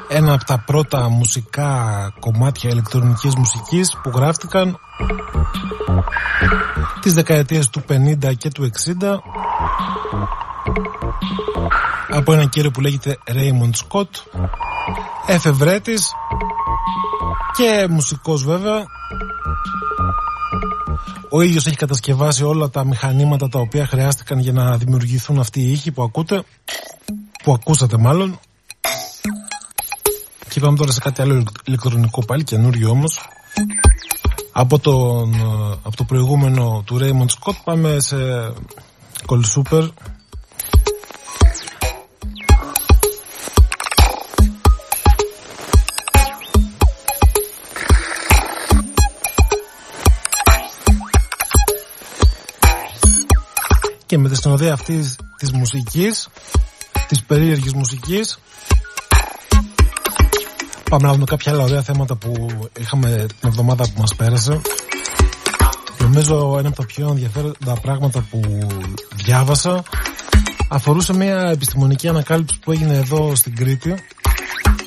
ένα 0.09 0.33
από 0.33 0.45
τα 0.45 0.63
πρώτα 0.67 1.09
μουσικά 1.09 2.13
κομμάτια 2.21 2.71
ηλεκτρονικής 2.71 3.35
μουσικής 3.35 3.97
που 4.03 4.11
γράφτηκαν 4.15 4.79
τις 7.01 7.15
δεκαετίες 7.15 7.69
του 7.69 7.83
50 7.89 8.37
και 8.39 8.49
του 8.49 8.71
60 9.01 9.19
από 12.11 12.33
έναν 12.33 12.49
κύριο 12.49 12.71
που 12.71 12.81
λέγεται 12.81 13.19
Raymond 13.27 13.71
Scott 13.89 14.41
εφευρέτης 15.27 16.13
και 17.57 17.87
μουσικός 17.91 18.45
βέβαια 18.45 18.85
ο 21.31 21.41
ίδιος 21.41 21.67
έχει 21.67 21.77
κατασκευάσει 21.77 22.45
όλα 22.45 22.71
τα 22.71 22.85
μηχανήματα 22.85 23.49
τα 23.49 23.59
οποία 23.59 23.87
χρειάστηκαν 23.87 24.39
για 24.39 24.53
να 24.53 24.77
δημιουργηθούν 24.77 25.39
αυτοί 25.39 25.61
οι 25.61 25.73
ήχοι 25.73 25.91
που 25.91 26.03
ακούτε 26.03 26.43
που 27.43 27.53
ακούσατε 27.53 27.99
μάλλον 27.99 28.39
και 30.51 30.59
είπαμε 30.59 30.77
τώρα 30.77 30.93
σε 30.93 31.01
κάτι 31.01 31.23
άλλο 31.23 31.45
ηλεκτρονικό 31.65 32.25
πάλι, 32.25 32.45
καινούριο 32.45 32.91
όμως. 32.91 33.20
Από, 34.61 34.79
τον, 34.79 35.33
ε, 35.33 35.79
από 35.83 35.97
το 35.97 36.05
προηγούμενο 36.05 36.83
του 36.87 36.99
Raymond 37.01 37.27
Scott 37.27 37.57
πάμε 37.65 38.01
σε 38.01 38.17
Cold 39.27 39.43
Super. 39.55 39.89
Και 54.07 54.19
με 54.19 54.29
τη 54.29 54.37
συνοδεία 54.37 54.73
αυτής 54.73 55.17
της 55.37 55.53
μουσικής, 55.53 56.29
της 57.09 57.25
περίεργης 57.25 57.73
μουσικής, 57.73 58.39
Πάμε 60.91 61.07
να 61.07 61.13
δούμε 61.13 61.25
κάποια 61.25 61.53
άλλα 61.53 61.63
ωραία 61.63 61.83
θέματα 61.83 62.17
που 62.17 62.49
είχαμε 62.81 63.27
την 63.41 63.49
εβδομάδα 63.49 63.85
που 63.85 64.01
μας 64.01 64.15
πέρασε. 64.15 64.61
Νομίζω 65.99 66.57
ένα 66.59 66.69
από 66.69 66.77
τα 66.77 66.87
πιο 66.87 67.09
ενδιαφέροντα 67.09 67.73
πράγματα 67.83 68.27
που 68.31 68.41
διάβασα 69.15 69.83
αφορούσε 70.69 71.15
μια 71.17 71.51
επιστημονική 71.51 72.09
ανακάλυψη 72.09 72.59
που 72.59 72.73
έγινε 72.73 72.95
εδώ 72.97 73.35
στην 73.35 73.57
Κρήτη 73.57 73.95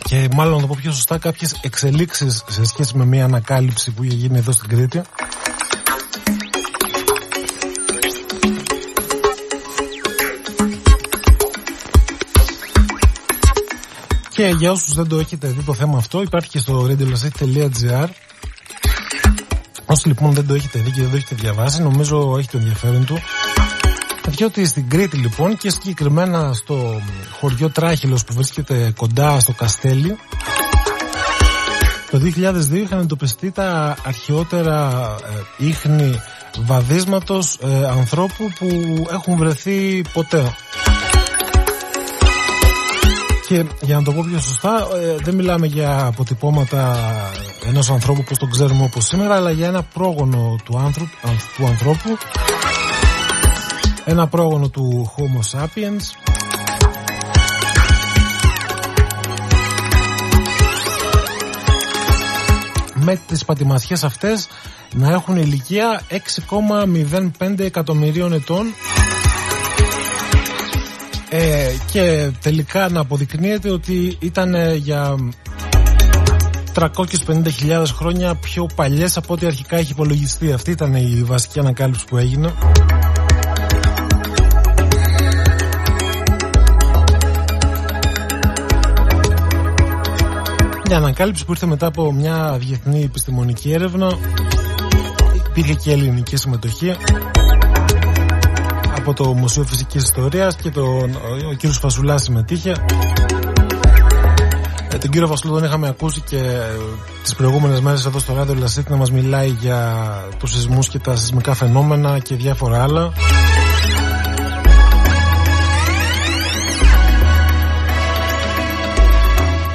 και 0.03 0.27
μάλλον 0.33 0.53
να 0.53 0.61
το 0.61 0.67
πω 0.67 0.77
πιο 0.81 0.91
σωστά 0.91 1.17
κάποιες 1.17 1.59
εξελίξεις 1.61 2.43
σε 2.47 2.65
σχέση 2.65 2.97
με 2.97 3.05
μια 3.05 3.23
ανακάλυψη 3.23 3.91
που 3.91 4.03
είχε 4.03 4.15
γίνει 4.15 4.37
εδώ 4.37 4.51
στην 4.51 4.69
Κρήτη. 4.69 5.01
Και 14.33 14.55
για 14.57 14.71
όσους 14.71 14.93
δεν 14.93 15.07
το 15.07 15.19
έχετε 15.19 15.47
δει 15.47 15.61
το 15.61 15.73
θέμα 15.73 15.97
αυτό 15.97 16.21
υπάρχει 16.21 16.49
και 16.49 16.59
στο 16.59 16.87
radiolasset.gr 16.89 18.07
Όσοι 19.85 20.07
λοιπόν 20.07 20.33
δεν 20.33 20.47
το 20.47 20.53
έχετε 20.53 20.79
δει 20.79 20.91
και 20.91 21.01
δεν 21.01 21.09
το 21.09 21.15
έχετε 21.15 21.35
διαβάσει 21.35 21.81
νομίζω 21.81 22.35
έχετε 22.37 22.57
ενδιαφέρον 22.57 23.05
του 23.05 23.17
διότι 24.27 24.65
στην 24.65 24.89
Κρήτη 24.89 25.17
λοιπόν 25.17 25.57
και 25.57 25.69
συγκεκριμένα 25.69 26.53
στο 26.53 27.01
χωριό 27.39 27.69
Τράχυλος 27.69 28.23
που 28.23 28.33
βρίσκεται 28.33 28.93
κοντά 28.97 29.39
στο 29.39 29.51
Καστέλι 29.53 30.17
το 32.13 32.19
2002 32.19 32.71
είχαν 32.71 32.99
εντοπιστεί 32.99 33.51
τα 33.51 33.95
αρχαιότερα 34.05 35.05
ε, 35.59 35.65
ίχνη 35.65 36.21
βαδίσματος 36.59 37.59
ε, 37.61 37.87
ανθρώπου 37.87 38.51
που 38.59 38.67
έχουν 39.11 39.37
βρεθεί 39.37 40.01
ποτέ. 40.13 40.55
Και 43.53 43.65
για 43.81 43.95
να 43.95 44.03
το 44.03 44.11
πω 44.11 44.25
πιο 44.29 44.39
σωστά, 44.39 44.87
ε, 44.95 45.15
δεν 45.23 45.35
μιλάμε 45.35 45.67
για 45.67 46.05
αποτυπώματα 46.05 46.99
ενός 47.65 47.89
ανθρώπου 47.89 48.19
όπως 48.23 48.37
τον 48.37 48.49
ξέρουμε 48.49 48.83
όπως 48.83 49.05
σήμερα, 49.05 49.35
αλλά 49.35 49.51
για 49.51 49.67
ένα 49.67 49.83
πρόγονο 49.83 50.55
του, 50.63 50.77
άνθρωπου, 50.77 51.11
του 51.57 51.65
ανθρώπου, 51.65 52.17
ένα 54.05 54.27
πρόγονο 54.27 54.69
του 54.69 55.11
Homo 55.15 55.57
sapiens, 55.59 56.03
με 62.93 63.19
τις 63.27 63.45
πατημασιές 63.45 64.03
αυτές 64.03 64.47
να 64.93 65.11
έχουν 65.11 65.37
ηλικία 65.37 66.01
6,05 67.39 67.59
εκατομμυρίων 67.59 68.33
ετών 68.33 68.65
ε, 71.35 71.75
και 71.91 72.31
τελικά 72.41 72.89
να 72.89 72.99
αποδεικνύεται 72.99 73.69
ότι 73.69 74.17
ήταν 74.19 74.53
ε, 74.55 74.73
για 74.73 75.15
350.000 76.73 77.85
χρόνια 77.95 78.35
πιο 78.35 78.65
παλιές 78.75 79.17
από 79.17 79.33
ό,τι 79.33 79.45
αρχικά 79.45 79.77
έχει 79.77 79.91
υπολογιστεί. 79.91 80.51
Αυτή 80.51 80.71
ήταν 80.71 80.93
η 80.93 81.23
βασική 81.25 81.59
ανακάλυψη 81.59 82.05
που 82.05 82.17
έγινε. 82.17 82.53
Μια 90.85 90.97
ανακάλυψη 90.97 91.45
που 91.45 91.51
ήρθε 91.51 91.65
μετά 91.65 91.85
από 91.85 92.11
μια 92.11 92.57
διεθνή 92.59 93.03
επιστημονική 93.03 93.71
έρευνα. 93.71 94.17
Υπήρχε 95.49 95.73
και 95.73 95.91
ελληνική 95.91 96.35
συμμετοχή 96.35 96.95
από 99.05 99.13
το 99.13 99.33
Μουσείο 99.33 99.63
Φυσικής 99.63 100.03
Ιστορίας 100.03 100.55
και 100.55 100.69
τον, 100.69 101.15
ο 101.49 101.53
κύριος 101.53 101.77
Φασουλάς 101.77 102.23
συμμετείχε. 102.23 102.75
Ε, 104.93 104.97
τον 104.97 105.09
κύριο 105.09 105.27
Φασουλά 105.27 105.53
τον 105.53 105.63
είχαμε 105.63 105.87
ακούσει 105.87 106.21
και 106.21 106.37
ε, 106.37 106.77
τις 107.23 107.35
προηγούμενες 107.35 107.81
μέρες 107.81 108.05
εδώ 108.05 108.19
στο 108.19 108.33
Ράδιο 108.33 108.55
Λασίτη 108.55 108.91
να 108.91 108.97
μας 108.97 109.11
μιλάει 109.11 109.47
για 109.47 110.05
τους 110.39 110.51
σεισμούς 110.51 110.87
και 110.87 110.99
τα 110.99 111.15
σεισμικά 111.15 111.53
φαινόμενα 111.53 112.19
και 112.19 112.35
διάφορα 112.35 112.83
άλλα. 112.83 113.11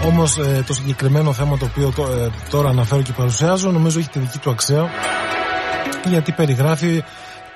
Όμως 0.07 0.39
ε, 0.39 0.64
το 0.66 0.74
συγκεκριμένο 0.74 1.33
θέμα 1.33 1.57
το 1.57 1.64
οποίο 1.64 1.93
ε, 2.05 2.29
τώρα 2.51 2.68
αναφέρω 2.68 3.03
και 3.03 3.12
παρουσιάζω 3.12 3.70
νομίζω 3.70 3.99
έχει 3.99 4.09
τη 4.09 4.18
δική 4.18 4.39
του 4.39 4.51
αξία 4.51 4.89
γιατί 6.09 6.33
περιγράφει 6.33 7.03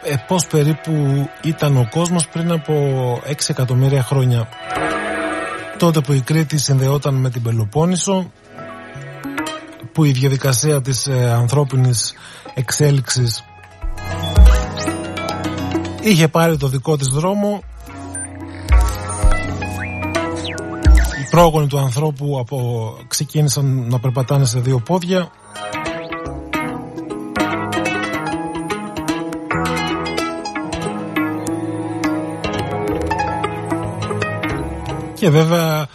ε, 0.05 0.14
πώς 0.26 0.46
περίπου 0.46 0.92
ήταν 1.42 1.76
ο 1.76 1.88
κόσμος 1.90 2.28
πριν 2.28 2.53
από 2.53 2.74
6 3.26 3.32
εκατομμύρια 3.48 4.03
χρόνια. 4.03 4.48
Τότε 5.78 6.00
που 6.00 6.12
η 6.12 6.20
Κρήτη 6.20 6.59
συνδεόταν 6.59 7.14
με 7.14 7.30
την 7.30 7.42
Πελοπόννησο, 7.42 8.30
που 9.92 10.05
η 10.05 10.11
διαδικασία 10.11 10.80
της 10.80 11.07
ε, 11.07 11.30
ανθρώπινης 11.30 12.14
εξέλιξης 12.55 13.44
είχε 16.00 16.28
πάρει 16.28 16.57
το 16.57 16.68
δικό 16.68 16.96
της 16.96 17.09
δρόμο 17.09 17.62
οι 21.20 21.28
πρόγονοι 21.30 21.66
του 21.66 21.78
ανθρώπου 21.78 22.38
από, 22.38 22.96
ξεκίνησαν 23.09 23.86
να 23.88 24.00
περπατάνε 24.00 24.44
σε 24.44 24.61
δύο 24.61 24.78
πόδια 24.78 25.30
και 35.23 35.31
βέβαια 35.31 35.87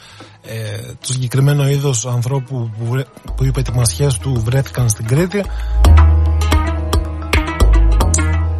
ε, 0.41 0.93
το 0.99 1.13
συγκεκριμένο 1.13 1.69
είδος 1.69 2.05
ανθρώπου 2.05 2.71
που, 2.77 2.85
βρε, 2.85 3.03
που 3.35 3.43
είπε 3.45 3.59
οι 3.59 3.75
μασιές 3.75 4.17
του 4.17 4.41
βρέθηκαν 4.45 4.89
στην 4.89 5.07
Κρήτη. 5.07 5.43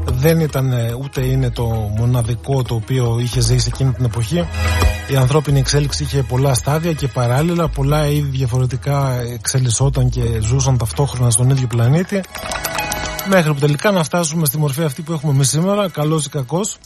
Δεν 0.06 0.40
ήταν 0.40 0.72
ε, 0.72 0.94
ούτε 1.04 1.26
είναι 1.26 1.50
το 1.50 1.66
μοναδικό 1.98 2.64
το 2.64 2.76
οποίο 2.76 3.20
είχε 3.20 3.42
ζήσει 3.42 3.70
εκείνη 3.74 3.92
την 3.92 4.06
εποχή. 4.06 4.48
Η 5.12 5.16
ανθρώπινη 5.16 5.60
εξέλιξη 5.60 6.04
είχε 6.04 6.24
πολλά 6.24 6.54
στάδια 6.54 6.94
και 6.94 7.08
παράλληλα 7.08 7.68
πολλά 7.68 8.08
είδη 8.08 8.30
διαφορετικά 8.30 9.22
εξελισσόταν 9.34 10.10
και 10.10 10.22
ζούσαν 10.42 10.78
ταυτόχρονα 10.78 11.30
στον 11.30 11.50
ίδιο 11.50 11.68
πλανήτη. 11.68 12.22
Μέχρι 13.30 13.54
που 13.54 13.60
τελικά 13.60 13.92
να 13.92 14.04
φτάσουμε 14.04 14.46
στη 14.46 14.58
μορφή 14.58 14.84
αυτή 14.84 15.02
που 15.02 15.14
έχουμε 15.14 15.32
εμείς 15.32 15.50
σήμερα 15.50 15.90
καλός 15.90 16.26
ή 16.26 16.30
κακός 16.30 16.78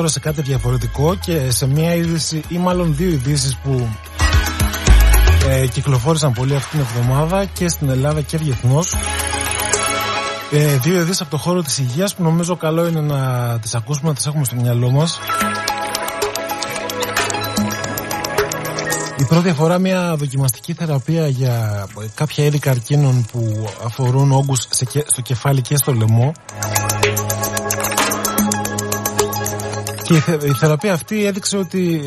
τώρα 0.00 0.12
σε 0.12 0.20
κάτι 0.20 0.42
διαφορετικό 0.42 1.14
και 1.14 1.50
σε 1.50 1.66
μια 1.66 1.94
είδηση 1.94 2.42
ή 2.48 2.58
μάλλον 2.58 2.96
δύο 2.96 3.08
ειδήσεις 3.08 3.56
που 3.56 3.88
ε, 5.48 5.66
κυκλοφόρησαν 5.66 6.32
πολύ 6.32 6.54
αυτή 6.54 6.70
την 6.70 6.80
εβδομάδα 6.80 7.44
και 7.44 7.68
στην 7.68 7.88
Ελλάδα 7.88 8.20
και 8.20 8.38
διεθνώς. 8.38 8.94
Ε, 10.50 10.76
δύο 10.76 11.00
ειδήσεις 11.00 11.20
από 11.20 11.30
το 11.30 11.36
χώρο 11.36 11.62
της 11.62 11.78
υγείας 11.78 12.14
που 12.14 12.22
νομίζω 12.22 12.56
καλό 12.56 12.86
είναι 12.86 13.00
να 13.00 13.58
τις 13.58 13.74
ακούσουμε, 13.74 14.08
να 14.08 14.14
τις 14.14 14.26
έχουμε 14.26 14.44
στο 14.44 14.56
μυαλό 14.56 14.90
μας. 14.90 15.18
Η 19.18 19.24
πρώτη 19.24 19.48
αφορά 19.48 19.78
μια 19.78 20.16
δοκιμαστική 20.16 20.72
θεραπεία 20.72 21.28
για 21.28 21.86
κάποια 22.14 22.44
είδη 22.44 22.58
καρκίνων 22.58 23.26
που 23.32 23.68
αφορούν 23.84 24.32
όγκους 24.32 24.66
στο 25.06 25.20
κεφάλι 25.22 25.60
και 25.60 25.76
στο 25.76 25.92
λαιμό. 25.92 26.32
Και 30.10 30.46
η 30.46 30.52
θεραπεία 30.52 30.92
αυτή 30.92 31.24
έδειξε 31.24 31.56
ότι 31.56 32.00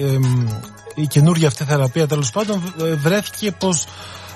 η 0.95 1.07
καινούργια 1.07 1.47
αυτή 1.47 1.63
θεραπεία 1.63 2.07
τέλος 2.07 2.31
πάντων 2.31 2.73
βρέθηκε 2.95 3.51
πως 3.51 3.85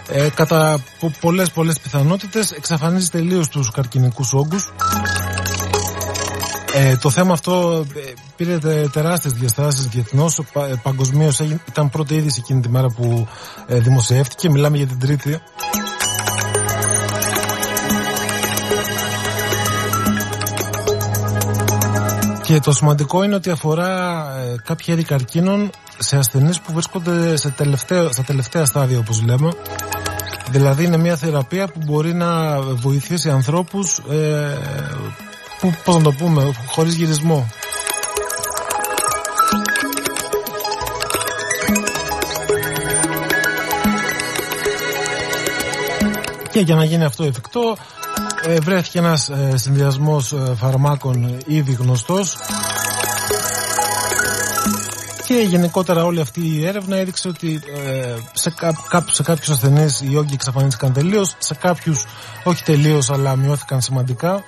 ε, 0.09 0.29
κατά 0.35 0.83
πολλές 1.19 1.51
πολλές 1.51 1.79
πιθανότητες 1.79 2.51
εξαφανίζει 2.51 3.09
τελείως 3.09 3.47
τους 3.47 3.71
καρκινικούς 3.71 4.33
όγκους 4.33 4.71
ε, 6.73 6.97
το 6.97 7.09
θέμα 7.09 7.33
αυτό 7.33 7.85
ε, 7.95 8.13
πήρε 8.35 8.57
τεράστιες 8.91 9.33
διαστάσεις 9.33 9.87
διεθνώς, 9.87 10.39
πα, 10.53 10.65
ε, 10.65 10.79
παγκοσμίως 10.83 11.39
ήταν 11.67 11.89
πρώτη 11.89 12.15
είδηση 12.15 12.39
εκείνη 12.43 12.61
τη 12.61 12.69
μέρα 12.69 12.87
που 12.87 13.27
ε, 13.67 13.79
δημοσιεύτηκε, 13.79 14.49
μιλάμε 14.49 14.77
για 14.77 14.87
την 14.87 14.99
τρίτη. 14.99 15.41
Και 22.47 22.59
το 22.59 22.71
σημαντικό 22.71 23.23
είναι 23.23 23.35
ότι 23.35 23.49
αφορά 23.49 24.23
ε, 24.39 24.55
κάποια 24.63 24.93
είδη 24.93 25.03
καρκίνων 25.03 25.69
σε 25.97 26.17
ασθενείς 26.17 26.59
που 26.61 26.73
βρίσκονται 26.73 27.35
σε 27.35 27.49
τελευταίο, 27.49 28.11
στα 28.11 28.23
τελευταία 28.23 28.65
στάδια 28.65 28.99
όπως 28.99 29.23
λέμε. 29.23 29.51
Δηλαδή 30.49 30.83
είναι 30.83 30.97
μια 30.97 31.15
θεραπεία 31.15 31.67
που 31.67 31.79
μπορεί 31.85 32.13
να 32.13 32.61
βοηθήσει 32.61 33.29
ανθρώπους 33.29 33.97
ε, 34.09 34.57
που, 35.59 35.73
πώς 35.83 35.95
να 35.95 36.01
το 36.01 36.11
πούμε, 36.11 36.51
χωρίς 36.67 36.95
γυρισμό. 36.95 37.47
Και 46.49 46.59
για 46.59 46.75
να 46.75 46.83
γίνει 46.83 47.03
αυτό 47.03 47.23
εφικτό 47.23 47.77
ε, 48.45 48.59
βρέθηκε 48.59 48.97
ένας 48.99 49.29
ε, 49.29 49.57
συνδυασμός 49.57 50.31
ε, 50.31 50.55
φαρμάκων 50.55 51.37
ήδη 51.45 51.71
γνωστός 51.73 52.37
και 55.27 55.33
γενικότερα 55.33 56.05
όλη 56.05 56.19
αυτή 56.19 56.41
η 56.41 56.65
έρευνα 56.65 56.97
έδειξε 56.97 57.27
ότι 57.27 57.61
ε, 57.85 58.15
σε, 58.33 58.49
κά, 58.89 59.05
σε 59.11 59.23
κάποιους 59.23 59.49
ασθενείς 59.49 60.01
οι 60.01 60.15
όγκοι 60.15 60.33
εξαφανίστηκαν 60.33 60.93
τελείως, 60.93 61.35
σε 61.37 61.53
κάποιους 61.55 62.05
όχι 62.43 62.63
τελείως 62.63 63.09
αλλά 63.09 63.35
μειώθηκαν 63.35 63.81
σημαντικά. 63.81 64.43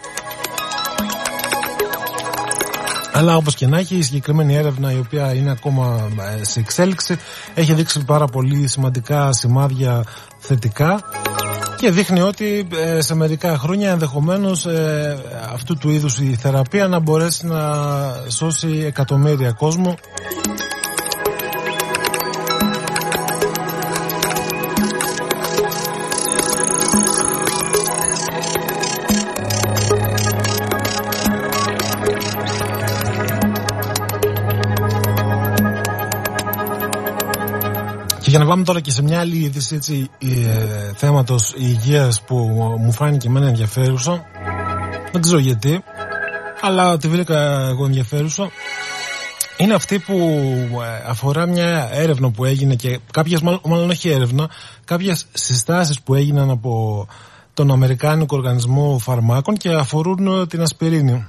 Αλλά 3.13 3.35
όπως 3.35 3.55
και 3.55 3.67
να 3.67 3.77
έχει 3.77 3.95
η 3.95 4.01
συγκεκριμένη 4.01 4.55
έρευνα 4.55 4.91
η 4.91 4.97
οποία 4.97 5.33
είναι 5.33 5.51
ακόμα 5.51 6.09
ε, 6.39 6.43
σε 6.43 6.59
εξέλιξη 6.59 7.19
έχει 7.53 7.73
δείξει 7.73 8.05
πάρα 8.05 8.25
πολύ 8.25 8.67
σημαντικά 8.67 9.33
σημάδια 9.33 10.03
θετικά 10.39 11.03
και 11.79 11.91
δείχνει 11.91 12.21
ότι 12.21 12.67
ε, 12.75 13.01
σε 13.01 13.15
μερικά 13.15 13.57
χρόνια 13.57 13.91
ενδεχομένως 13.91 14.65
ε, 14.65 15.17
αυτού 15.53 15.77
του 15.77 15.89
είδους 15.89 16.19
η 16.19 16.35
θεραπεία 16.35 16.87
να 16.87 16.99
μπορέσει 16.99 17.45
να 17.45 17.61
σώσει 18.27 18.83
εκατομμύρια 18.85 19.51
κόσμο 19.51 19.95
πάμε 38.49 38.63
τώρα 38.63 38.79
και 38.79 38.91
σε 38.91 39.03
μια 39.03 39.19
άλλη 39.19 39.37
είδηση 39.37 39.75
έτσι, 39.75 40.09
ε, 40.19 40.91
θέματος 40.95 41.53
υγείας 41.57 42.21
που 42.21 42.35
μου 42.79 42.91
φάνηκε 42.91 43.27
εμένα 43.27 43.47
ενδιαφέρουσα. 43.47 44.25
Δεν 45.11 45.21
ξέρω 45.21 45.37
γιατί, 45.37 45.83
αλλά 46.61 46.97
τη 46.97 47.07
βρήκα 47.07 47.67
εγώ 47.67 47.85
ενδιαφέρουσα. 47.85 48.51
Είναι 49.57 49.73
αυτή 49.73 49.99
που 49.99 50.13
ε, 50.81 51.09
αφορά 51.09 51.45
μια 51.45 51.89
έρευνα 51.91 52.31
που 52.31 52.45
έγινε 52.45 52.75
και 52.75 52.99
κάποιες, 53.11 53.41
μάλλον 53.41 53.89
όχι 53.89 54.09
έρευνα, 54.09 54.49
κάποιες 54.85 55.25
συστάσεις 55.33 56.01
που 56.01 56.15
έγιναν 56.15 56.49
από 56.49 57.07
τον 57.53 57.71
Αμερικάνικο 57.71 58.37
Οργανισμό 58.37 58.97
Φαρμάκων 58.99 59.57
και 59.57 59.69
αφορούν 59.69 60.27
ε, 60.27 60.47
την 60.47 60.61
ασπιρίνη. 60.61 61.27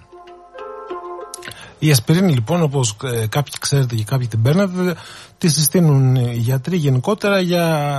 Η 1.82 1.90
ασπιρίνη 1.90 2.32
λοιπόν 2.32 2.62
όπως 2.62 2.96
ε, 3.02 3.26
κάποιοι 3.26 3.52
ξέρετε 3.60 3.94
και 3.94 4.04
κάποιοι 4.04 4.26
την 4.26 4.42
παίρνετε 4.42 4.94
τη 5.38 5.48
συστήνουν 5.48 6.14
οι 6.14 6.36
γιατροί 6.36 6.76
γενικότερα 6.76 7.40
για 7.40 7.96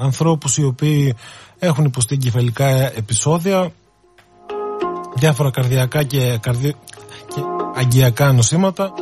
ανθρώπους 0.00 0.56
οι 0.56 0.64
οποίοι 0.64 1.14
έχουν 1.58 1.84
υποστεί 1.84 2.16
κεφαλικά 2.16 2.66
επεισόδια 2.96 3.72
διάφορα 5.14 5.50
καρδιακά 5.50 6.02
και, 6.02 6.38
καρδι... 6.40 6.74
και 7.34 7.40
αγκιακά 7.74 8.32
νοσήματα 8.32 8.92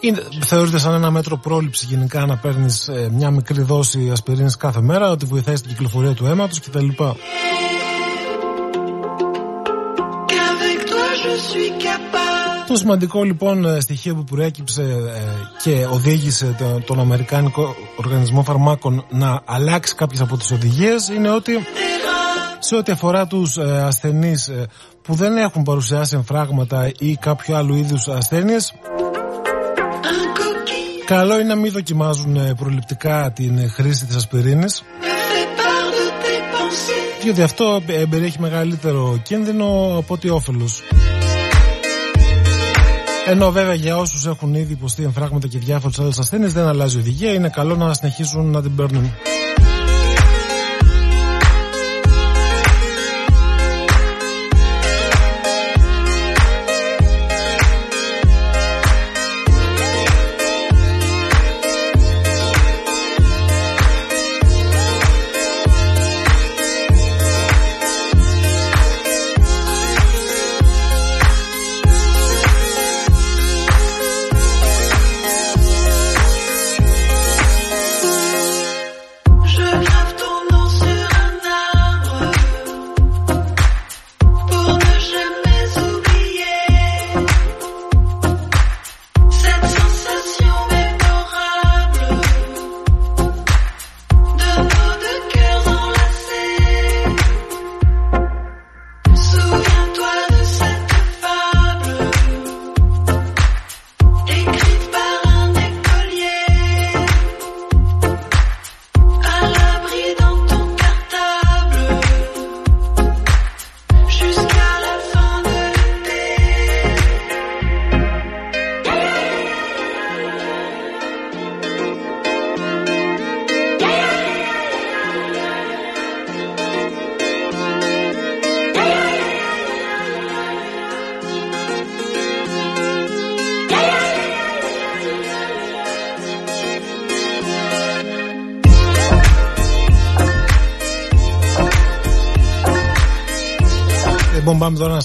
είναι, 0.00 0.22
θεωρείται 0.40 0.78
σαν 0.78 0.94
ένα 0.94 1.10
μέτρο 1.10 1.36
πρόληψης 1.36 1.88
γενικά 1.88 2.26
να 2.26 2.36
παίρνεις 2.36 2.88
ε, 2.88 3.10
μια 3.12 3.30
μικρή 3.30 3.62
δόση 3.62 4.10
ασπιρίνης 4.12 4.56
κάθε 4.56 4.80
μέρα, 4.80 5.10
ότι 5.10 5.26
βοηθάει 5.26 5.56
στην 5.56 5.70
κυκλοφορία 5.70 6.14
του 6.14 6.26
αίματος 6.26 6.60
κτλ. 6.60 6.88
Το 12.66 12.76
σημαντικό 12.76 13.22
λοιπόν 13.22 13.64
ε, 13.64 13.80
στοιχείο 13.80 14.14
που 14.14 14.24
προέκυψε 14.24 14.82
ε, 14.82 15.20
και 15.62 15.86
οδήγησε 15.90 16.56
τον 16.84 17.00
Αμερικάνικο 17.00 17.74
Οργανισμό 17.96 18.42
Φαρμάκων 18.42 19.06
να 19.10 19.42
αλλάξει 19.44 19.94
κάποιες 19.94 20.20
από 20.20 20.36
τις 20.36 20.50
οδηγίες 20.50 21.08
είναι 21.08 21.30
ότι 21.30 21.52
σε 22.58 22.76
ό,τι 22.76 22.92
αφορά 22.92 23.26
τους 23.26 23.56
ε, 23.56 23.82
ασθενείς 23.82 24.50
που 25.02 25.14
δεν 25.14 25.36
έχουν 25.36 25.62
παρουσιάσει 25.62 26.14
εμφράγματα 26.16 26.90
ή 26.98 27.16
κάποιο 27.16 27.56
άλλο 27.56 27.76
είδους 27.76 28.08
ασθένειες 28.08 28.72
καλό 31.04 31.34
είναι 31.34 31.54
να 31.54 31.60
μην 31.60 31.72
δοκιμάζουν 31.72 32.54
προληπτικά 32.56 33.32
την 33.34 33.70
χρήση 33.70 34.06
της 34.06 34.16
ασπιρίνης 34.16 34.82
διότι 37.22 37.42
αυτό 37.42 37.82
περιέχει 38.10 38.40
μεγαλύτερο 38.40 39.20
κίνδυνο 39.22 39.94
από 39.98 40.14
ότι 40.14 40.28
όφελος. 40.28 40.82
Ενώ 43.28 43.50
βέβαια 43.50 43.74
για 43.74 43.96
όσους 43.96 44.26
έχουν 44.26 44.54
ήδη 44.54 44.72
υποστεί 44.72 45.02
εμφράγματα 45.02 45.46
και 45.46 45.58
διάφορες 45.58 45.98
άλλες 45.98 46.18
ασθένειες 46.18 46.52
δεν 46.52 46.66
αλλάζει 46.66 46.98
οδηγία, 46.98 47.32
είναι 47.32 47.48
καλό 47.48 47.76
να 47.76 47.94
συνεχίσουν 47.94 48.50
να 48.50 48.62
την 48.62 48.74
παίρνουν. 48.74 49.12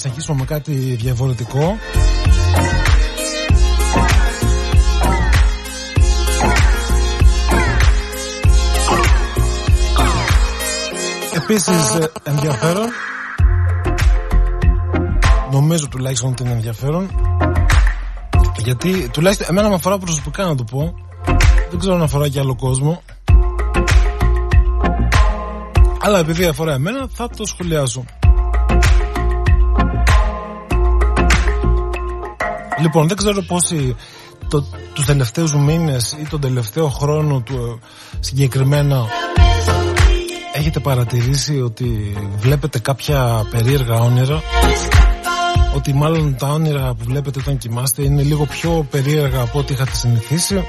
Συνεχίσουμε 0.01 0.37
με 0.39 0.45
κάτι 0.45 0.71
διαφορετικό. 0.73 1.77
Επίσης 11.35 11.95
ε, 11.95 12.11
ενδιαφέρον. 12.23 12.87
Νομίζω 15.51 15.87
τουλάχιστον 15.87 16.29
ότι 16.31 16.43
είναι 16.43 16.51
ενδιαφέρον. 16.51 17.09
Γιατί 18.57 19.09
τουλάχιστον 19.09 19.47
εμένα 19.49 19.69
με 19.69 19.75
αφορά 19.75 19.97
προσωπικά 19.97 20.45
να 20.45 20.55
το 20.55 20.63
πω. 20.63 20.93
Δεν 21.69 21.79
ξέρω 21.79 21.95
αν 21.95 22.01
αφορά 22.01 22.29
και 22.29 22.39
άλλο 22.39 22.55
κόσμο. 22.55 23.01
Αλλά 26.01 26.19
επειδή 26.19 26.45
αφορά 26.45 26.73
εμένα 26.73 27.07
θα 27.13 27.29
το 27.29 27.45
σχολιάσω 27.45 28.03
Λοιπόν, 32.81 33.07
δεν 33.07 33.17
ξέρω 33.17 33.41
πόσοι 33.41 33.95
το, 34.47 34.65
τους 34.93 35.05
τελευταίους 35.05 35.55
μήνες 35.55 36.17
ή 36.21 36.27
τον 36.29 36.41
τελευταίο 36.41 36.89
χρόνο 36.89 37.41
του 37.41 37.79
συγκεκριμένα 38.19 39.05
έχετε 40.53 40.79
παρατηρήσει 40.79 41.61
ότι 41.61 42.13
βλέπετε 42.37 42.79
κάποια 42.79 43.47
περίεργα 43.49 43.95
όνειρα; 43.95 44.41
Ότι 45.75 45.93
μάλλον 45.93 46.35
τα 46.37 46.47
όνειρα 46.47 46.93
που 46.93 47.03
βλέπετε 47.03 47.39
όταν 47.39 47.57
κοιμάστε 47.57 48.03
είναι 48.03 48.21
λίγο 48.21 48.45
πιο 48.45 48.87
περίεργα 48.91 49.41
από 49.41 49.59
ό,τι 49.59 49.73
είχατε 49.73 49.93
συνηθίσει; 49.93 50.63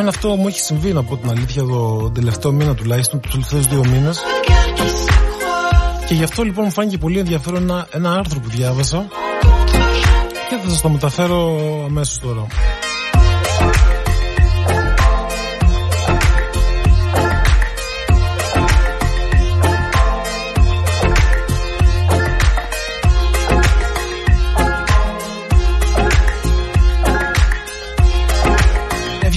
Εμένα 0.00 0.12
αυτό 0.16 0.36
μου 0.36 0.48
έχει 0.48 0.60
συμβεί 0.60 0.92
να 0.92 1.02
πω 1.02 1.16
την 1.16 1.30
αλήθεια 1.30 1.62
το 1.62 2.10
τελευταίο 2.10 2.52
μήνα 2.52 2.74
τουλάχιστον, 2.74 3.20
τους 3.20 3.30
τελευταίους 3.30 3.66
δύο 3.66 3.84
μήνες. 3.84 4.18
Και 6.06 6.14
γι' 6.14 6.22
αυτό 6.22 6.42
λοιπόν 6.42 6.64
μου 6.64 6.70
φάνηκε 6.70 6.98
πολύ 6.98 7.18
ενδιαφέρον 7.18 7.62
ένα, 7.62 7.86
ένα 7.90 8.12
άρθρο 8.12 8.40
που 8.40 8.48
διάβασα 8.48 9.06
και 10.48 10.56
θα 10.62 10.68
σας 10.68 10.80
το 10.80 10.88
μεταφέρω 10.88 11.58
αμέσως 11.84 12.18
τώρα. 12.18 12.46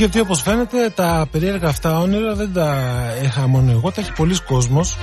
Γιατί 0.01 0.19
όπως 0.19 0.41
φαίνεται 0.41 0.89
τα 0.95 1.27
περίεργα 1.31 1.67
αυτά 1.67 1.99
όνειρα 1.99 2.35
δεν 2.35 2.53
τα 2.53 2.77
είχα 3.23 3.47
μόνο 3.47 3.71
εγώ, 3.71 3.91
τα 3.91 4.01
έχει 4.01 4.11
πολλοί 4.13 4.35
κόσμος. 4.47 4.97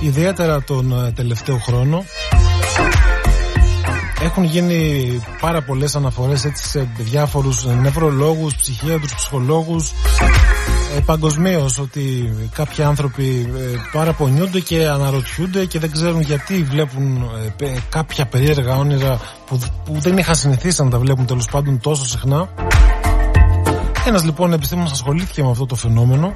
Ιδιαίτερα 0.00 0.62
τον 0.62 1.06
ε, 1.06 1.12
τελευταίο 1.12 1.58
χρόνο. 1.58 2.04
Έχουν 4.22 4.44
γίνει 4.44 5.20
πάρα 5.40 5.62
πολλές 5.62 5.96
αναφορές 5.96 6.44
έτσι 6.44 6.68
σε 6.68 6.88
διάφορους 6.96 7.64
νευρολόγους, 7.64 8.56
ψυχίατρους, 8.56 9.14
ψυχολόγους. 9.14 9.92
Ε, 10.96 11.00
παγκοσμίως 11.00 11.78
ότι 11.78 12.32
κάποιοι 12.54 12.84
άνθρωποι 12.84 13.52
ε, 13.56 13.76
παραπονιούνται 13.92 14.60
και 14.60 14.86
αναρωτιούνται 14.86 15.64
και 15.64 15.78
δεν 15.78 15.90
ξέρουν 15.90 16.20
γιατί 16.20 16.62
βλέπουν 16.62 17.30
ε, 17.60 17.72
κάποια 17.88 18.26
περίεργα 18.26 18.76
όνειρα 18.76 19.20
που, 19.46 19.58
που 19.84 20.00
δεν 20.00 20.18
είχαν 20.18 20.34
συνηθίσει 20.34 20.82
να 20.82 20.90
τα 20.90 20.98
βλέπουν 20.98 21.26
τέλος 21.26 21.48
πάντων 21.50 21.80
τόσο 21.80 22.06
συχνά 22.06 22.48
ένας 24.06 24.24
λοιπόν 24.24 24.52
επιστήμονας 24.52 24.92
ασχολήθηκε 24.92 25.42
με 25.42 25.50
αυτό 25.50 25.66
το 25.66 25.74
φαινόμενο. 25.74 26.34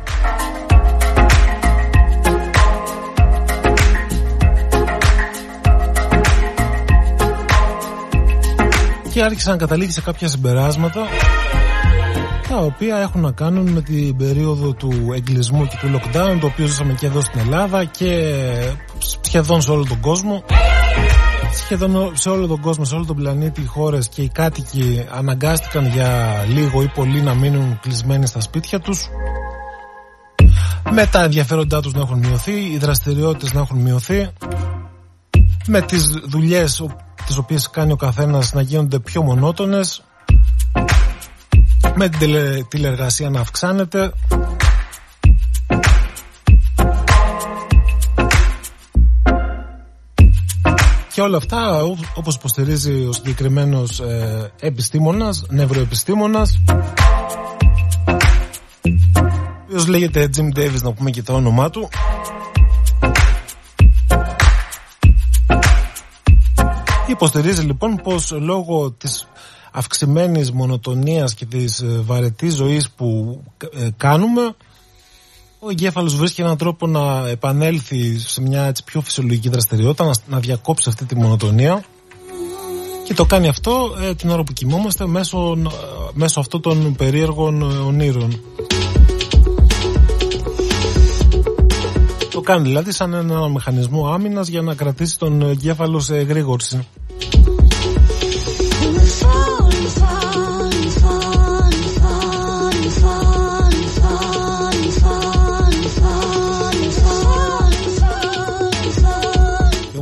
Και 9.13 9.23
άρχισε 9.23 9.51
να 9.51 9.57
καταλήγει 9.57 9.91
σε 9.91 10.01
κάποια 10.01 10.29
συμπεράσματα 10.29 11.07
τα 12.49 12.57
οποία 12.57 12.97
έχουν 12.97 13.21
να 13.21 13.33
κάνουν 13.33 13.71
με 13.71 13.83
την 13.83 14.17
περίοδο 14.17 14.73
του 14.73 14.93
εγκλισμού 15.15 15.67
και 15.67 15.77
του 15.81 15.89
lockdown 15.97 16.39
το 16.41 16.47
οποίο 16.47 16.67
ζήσαμε 16.67 16.93
και 16.93 17.07
εδώ 17.07 17.21
στην 17.21 17.41
Ελλάδα 17.41 17.85
και 17.85 18.35
σχεδόν 19.23 19.63
σε 19.63 19.71
όλο 19.71 19.85
τον 19.89 20.01
κόσμο 20.01 20.45
σχεδόν 21.57 22.17
σε 22.17 22.29
όλο 22.29 22.47
τον 22.47 22.61
κόσμο, 22.61 22.85
σε 22.85 22.95
όλο 22.95 23.05
τον 23.05 23.17
πλανήτη 23.17 23.61
οι 23.61 23.65
χώρες 23.65 24.09
και 24.09 24.23
οι 24.23 24.29
κάτοικοι 24.29 25.07
αναγκάστηκαν 25.11 25.87
για 25.87 26.43
λίγο 26.49 26.83
ή 26.83 26.89
πολύ 26.95 27.21
να 27.21 27.35
μείνουν 27.35 27.79
κλεισμένοι 27.81 28.27
στα 28.27 28.41
σπίτια 28.41 28.81
τους. 28.81 29.09
Με 30.91 31.07
τα 31.07 31.23
ενδιαφέροντά 31.23 31.81
τους 31.81 31.93
να 31.93 32.01
έχουν 32.01 32.19
μειωθεί, 32.19 32.53
οι 32.53 32.79
δραστηριότητες 32.79 33.53
να 33.53 33.61
έχουν 33.61 33.79
μειωθεί. 33.79 34.29
Με 35.67 35.81
τις 35.81 36.07
δουλειές 36.25 36.87
τις 37.27 37.37
οποίες 37.37 37.71
κάνει 37.71 37.93
ο 37.93 37.97
καθένας 37.97 38.53
να 38.53 38.61
γίνονται 38.61 38.99
πιο 38.99 39.23
μονότονες. 39.23 40.03
Με 41.95 42.09
την 42.09 42.29
τηλεργασία 42.69 43.31
να 43.31 43.41
αυξάνεται 43.41 44.13
Και 51.17 51.23
όλα 51.23 51.37
αυτά 51.37 51.83
όπως 52.15 52.35
υποστηρίζει 52.35 53.07
ο 53.07 53.13
συγκεκριμένος 53.13 54.01
ε, 54.01 54.53
επιστήμονας, 54.61 55.45
νευροεπιστήμονας. 55.49 56.63
Ο 59.69 59.89
λέγεται 59.89 60.29
Jim 60.37 60.59
Davis 60.59 60.83
να 60.83 60.93
πούμε 60.93 61.11
και 61.11 61.23
το 61.23 61.33
όνομά 61.33 61.71
του. 61.71 61.89
Υποστηρίζει 67.07 67.63
λοιπόν 67.63 67.97
πως 67.97 68.31
λόγω 68.31 68.91
της 68.91 69.27
αυξημένης 69.73 70.53
μονοτονίας 70.53 71.35
και 71.35 71.47
της 71.47 71.81
ε, 71.81 72.01
βαρετής 72.05 72.55
ζωής 72.55 72.91
που 72.91 73.41
ε, 73.73 73.89
κάνουμε 73.97 74.55
ο 75.59 75.71
εγκέφαλος 75.71 76.17
βρίσκει 76.17 76.41
έναν 76.41 76.57
τρόπο 76.57 76.87
να 76.87 77.29
επανέλθει 77.29 78.19
σε 78.19 78.41
μια 78.41 78.63
έτσι, 78.63 78.85
πιο 78.85 79.01
φυσιολογική 79.01 79.49
δραστηριότητα, 79.49 80.05
να, 80.05 80.13
να 80.27 80.39
διακόψει 80.39 80.89
αυτή 80.89 81.05
τη 81.05 81.17
μονοτονία 81.17 81.85
και 83.05 83.15
το 83.15 83.25
κάνει 83.25 83.49
αυτό 83.49 83.95
ε, 84.01 84.15
την 84.15 84.31
ώρα 84.31 84.43
που 84.43 84.53
κοιμόμαστε 84.53 85.07
μέσω, 85.07 85.55
ε, 85.59 85.69
μέσω 86.13 86.41
αυτών 86.41 86.61
των 86.61 86.95
περίεργων 86.97 87.63
ε, 87.63 87.65
ονείρων. 87.65 88.41
Το 92.31 92.41
κάνει 92.41 92.69
δηλαδή 92.69 92.93
σαν 92.93 93.15
ένα 93.15 93.49
μηχανισμό 93.49 94.09
άμυνας 94.09 94.49
για 94.49 94.63
να 94.63 94.75
κρατήσει 94.75 95.19
τον 95.19 95.43
εγκέφαλο 95.43 96.01
σε 96.01 96.17
εγρήγορση. 96.17 96.87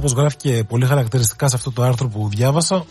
Όπως 0.05 0.17
γράφει 0.17 0.37
και 0.37 0.65
πολύ 0.69 0.87
χαρακτηριστικά 0.87 1.49
σε 1.49 1.57
αυτό 1.57 1.71
το 1.71 1.83
άρθρο 1.83 2.09
που 2.09 2.29
διάβασα 2.29 2.85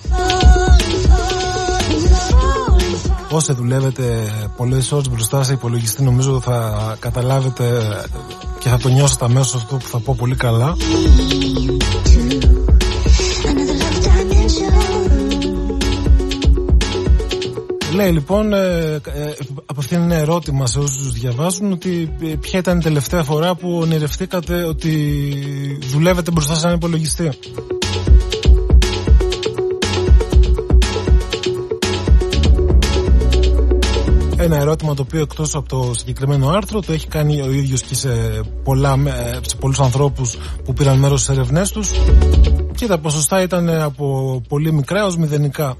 Όσοι 3.31 3.53
δουλεύετε 3.53 4.31
πολλές 4.57 4.91
ώρες 4.91 5.09
μπροστά 5.09 5.43
σε 5.43 5.53
υπολογιστή 5.53 6.03
νομίζω 6.03 6.41
θα 6.41 6.95
καταλάβετε 6.99 7.81
και 8.59 8.69
θα 8.69 8.77
το 8.77 8.89
νιώσετε 8.89 9.25
αμέσως 9.25 9.55
αυτό 9.55 9.75
που 9.75 9.87
θα 9.87 9.99
πω 9.99 10.15
πολύ 10.17 10.35
καλά 10.35 10.75
Λέει 17.93 18.11
λοιπόν, 18.11 18.53
ε, 18.53 18.93
ε, 18.93 19.33
απευθύνει 19.65 20.03
ένα 20.03 20.15
ερώτημα 20.15 20.67
σε 20.67 20.79
όσους 20.79 21.11
διαβάζουν 21.11 21.71
ότι 21.71 22.15
ε, 22.21 22.35
ποια 22.39 22.59
ήταν 22.59 22.79
η 22.79 22.81
τελευταία 22.81 23.23
φορά 23.23 23.55
που 23.55 23.77
ονειρευτήκατε 23.81 24.63
ότι 24.63 25.79
δουλεύετε 25.91 26.31
μπροστά 26.31 26.55
σε 26.55 26.65
ένα 26.67 26.75
υπολογιστή; 26.75 27.29
Ένα 34.37 34.57
ερώτημα 34.57 34.93
το 34.93 35.01
οποίο 35.01 35.21
εκτός 35.21 35.55
από 35.55 35.69
το 35.69 35.93
συγκεκριμένο 35.93 36.49
άρθρο 36.49 36.81
το 36.81 36.93
έχει 36.93 37.07
κάνει 37.07 37.41
ο 37.41 37.51
ίδιος 37.51 37.81
και 37.81 37.95
σε, 37.95 38.09
πολλά, 38.63 38.97
σε 39.41 39.55
πολλούς 39.55 39.79
ανθρώπους 39.79 40.37
που 40.63 40.73
πήραν 40.73 40.99
μέρος 40.99 41.21
στις 41.21 41.35
ερευνές 41.35 41.71
τους 41.71 41.91
και 42.75 42.87
τα 42.87 42.97
ποσοστά 42.97 43.41
ήταν 43.41 43.69
από 43.69 44.41
πολύ 44.47 44.71
μικρά 44.73 45.05
ως 45.05 45.17
μηδενικά. 45.17 45.77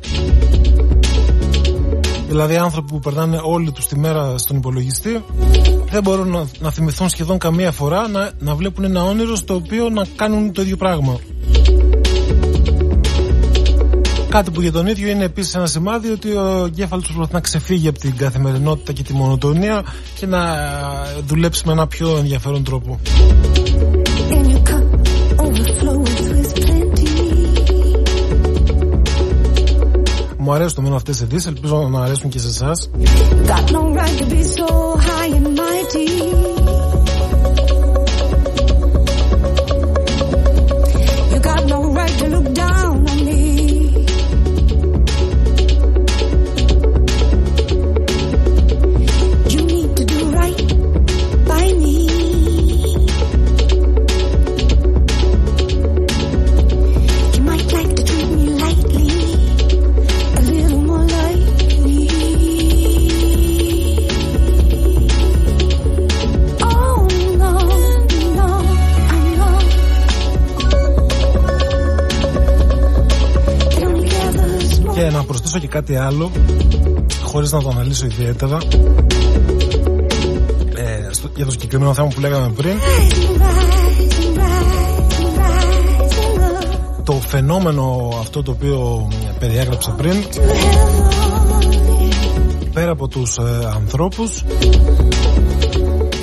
Δηλαδή 2.33 2.55
άνθρωποι 2.57 2.91
που 2.91 2.99
περνάνε 2.99 3.39
όλη 3.43 3.71
τους 3.71 3.85
τη 3.85 3.97
μέρα 3.97 4.37
στον 4.37 4.57
υπολογιστή 4.57 5.23
δεν 5.89 6.01
μπορούν 6.03 6.29
να, 6.29 6.45
να 6.59 6.71
θυμηθούν 6.71 7.09
σχεδόν 7.09 7.37
καμία 7.37 7.71
φορά 7.71 8.07
να, 8.07 8.31
να 8.39 8.55
βλέπουν 8.55 8.83
ένα 8.83 9.03
όνειρο 9.03 9.35
στο 9.35 9.55
οποίο 9.55 9.89
να 9.89 10.05
κάνουν 10.15 10.51
το 10.51 10.61
ίδιο 10.61 10.77
πράγμα. 10.77 11.19
Κάτι 14.29 14.51
που 14.51 14.61
για 14.61 14.71
τον 14.71 14.87
ίδιο 14.87 15.09
είναι 15.09 15.23
επίσης 15.23 15.55
ένα 15.55 15.65
σημάδι 15.65 16.09
ότι 16.09 16.31
ο 16.31 16.65
εγκέφαλος 16.65 17.05
προσπαθεί 17.05 17.33
να 17.33 17.39
ξεφύγει 17.39 17.87
από 17.87 17.99
την 17.99 18.15
καθημερινότητα 18.15 18.93
και 18.93 19.03
τη 19.03 19.13
μονοτονία 19.13 19.83
και 20.19 20.25
να 20.25 20.41
δουλέψει 21.25 21.63
με 21.65 21.71
ένα 21.71 21.87
πιο 21.87 22.17
ενδιαφέρον 22.17 22.63
τρόπο. 22.63 22.99
Μου 30.43 30.53
αρέσουν 30.53 30.75
το 30.75 30.81
μόνο 30.81 30.95
αυτές 30.95 31.19
οι 31.19 31.23
ειδήσει, 31.23 31.47
ελπίζω 31.47 31.87
να 31.91 32.03
αρέσουν 32.03 32.29
και 32.29 32.39
σε 32.39 32.47
εσάς. 32.47 32.89
Κάτι 75.73 75.95
άλλο, 75.95 76.31
χωρίς 77.23 77.51
να 77.51 77.61
το 77.61 77.69
αναλύσω 77.69 78.05
ιδιαίτερα. 78.05 78.57
Ε, 80.75 81.13
στο, 81.13 81.29
για 81.35 81.45
το 81.45 81.51
συγκεκριμένο 81.51 81.93
θέμα 81.93 82.07
που 82.07 82.19
λέγαμε 82.19 82.49
πριν, 82.55 82.77
Rising, 82.77 83.41
rising, 83.43 84.37
rising, 84.39 85.31
rising 85.39 86.97
up 86.97 87.03
το 87.03 87.13
φαινόμενο 87.13 88.09
αυτό 88.19 88.43
το 88.43 88.51
οποίο 88.51 89.07
περιέγραψα 89.39 89.91
πριν, 89.91 90.13
to 90.13 90.37
heaven. 90.37 91.13
πέρα 92.73 92.91
από 92.91 93.07
τους 93.07 93.37
ε, 93.37 93.41
ανθρώπους, 93.75 94.43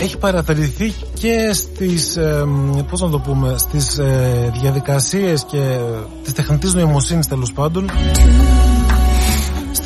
έχει 0.01 0.19
παρατηρηθεί 0.19 0.93
και 1.19 1.51
στις, 1.53 2.17
ε, 2.17 2.45
πώς 2.91 3.01
να 3.01 3.11
το 3.11 3.19
πούμε, 3.19 3.55
στις 3.59 3.99
ε, 3.99 4.53
διαδικασίες 4.61 5.45
και 5.45 5.79
της 6.23 6.33
τεχνητής 6.33 6.75
νοημοσύνης 6.75 7.27
τέλος 7.27 7.53
πάντων, 7.53 7.91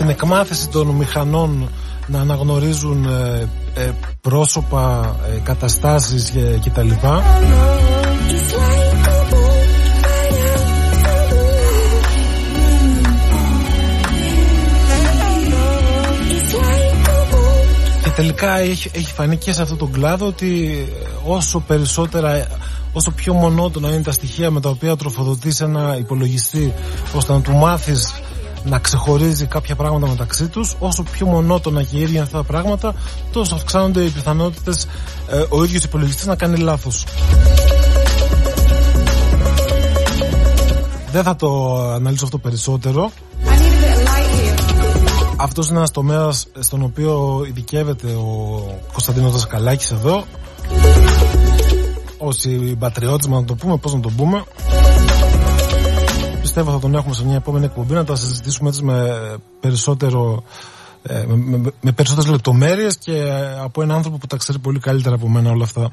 στην 0.04 0.16
εκμάθηση 0.16 0.68
των 0.68 0.86
μηχανών 0.86 1.68
να 2.06 2.20
αναγνωρίζουν 2.20 3.04
ε, 3.04 3.48
ε, 3.74 3.90
πρόσωπα, 4.20 5.16
ε, 5.34 5.38
καταστάσεις 5.38 6.30
και, 6.30 6.40
και 6.40 6.70
τα 6.70 6.82
λοιπά. 6.82 7.22
It's 8.28 8.52
like 8.60 9.06
a 9.06 9.24
bonfire 9.30 10.56
of 11.12 11.26
blue. 15.48 15.72
It's 16.36 16.52
like 16.54 17.08
a 17.08 17.20
bonfire. 17.30 18.02
Και 18.02 18.10
τελικά 18.16 18.58
έχει, 18.58 18.90
έχει 18.94 19.12
φανεί 19.12 19.36
και 19.36 19.52
σε 19.52 19.62
αυτόν 19.62 19.78
τον 19.78 19.92
κλάδο 19.92 20.26
ότι 20.26 20.84
όσο 21.24 21.60
περισσότερα, 21.60 22.46
όσο 22.92 23.10
πιο 23.10 23.32
μονότονα 23.32 23.88
είναι 23.88 24.02
τα 24.02 24.12
στοιχεία 24.12 24.50
με 24.50 24.60
τα 24.60 24.68
οποία 24.68 24.96
τροφοδοτείς 24.96 25.60
ένα 25.60 25.96
υπολογιστή 25.98 26.72
ώστε 27.14 27.32
να 27.32 27.40
του 27.40 27.52
μάθεις 27.52 28.13
να 28.64 28.78
ξεχωρίζει 28.78 29.46
κάποια 29.46 29.76
πράγματα 29.76 30.06
μεταξύ 30.06 30.48
τους 30.48 30.76
όσο 30.78 31.02
πιο 31.02 31.26
μονότονα 31.26 31.82
και 31.82 31.96
ίδια 31.96 32.08
είναι 32.08 32.20
αυτά 32.20 32.36
τα 32.36 32.44
πράγματα 32.44 32.94
τόσο 33.32 33.54
αυξάνονται 33.54 34.02
οι 34.02 34.08
πιθανότητες 34.08 34.86
ε, 35.30 35.44
ο 35.48 35.64
ίδιος 35.64 35.84
υπολογιστής 35.84 36.26
να 36.26 36.36
κάνει 36.36 36.56
λάθος 36.56 37.06
δεν 41.12 41.22
θα 41.22 41.36
το 41.36 41.80
αναλύσω 41.90 42.24
αυτό 42.24 42.38
περισσότερο 42.38 43.10
I 43.44 43.56
need 43.56 43.72
a 43.72 43.78
bit 43.80 43.92
of 43.92 44.04
light 44.08 44.28
here. 44.34 45.34
αυτός 45.36 45.68
είναι 45.68 45.78
ένας 45.78 45.90
τομέας 45.90 46.46
στον 46.58 46.82
οποίο 46.82 47.44
ειδικεύεται 47.48 48.06
ο 48.06 48.60
Κωνσταντίνος 48.92 49.32
Δασκαλάκης 49.32 49.90
εδώ. 49.90 50.24
Όσοι 52.18 52.76
πατριώτες, 52.78 53.26
να 53.26 53.44
το 53.44 53.54
πούμε, 53.54 53.76
πώς 53.76 53.94
να 53.94 54.00
το 54.00 54.10
πούμε. 54.16 54.44
Πιστεύω 56.54 56.74
θα 56.76 56.80
τον 56.82 56.94
έχουμε 56.94 57.14
σε 57.14 57.24
μια 57.24 57.36
επόμενη 57.36 57.64
εκπομπή 57.64 57.94
να 57.94 58.04
τα 58.04 58.14
συζητήσουμε 58.14 58.68
έτσι 58.68 58.82
με 58.82 59.18
περισσότερο. 59.60 60.44
ε, 61.02 61.24
με, 61.26 61.36
με, 61.36 61.72
με 61.80 61.92
περισσότερες 61.92 62.30
λεπτομέρειες 62.30 62.96
και 62.96 63.12
ε, 63.12 63.58
από 63.60 63.82
έναν 63.82 63.96
άνθρωπο 63.96 64.18
που 64.18 64.26
τα 64.26 64.36
ξέρει 64.36 64.58
πολύ 64.58 64.78
καλύτερα 64.78 65.14
από 65.14 65.28
μένα 65.28 65.50
όλα 65.50 65.64
αυτά. 65.64 65.90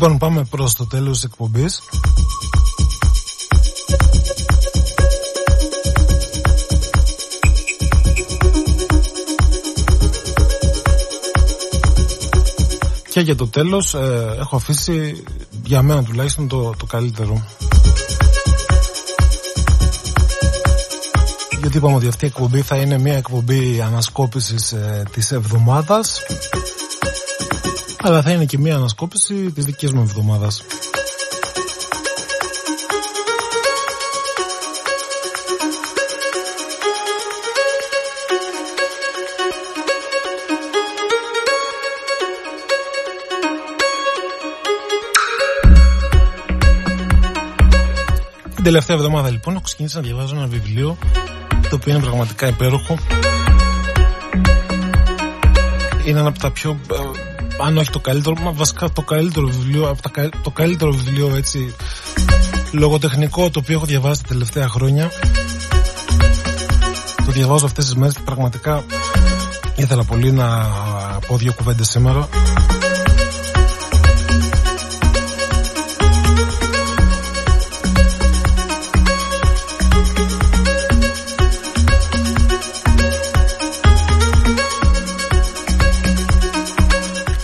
Λοιπόν, 0.00 0.18
πάμε 0.18 0.44
προς 0.50 0.74
το 0.74 0.86
τέλος 0.86 1.12
της 1.12 1.24
εκπομπής. 1.24 1.82
Και 13.10 13.20
για 13.20 13.36
το 13.36 13.48
τέλος 13.48 13.94
ε, 13.94 14.36
έχω 14.38 14.56
αφήσει 14.56 15.22
για 15.64 15.82
μένα 15.82 16.02
τουλάχιστον 16.02 16.48
το, 16.48 16.74
το 16.76 16.86
καλύτερο. 16.86 17.44
Γιατί 21.60 21.76
είπαμε 21.76 21.94
ότι 21.96 22.08
αυτή 22.08 22.24
η 22.24 22.28
εκπομπή 22.28 22.62
θα 22.62 22.76
είναι 22.76 22.98
μια 22.98 23.16
εκπομπή 23.16 23.80
ανασκόπησης 23.80 24.72
ε, 24.72 25.02
της 25.12 25.32
εβδομάδας 25.32 26.20
αλλά 28.02 28.22
θα 28.22 28.30
είναι 28.30 28.44
και 28.44 28.58
μια 28.58 28.74
ανασκόπηση 28.74 29.34
της 29.34 29.64
δικής 29.64 29.92
μου 29.92 30.00
εβδομάδας. 30.00 30.62
Την 48.54 48.66
τελευταία 48.66 48.96
εβδομάδα 48.96 49.30
λοιπόν 49.30 49.54
έχω 49.54 49.62
ξεκινήσει 49.62 49.96
να 49.96 50.02
διαβάζω 50.02 50.36
ένα 50.36 50.46
βιβλίο 50.46 50.98
το 51.68 51.74
οποίο 51.74 51.92
είναι 51.94 52.02
πραγματικά 52.02 52.46
υπέροχο. 52.46 52.98
Είναι 56.04 56.18
ένα 56.18 56.28
από 56.28 56.38
τα 56.38 56.50
πιο 56.50 56.80
ε, 56.92 57.07
αν 57.66 57.76
όχι 57.78 57.90
το 57.90 57.98
καλύτερο, 57.98 58.34
μα 58.42 58.50
βασικά 58.52 58.90
το 58.90 59.02
καλύτερο 59.02 59.46
βιβλίο, 59.46 59.88
από 59.88 60.02
τα, 60.02 60.08
κα- 60.08 60.28
το 60.42 60.50
καλύτερο 60.50 60.92
βιβλίο 60.92 61.34
έτσι 61.36 61.74
λογοτεχνικό 62.72 63.50
το 63.50 63.58
οποίο 63.58 63.76
έχω 63.76 63.86
διαβάσει 63.86 64.22
τα 64.22 64.28
τελευταία 64.28 64.68
χρόνια. 64.68 65.10
Το 67.26 67.32
διαβάζω 67.32 67.64
αυτές 67.66 67.84
τις 67.84 67.94
μέρες 67.94 68.14
και 68.14 68.22
πραγματικά 68.24 68.84
ήθελα 69.76 70.04
πολύ 70.04 70.32
να 70.32 70.66
πω 71.26 71.36
δύο 71.36 71.52
κουβέντες 71.52 71.88
σήμερα. 71.88 72.28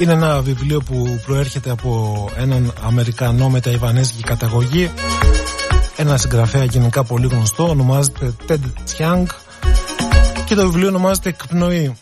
Είναι 0.04 0.12
ένα 0.12 0.40
βιβλίο 0.40 0.80
που 0.80 1.20
προέρχεται 1.26 1.70
από 1.70 2.28
έναν 2.36 2.72
Αμερικανό 2.82 3.48
με 3.48 3.60
ταϊβανέζικη 3.60 4.22
καταγωγή. 4.22 4.90
Ένα 5.96 6.16
συγγραφέα 6.16 6.64
γενικά 6.64 7.04
πολύ 7.04 7.26
γνωστό, 7.26 7.68
ονομάζεται 7.68 8.34
Ted 8.48 8.58
Chiang 8.98 9.26
και 10.44 10.54
το 10.54 10.66
βιβλίο 10.66 10.88
ονομάζεται 10.88 11.28
Εκπνοή. 11.28 11.96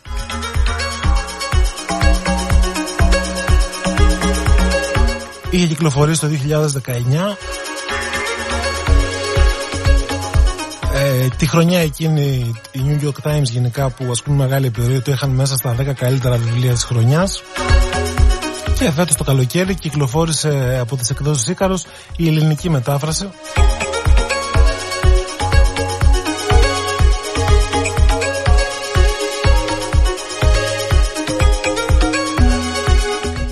Είχε 5.51 5.66
κυκλοφορήσει 5.66 6.20
το 6.20 6.27
2019 6.27 7.37
Ε, 10.95 11.29
τη 11.37 11.47
χρονιά 11.47 11.81
εκείνη 11.81 12.53
η 12.73 12.81
New 12.87 13.05
York 13.05 13.31
Times 13.31 13.43
γενικά 13.43 13.91
που 13.91 14.11
ασκούν 14.11 14.35
μεγάλη 14.35 14.66
επιρροή 14.66 15.01
το 15.01 15.11
είχαν 15.11 15.31
μέσα 15.31 15.57
στα 15.57 15.77
10 15.79 15.93
καλύτερα 15.95 16.37
βιβλία 16.37 16.73
της 16.73 16.85
χρονιάς 16.85 17.43
και 18.83 18.91
φέτος 18.91 19.17
το 19.17 19.25
καλοκαίρι 19.25 19.75
κυκλοφόρησε 19.75 20.79
από 20.81 20.97
τις 20.97 21.11
εκδόσεις 21.11 21.47
Ίκαρος 21.47 21.85
η 22.17 22.27
ελληνική 22.27 22.71
μετάφραση. 22.71 23.29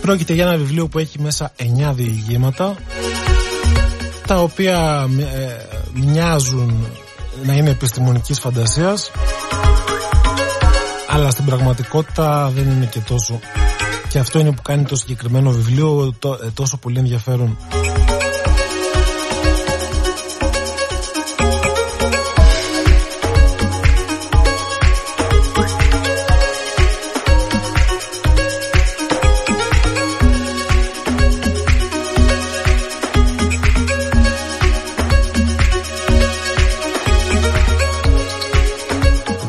Πρόκειται 0.00 0.32
για 0.32 0.44
ένα 0.44 0.56
βιβλίο 0.56 0.88
που 0.88 0.98
έχει 0.98 1.20
μέσα 1.20 1.52
9 1.58 1.92
διηγήματα 1.94 2.76
τα 4.26 4.36
οποία 4.42 5.08
ε, 5.18 5.78
μοιάζουν 5.92 6.86
να 7.44 7.54
είναι 7.54 7.70
επιστημονικής 7.70 8.38
φαντασίας 8.38 9.10
αλλά 11.08 11.30
στην 11.30 11.44
πραγματικότητα 11.44 12.50
δεν 12.54 12.70
είναι 12.70 12.86
και 12.86 13.00
τόσο 13.00 13.40
και 14.10 14.18
αυτό 14.18 14.38
είναι 14.38 14.52
που 14.52 14.62
κάνει 14.62 14.84
το 14.84 14.96
συγκεκριμένο 14.96 15.50
βιβλίο 15.50 16.14
ε, 16.44 16.50
τόσο 16.54 16.76
πολύ 16.76 16.98
ενδιαφέρον. 16.98 17.56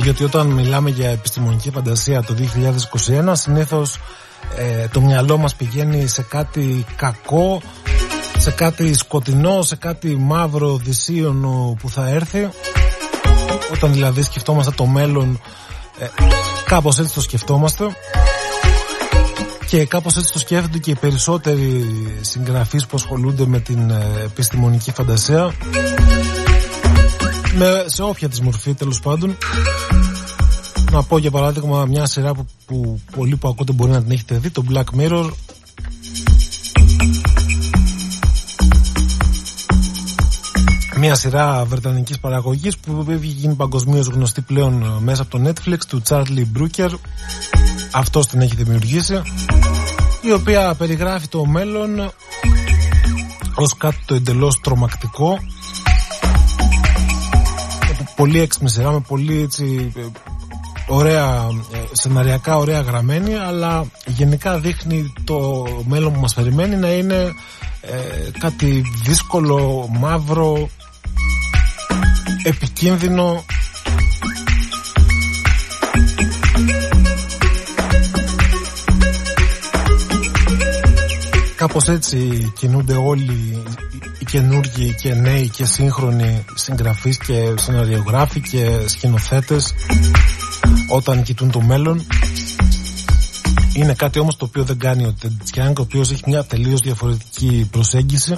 Γιατί 0.02 0.24
όταν 0.24 0.48
μιλάμε 0.48 0.90
για 0.90 1.10
επιστημονική 1.10 1.72
φαντασία 1.72 2.24
το 2.24 2.36
2021 3.08 3.32
συνήθως 3.32 4.00
ε, 4.62 4.88
το 4.88 5.02
μυαλό 5.02 5.38
μας 5.38 5.56
πηγαίνει 5.56 6.08
σε 6.08 6.22
κάτι 6.22 6.86
κακό 6.96 7.62
σε 8.38 8.52
κάτι 8.52 8.94
σκοτεινό, 8.94 9.62
σε 9.62 9.76
κάτι 9.76 10.16
μαύρο 10.20 10.78
δυσίωνο 10.78 11.76
που 11.80 11.90
θα 11.90 12.08
έρθει. 12.08 12.50
Όταν 13.74 13.94
δηλαδή 13.94 14.22
σκεφτόμαστε 14.24 14.72
το 14.76 14.86
μέλλον 14.86 15.42
ε, 16.00 16.06
κάπως 16.66 17.00
έτσι 17.00 17.14
το 17.14 17.22
σκεφτόμαστε. 17.22 17.86
Και 19.68 19.86
κάπως 19.86 20.18
έτσι 20.18 20.34
το 20.34 20.40
σκέφτονται 20.40 20.78
και 20.78 20.92
οι 20.92 20.96
περισσότεροι 20.96 21.86
συγγραφείς 22.22 22.86
που 22.86 22.96
ασχολούνται 22.96 23.46
με 23.46 23.60
την 23.60 23.90
ε, 23.90 24.22
επιστημονική 24.24 24.92
φαντασία. 24.92 25.54
Με, 27.54 27.84
σε 27.86 28.04
όποια 28.04 28.30
της 28.30 28.42
μορφή 28.42 28.74
τέλος 28.74 29.00
πάντων 29.00 29.38
να 30.92 31.04
πω 31.04 31.18
για 31.18 31.32
παράδειγμα 31.32 31.86
μια 31.86 32.06
σειρά 32.06 32.34
που, 32.34 32.46
που 32.66 33.00
πολλοί 33.16 33.36
που 33.36 33.48
ακούτε 33.48 33.74
μπορεί 33.74 33.92
να 33.92 34.02
την 34.02 34.12
έχετε 34.12 34.38
δει 34.38 34.50
το 34.50 34.64
Black 34.70 35.00
Mirror. 35.00 35.30
Μια 40.98 41.16
σειρά 41.16 41.66
βρετανικής 41.66 42.20
παραγωγής 42.20 42.78
που 42.78 43.06
έχει 43.10 43.26
γίνει 43.26 43.54
παγκοσμίως 43.54 44.08
γνωστή 44.08 44.42
πλέον 44.42 44.82
ε, 44.82 45.00
μέσα 45.00 45.22
από 45.22 45.38
το 45.38 45.50
Netflix 45.50 45.78
του 45.88 46.02
Charlie 46.08 46.46
Brooker. 46.58 46.90
Αυτός 47.92 48.28
την 48.28 48.42
έχει 48.42 48.56
δημιουργήσει 48.56 49.22
η 50.22 50.32
οποία 50.32 50.76
περιγράφει 50.76 51.28
το 51.28 51.46
μέλλον 51.46 52.12
ως 53.56 53.78
κάτι 53.78 53.98
το 54.06 54.16
εντελώς 54.16 54.60
τρομακτικό. 54.62 55.40
Πολύ 58.16 58.40
έξυπνη 58.40 58.70
σειρά 58.70 58.92
με 58.92 59.00
πολύ 59.08 59.42
έτσι 59.42 59.92
ε, 59.96 60.02
ωραία 60.88 61.48
ε, 61.74 61.78
σεναριακά 61.92 62.58
ωραία 62.58 62.80
γραμμένη 62.80 63.36
αλλά 63.36 63.86
γενικά 64.06 64.60
δείχνει 64.60 65.14
το 65.24 65.68
μέλλον 65.86 66.14
που 66.14 66.20
μας 66.20 66.34
περιμένει 66.34 66.76
να 66.76 66.92
είναι 66.92 67.34
ε, 67.82 68.40
κάτι 68.40 68.84
δύσκολο, 69.04 69.90
μαύρο 70.00 70.70
επικίνδυνο. 72.44 73.44
Κάπως 81.56 81.88
έτσι 81.88 82.52
κινούνται 82.58 82.94
όλοι 82.94 83.64
οι 84.20 84.26
καινούργοι 84.26 84.96
και 85.02 85.14
νέοι 85.14 85.50
και 85.50 85.66
σύγχρονοι 85.66 86.46
συγγραφείς 86.56 87.18
και 87.18 87.54
σεναριογράφοι 87.56 88.42
και 88.42 88.80
σκηνοθέτες 88.86 89.74
όταν 90.88 91.24
κοιτούν 91.24 91.52
το 91.52 91.62
μέλλον. 91.62 92.06
Είναι 93.74 93.94
κάτι 93.94 94.20
όμως 94.20 94.38
το 94.38 94.46
οποίο 94.46 94.64
δεν 94.64 94.78
κάνει 94.78 95.06
ο 95.06 95.16
Τεντιάνγκ 95.20 95.80
ο 95.80 95.82
οποίος 95.82 96.12
έχει 96.12 96.24
μια 96.26 96.44
τελείως 96.44 96.80
διαφορετική 96.82 97.68
προσέγγιση. 97.72 98.36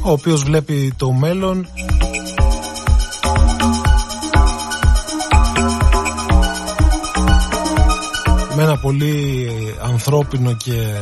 Ο 0.00 0.10
οποίος 0.10 0.42
βλέπει 0.42 0.92
το 0.96 1.12
μέλλον. 1.12 1.66
Με 8.56 8.62
ένα 8.62 8.78
πολύ 8.78 9.48
ανθρώπινο 9.82 10.52
και 10.52 10.94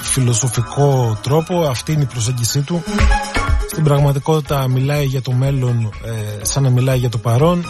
φιλοσοφικό 0.00 1.18
τρόπο. 1.22 1.62
Αυτή 1.62 1.92
είναι 1.92 2.02
η 2.02 2.06
προσέγγιση 2.06 2.60
του 2.60 2.82
στην 3.80 3.92
πραγματικότητα 3.92 4.68
μιλάει 4.68 5.04
για 5.04 5.22
το 5.22 5.32
μέλλον 5.32 5.90
ε, 6.04 6.44
σαν 6.44 6.62
να 6.62 6.70
μιλάει 6.70 6.98
για 6.98 7.08
το 7.08 7.18
παρόν. 7.18 7.64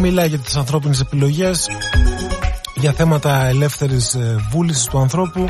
Μιλάει 0.00 0.28
για 0.28 0.38
τις 0.38 0.56
ανθρώπινες 0.56 1.00
επιλογές 1.00 1.68
για 2.74 2.92
θέματα 2.92 3.44
ελεύθερης 3.46 4.14
ε, 4.14 4.36
βούλησης 4.50 4.84
του 4.84 4.98
ανθρώπου. 4.98 5.46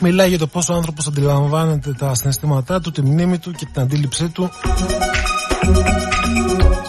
Μιλάει 0.00 0.28
για 0.28 0.38
το 0.38 0.46
πόσο 0.46 0.72
ο 0.72 0.76
άνθρωπος 0.76 1.06
αντιλαμβάνεται 1.06 1.92
τα 1.92 2.14
συναισθήματά 2.14 2.80
του, 2.80 2.90
τη 2.90 3.02
μνήμη 3.02 3.38
του 3.38 3.50
και 3.50 3.66
την 3.72 3.82
αντίληψή 3.82 4.28
του 4.28 4.50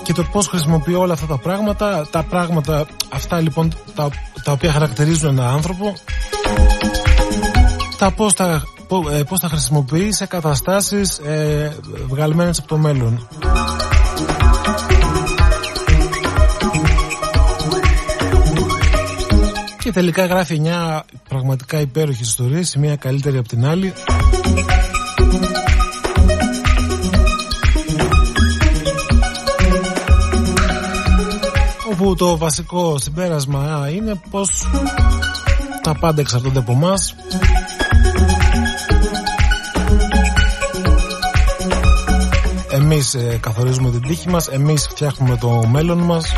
και 0.04 0.14
το 0.14 0.24
πώς 0.32 0.48
χρησιμοποιεί 0.48 0.94
όλα 0.94 1.14
αυτά 1.14 1.26
τα 1.26 1.38
πράγματα 1.38 2.08
τα 2.12 2.24
πράγματα 2.24 2.86
αυτά 3.10 3.40
λοιπόν 3.40 3.74
τα, 3.96 4.10
τα 4.44 4.52
οποία 4.52 4.72
χαρακτηρίζουν 4.72 5.30
έναν 5.30 5.54
άνθρωπο 5.54 5.94
τα 7.98 8.12
πώς 8.12 8.34
τα, 8.34 8.64
ε, 9.12 9.24
πώς 9.24 9.40
τα 9.40 9.48
χρησιμοποιεί 9.48 10.12
σε 10.12 10.26
καταστάσεις 10.26 11.18
ε, 11.18 11.76
βγαλμένες 12.08 12.60
από 12.60 12.68
το 12.68 12.78
μέλλον. 12.78 13.28
Και 19.80 19.92
τελικά 19.92 20.26
γράφει 20.26 20.60
μια 20.60 21.06
πραγματικά 21.30 21.80
υπέροχη 21.80 22.22
ιστορία 22.22 22.60
η 22.76 22.80
μία 22.80 22.96
καλύτερη 22.96 23.38
από 23.38 23.48
την 23.48 23.66
άλλη 23.66 23.94
όπου 32.08 32.16
το 32.16 32.38
βασικό 32.38 32.98
συμπέρασμα 32.98 33.90
είναι 33.96 34.22
πως 34.30 34.68
τα 35.82 35.96
πάντα 36.00 36.22
εξαρτώνται 36.22 36.60
από 36.60 36.72
εμάς. 36.72 37.16
Εμείς 42.70 43.14
ε, 43.14 43.38
καθορίζουμε 43.42 43.90
την 43.92 44.02
τύχη 44.02 44.30
μας, 44.30 44.48
εμείς 44.48 44.88
φτιάχνουμε 44.90 45.38
το 45.38 45.64
μέλλον 45.68 45.98
μας 45.98 46.34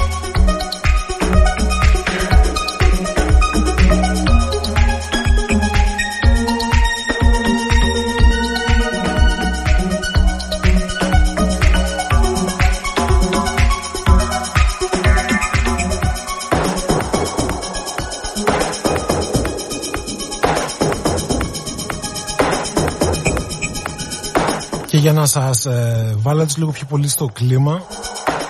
για 25.11 25.19
να 25.19 25.25
σας 25.25 25.65
ε, 25.65 26.13
βάλω 26.17 26.41
έτσι 26.41 26.59
λίγο 26.59 26.71
πιο 26.71 26.85
πολύ 26.89 27.07
στο 27.07 27.29
κλίμα 27.33 27.81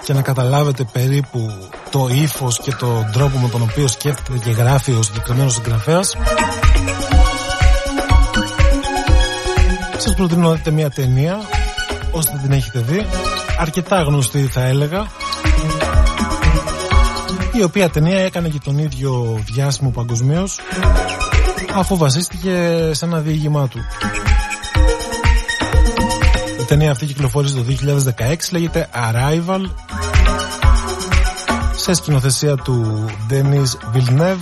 και 0.05 0.13
να 0.13 0.21
καταλάβετε 0.21 0.83
περίπου 0.91 1.51
το 1.89 2.07
ύφος 2.11 2.59
και 2.59 2.71
το 2.71 3.09
τρόπο 3.13 3.37
με 3.37 3.49
τον 3.49 3.61
οποίο 3.61 3.87
σκέφτεται 3.87 4.37
και 4.37 4.49
γράφει 4.49 4.91
ο 4.91 5.01
συγκεκριμένος 5.01 5.53
συγγραφέας. 5.53 6.15
Σας 9.97 10.15
προτείνω 10.15 10.47
να 10.47 10.53
δείτε 10.53 10.71
μια 10.71 10.89
ταινία 10.89 11.39
ώστε 12.11 12.39
την 12.41 12.51
έχετε 12.51 12.79
δει 12.79 13.05
αρκετά 13.59 14.01
γνωστή 14.01 14.39
θα 14.39 14.61
έλεγα 14.61 15.07
η 17.53 17.63
οποία 17.63 17.89
ταινία 17.89 18.19
έκανε 18.19 18.49
και 18.49 18.59
τον 18.63 18.77
ίδιο 18.77 19.39
διάσημο 19.51 19.89
παγκοσμίως 19.89 20.59
αφού 21.75 21.97
βασίστηκε 21.97 22.89
σε 22.93 23.05
ένα 23.05 23.19
διήγημά 23.19 23.67
του. 23.67 23.79
η 23.79 24.28
ταινία 26.69 26.91
αυτή 26.91 27.05
κυκλοφόρησε 27.05 27.55
το 27.55 27.65
2016 28.17 28.35
λέγεται 28.51 28.89
Arrival. 28.93 29.61
Σε 31.75 31.93
σκηνοθεσία 31.93 32.55
του 32.55 33.05
Denis 33.29 33.95
Villeneuve. 33.95 34.37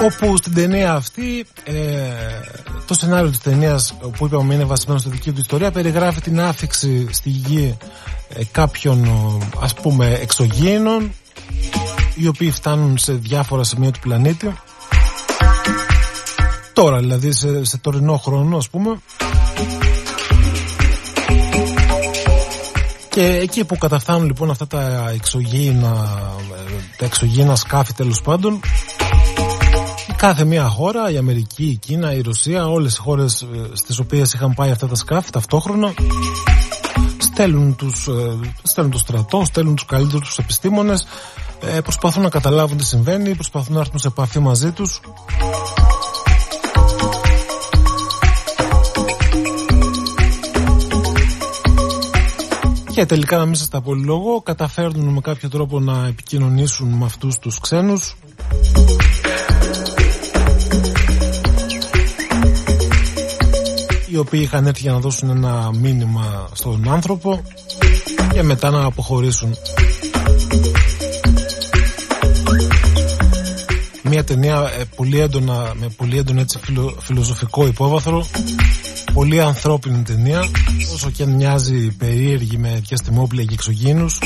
Όπου 0.00 0.36
στην 0.36 0.54
ταινία 0.54 0.92
αυτή 0.92 1.46
ε, 1.64 1.74
το 2.86 2.94
σενάριο 2.94 3.30
της 3.30 3.40
ταινίας 3.40 3.94
που 4.16 4.26
είπαμε 4.26 4.54
είναι 4.54 4.64
βασισμένο 4.64 4.98
στη 4.98 5.08
δική 5.08 5.32
του 5.32 5.40
ιστορία 5.40 5.70
περιγράφει 5.70 6.20
την 6.20 6.40
άφηξη 6.40 7.08
στη 7.10 7.30
γη 7.30 7.76
ε, 8.28 8.44
κάποιων 8.52 9.08
ας 9.60 9.74
πούμε 9.74 10.18
εξωγήινων 10.20 11.12
οι 12.14 12.26
οποίοι 12.26 12.50
φτάνουν 12.50 12.98
σε 12.98 13.12
διάφορα 13.12 13.64
σημεία 13.64 13.90
του 13.90 14.00
πλανήτη 14.00 14.52
τώρα 16.80 16.98
δηλαδή 16.98 17.32
σε, 17.32 17.64
σε 17.64 17.78
τωρινό 17.78 18.16
χρόνο 18.16 18.56
ας 18.56 18.68
πούμε. 18.68 18.98
Και 23.08 23.24
εκεί 23.26 23.64
που 23.64 23.78
καταφθάνουν 23.78 24.26
λοιπόν 24.26 24.50
αυτά 24.50 24.66
τα 24.66 25.10
εξωγήινα 25.14 26.08
τα 26.96 27.04
εξωγήινα 27.04 27.56
σκάφη 27.56 27.92
τέλος 27.92 28.20
πάντων 28.20 28.60
κάθε 30.16 30.44
μία 30.44 30.68
χώρα, 30.68 31.10
η 31.10 31.16
Αμερική, 31.16 31.64
η 31.64 31.76
Κίνα, 31.76 32.12
η 32.14 32.20
Ρωσία, 32.20 32.68
όλες 32.68 32.96
οι 32.96 33.00
χώρες 33.00 33.42
ε, 33.42 33.46
στις 33.72 33.98
οποίες 33.98 34.32
είχαν 34.32 34.54
πάει 34.54 34.70
αυτά 34.70 34.86
τα 34.86 34.94
σκάφη 34.94 35.30
ταυτόχρονα 35.30 35.94
στέλνουν 37.18 37.76
τους, 37.76 38.06
ε, 38.06 38.38
στέλνουν 38.62 38.92
το 38.92 38.98
στρατό, 38.98 39.44
στέλνουν 39.44 39.74
τους 39.74 39.84
καλύτερους 39.84 40.38
επιστήμονες 40.38 41.06
ε, 41.60 41.80
προσπαθούν 41.80 42.22
να 42.22 42.28
καταλάβουν 42.28 42.76
τι 42.76 42.84
συμβαίνει, 42.84 43.34
προσπαθούν 43.34 43.74
να 43.74 43.80
έρθουν 43.80 43.98
σε 43.98 44.06
επαφή 44.08 44.38
μαζί 44.38 44.70
τους 44.70 45.00
και 52.98 53.06
τελικά 53.06 53.36
να 53.36 53.44
μην 53.44 53.54
σας 53.54 53.68
τα 53.68 53.82
λόγο 54.04 54.40
καταφέρνουν 54.42 55.08
με 55.08 55.20
κάποιο 55.20 55.48
τρόπο 55.48 55.80
να 55.80 56.06
επικοινωνήσουν 56.06 56.88
με 56.88 57.04
αυτούς 57.04 57.38
τους 57.38 57.60
ξένους 57.60 58.16
οι 64.10 64.16
οποίοι 64.16 64.40
είχαν 64.42 64.66
έρθει 64.66 64.80
για 64.80 64.92
να 64.92 64.98
δώσουν 64.98 65.30
ένα 65.30 65.70
μήνυμα 65.74 66.48
στον 66.52 66.88
άνθρωπο 66.88 67.42
και 68.32 68.42
μετά 68.42 68.70
να 68.70 68.84
αποχωρήσουν. 68.84 69.54
Μια 74.02 74.24
ταινία 74.24 74.70
ε, 74.78 74.84
πολύ 74.96 75.20
έντονα, 75.20 75.72
με 75.74 75.88
πολύ 75.96 76.18
έντονο 76.18 76.40
έτσι 76.40 76.58
φιλοσοφικό 76.98 77.66
υπόβαθρο 77.66 78.26
πολύ 79.18 79.40
ανθρώπινη 79.40 80.02
ταινία. 80.02 80.44
Όσο 80.94 81.10
και 81.10 81.22
αν 81.22 81.30
μοιάζει 81.30 81.96
περίεργη 81.96 82.58
με 82.58 82.80
διαστημόπλια 82.88 83.44
και 83.44 83.54
εξωγήινους 83.54 84.18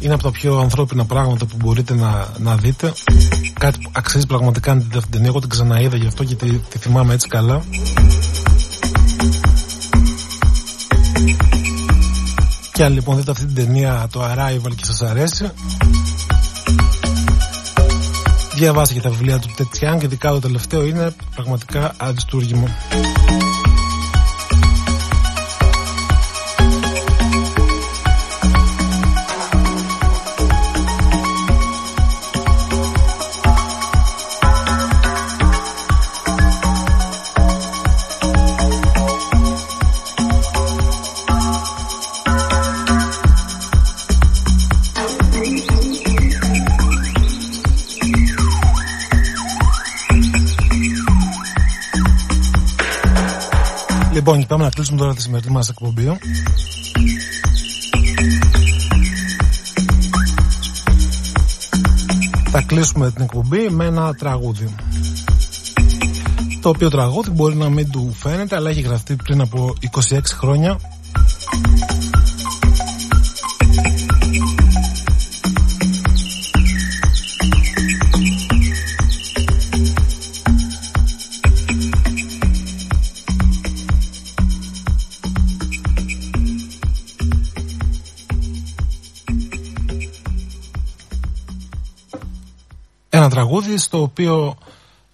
είναι 0.00 0.14
από 0.14 0.22
τα 0.22 0.30
πιο 0.30 0.58
ανθρώπινα 0.58 1.04
πράγματα 1.04 1.46
που 1.46 1.56
μπορείτε 1.58 1.94
να, 1.94 2.28
να 2.38 2.56
δείτε. 2.56 2.92
Κάτι 3.60 3.78
που 3.82 3.90
αξίζει 3.92 4.26
πραγματικά 4.26 4.74
να 4.74 4.80
δείτε 4.80 4.98
αυτή 4.98 5.10
την 5.10 5.10
ταινία. 5.10 5.28
Εγώ 5.28 5.40
την 5.40 5.48
ξαναείδα 5.48 5.96
γι' 5.96 6.06
αυτό 6.06 6.24
και 6.24 6.34
τη, 6.34 6.50
τη 6.50 6.78
θυμάμαι 6.78 7.14
έτσι 7.14 7.28
καλά. 7.28 7.64
Και 12.72 12.84
αν 12.84 12.92
λοιπόν 12.92 13.16
δείτε 13.16 13.30
αυτή 13.30 13.44
την 13.44 13.54
ταινία 13.54 14.08
το 14.12 14.22
Arrival 14.24 14.74
και 14.76 14.84
σας 14.84 15.02
αρέσει 15.02 15.50
Διαβάστε 18.54 18.94
και 18.94 19.00
τα 19.00 19.10
βιβλία 19.10 19.38
του 19.38 19.48
Τετιάν 19.56 19.98
και 19.98 20.04
ειδικά 20.04 20.30
το 20.30 20.38
τελευταίο 20.38 20.84
είναι 20.84 21.14
πραγματικά 21.34 21.94
αριστούργημο. 21.96 22.68
Λοιπόν, 54.26 54.40
και 54.40 54.46
πάμε 54.46 54.64
να 54.64 54.70
κλείσουμε 54.70 54.98
τώρα 54.98 55.14
τη 55.14 55.22
σημερινή 55.22 55.52
μας 55.52 55.68
εκπομπή. 55.68 56.18
Θα 62.50 62.62
κλείσουμε 62.66 63.10
την 63.10 63.24
εκπομπή 63.24 63.68
με 63.70 63.84
ένα 63.84 64.14
τραγούδι. 64.14 64.74
Το 66.62 66.68
οποίο 66.68 66.90
τραγούδι 66.90 67.30
μπορεί 67.30 67.56
να 67.56 67.68
μην 67.68 67.90
του 67.90 68.14
φαίνεται, 68.18 68.56
αλλά 68.56 68.70
έχει 68.70 68.80
γραφτεί 68.80 69.16
πριν 69.16 69.40
από 69.40 69.74
26 70.10 70.20
χρόνια 70.24 70.78
τραγούδι 93.76 93.78
στο 93.78 94.02
οποίο 94.02 94.56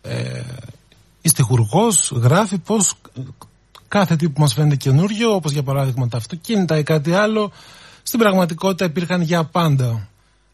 ε, 0.02 0.42
η 1.22 1.28
στιχουργός 1.28 2.10
γράφει 2.10 2.58
πως 2.58 2.94
κάθε 3.88 4.16
τι 4.16 4.28
που 4.28 4.40
μας 4.40 4.54
φαίνεται 4.54 4.76
καινούριο 4.76 5.34
όπως 5.34 5.52
για 5.52 5.62
παράδειγμα 5.62 6.08
τα 6.08 6.16
αυτοκίνητα 6.16 6.78
ή 6.78 6.82
κάτι 6.82 7.12
άλλο 7.12 7.52
στην 8.02 8.18
πραγματικότητα 8.18 8.84
υπήρχαν 8.84 9.20
για 9.20 9.44
πάντα. 9.44 10.06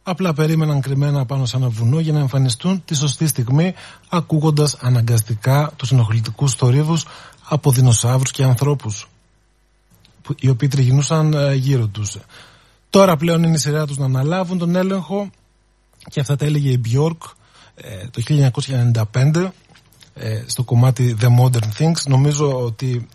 Απλά 0.03 0.33
περίμεναν 0.33 0.81
κρυμμένα 0.81 1.27
πάνω 1.27 1.47
σε 1.47 1.57
ένα 1.57 1.69
βουνό 1.69 2.01
για 2.01 2.13
να 2.13 2.19
εμφανιστούν 2.19 2.83
τη 2.85 2.95
σωστή 2.95 3.27
στιγμή 3.27 3.75
ακούγοντας 4.09 4.77
αναγκαστικά 4.81 5.73
τους 5.77 5.93
ενοχλητικούς 5.93 6.55
θορύβους 6.55 7.07
από 7.49 7.71
δεινοσαύρους 7.71 8.31
και 8.31 8.45
ανθρώπους 8.45 9.09
οι 10.41 10.49
οποίοι 10.49 10.69
τριγινούσαν 10.69 11.33
ε, 11.33 11.55
γύρω 11.55 11.87
τους. 11.87 12.17
Τώρα 12.91 13.17
πλέον 13.17 13.43
είναι 13.43 13.55
η 13.55 13.59
σειρά 13.59 13.87
τους 13.87 13.97
να 13.97 14.05
αναλάβουν 14.05 14.59
τον 14.59 14.77
έλεγχο 14.77 15.31
και 16.11 16.21
αυτά 16.21 16.37
τα 16.37 16.45
έλεγε 16.45 16.71
η 16.71 16.81
Björk 16.85 17.17
ε, 17.21 17.39
το 18.11 18.23
1995 19.13 19.51
ε, 20.15 20.43
στο 20.47 20.63
κομμάτι 20.63 21.17
The 21.21 21.27
Modern 21.41 21.69
Things 21.79 22.03
νομίζω 22.07 22.65
ότι 22.65 23.09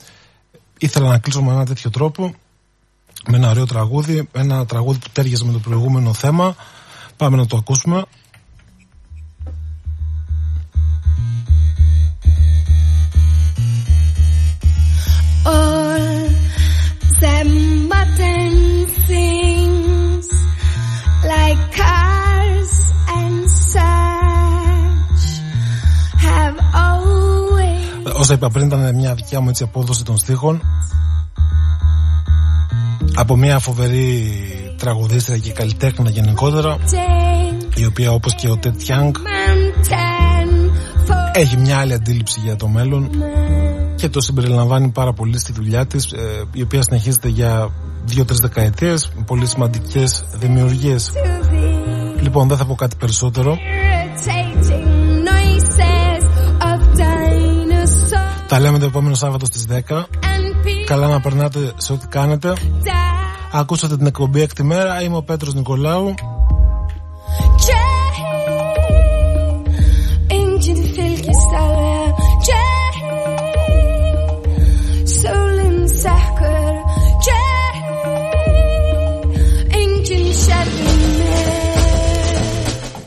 ήθελα 0.77 1.10
να 1.10 1.18
κλείσω 1.18 1.41
με 1.41 1.52
ένα 1.52 1.65
τέτοιο 1.65 1.90
τρόπο 1.90 2.34
με 3.27 3.38
ένα 3.38 3.49
ωραίο 3.49 3.65
τραγούδι 3.65 4.30
ένα 4.31 4.65
τραγούδι 4.65 4.99
που 4.99 5.10
τέριαζε 5.11 5.45
με 5.45 5.52
το 5.52 5.60
προηγούμενο 5.60 6.14
θέμα. 6.14 6.56
Πάμε 7.18 7.38
να 7.38 7.45
το 7.45 7.57
ακούσουμε. 7.57 8.06
All 15.45 16.30
the 17.22 17.38
modern 17.91 18.88
things 19.07 20.27
like 21.31 22.03
Όσα 28.24 28.34
είπα 28.34 28.50
πριν 28.50 28.66
ήταν 28.66 28.95
μια 28.95 29.14
δικιά 29.14 29.40
μου 29.40 29.50
έτσι 29.50 29.64
απόδοση 29.64 30.04
των 30.04 30.18
στίχων. 30.18 30.62
Από 33.16 33.36
μια 33.36 33.60
φοβερή 33.60 34.34
τραγουδίστρια 34.78 35.38
και 35.38 35.52
καλλιτέχνη 35.52 36.10
γενικότερα 36.10 36.78
η 37.76 37.86
οποία 37.86 38.12
όπως 38.12 38.36
και 38.36 38.50
ο 38.50 38.58
Τετ 38.58 38.82
έχει 41.34 41.58
μια 41.58 41.78
άλλη 41.78 41.94
αντίληψη 41.94 42.40
για 42.44 42.56
το 42.56 42.68
μέλλον 42.68 43.10
και 43.95 44.10
το 44.10 44.22
συμπεριλαμβάνει 44.22 44.90
πάρα 44.90 45.14
πολύ 45.14 45.40
στη 45.40 45.52
δουλειά 45.52 45.86
της 45.86 46.12
ε, 46.12 46.44
η 46.54 46.62
οποία 46.62 46.82
συνεχίζεται 46.82 47.28
για 47.28 47.70
δύο-τρεις 48.06 48.40
δεκαετίες 48.40 49.12
πολύ 49.26 49.45
σημαντικές 49.45 50.26
δημιουργίες. 50.34 51.12
Λοιπόν 52.22 52.48
δεν 52.48 52.58
θα 52.58 52.66
πω 52.66 52.76
κάτι 52.76 52.95
περισσότερο. 52.95 53.58
Τα 58.54 58.60
λέμε 58.60 58.80
το 58.80 58.86
επόμενο 58.86 59.16
Σάββατο 59.16 59.46
στις 59.46 59.66
10. 59.90 60.04
Καλά 60.86 61.08
να 61.08 61.20
περνάτε 61.20 61.74
σε 61.78 61.94
ό,τι 61.94 62.08
κάνετε. 62.08 62.54
Ακούσατε 63.52 63.98
την 63.98 64.06
εκπομπή 64.06 64.42
εκτη 64.42 64.64
μέρα. 64.64 65.02
Είμαι 65.02 65.18
ο 65.18 65.24
Πέτρος 65.24 65.54
Νικολάου. 65.54 66.14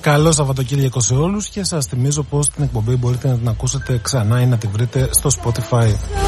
Καλό 0.06 0.32
Σαββατοκύριακο 0.32 1.00
σε 1.00 1.14
όλους 1.14 1.48
και 1.48 1.64
σας 1.64 1.86
θυμίζω 1.86 2.22
πως 2.22 2.50
την 2.50 2.64
εκπομπή 2.64 2.96
μπορείτε 2.96 3.28
να 3.28 3.36
την 3.36 3.48
ακούσετε 3.48 4.00
ξανά 4.02 4.40
ή 4.40 4.46
να 4.46 4.58
τη 4.58 4.66
βρείτε 4.66 5.08
στο 5.12 5.30
Spotify. 5.40 6.25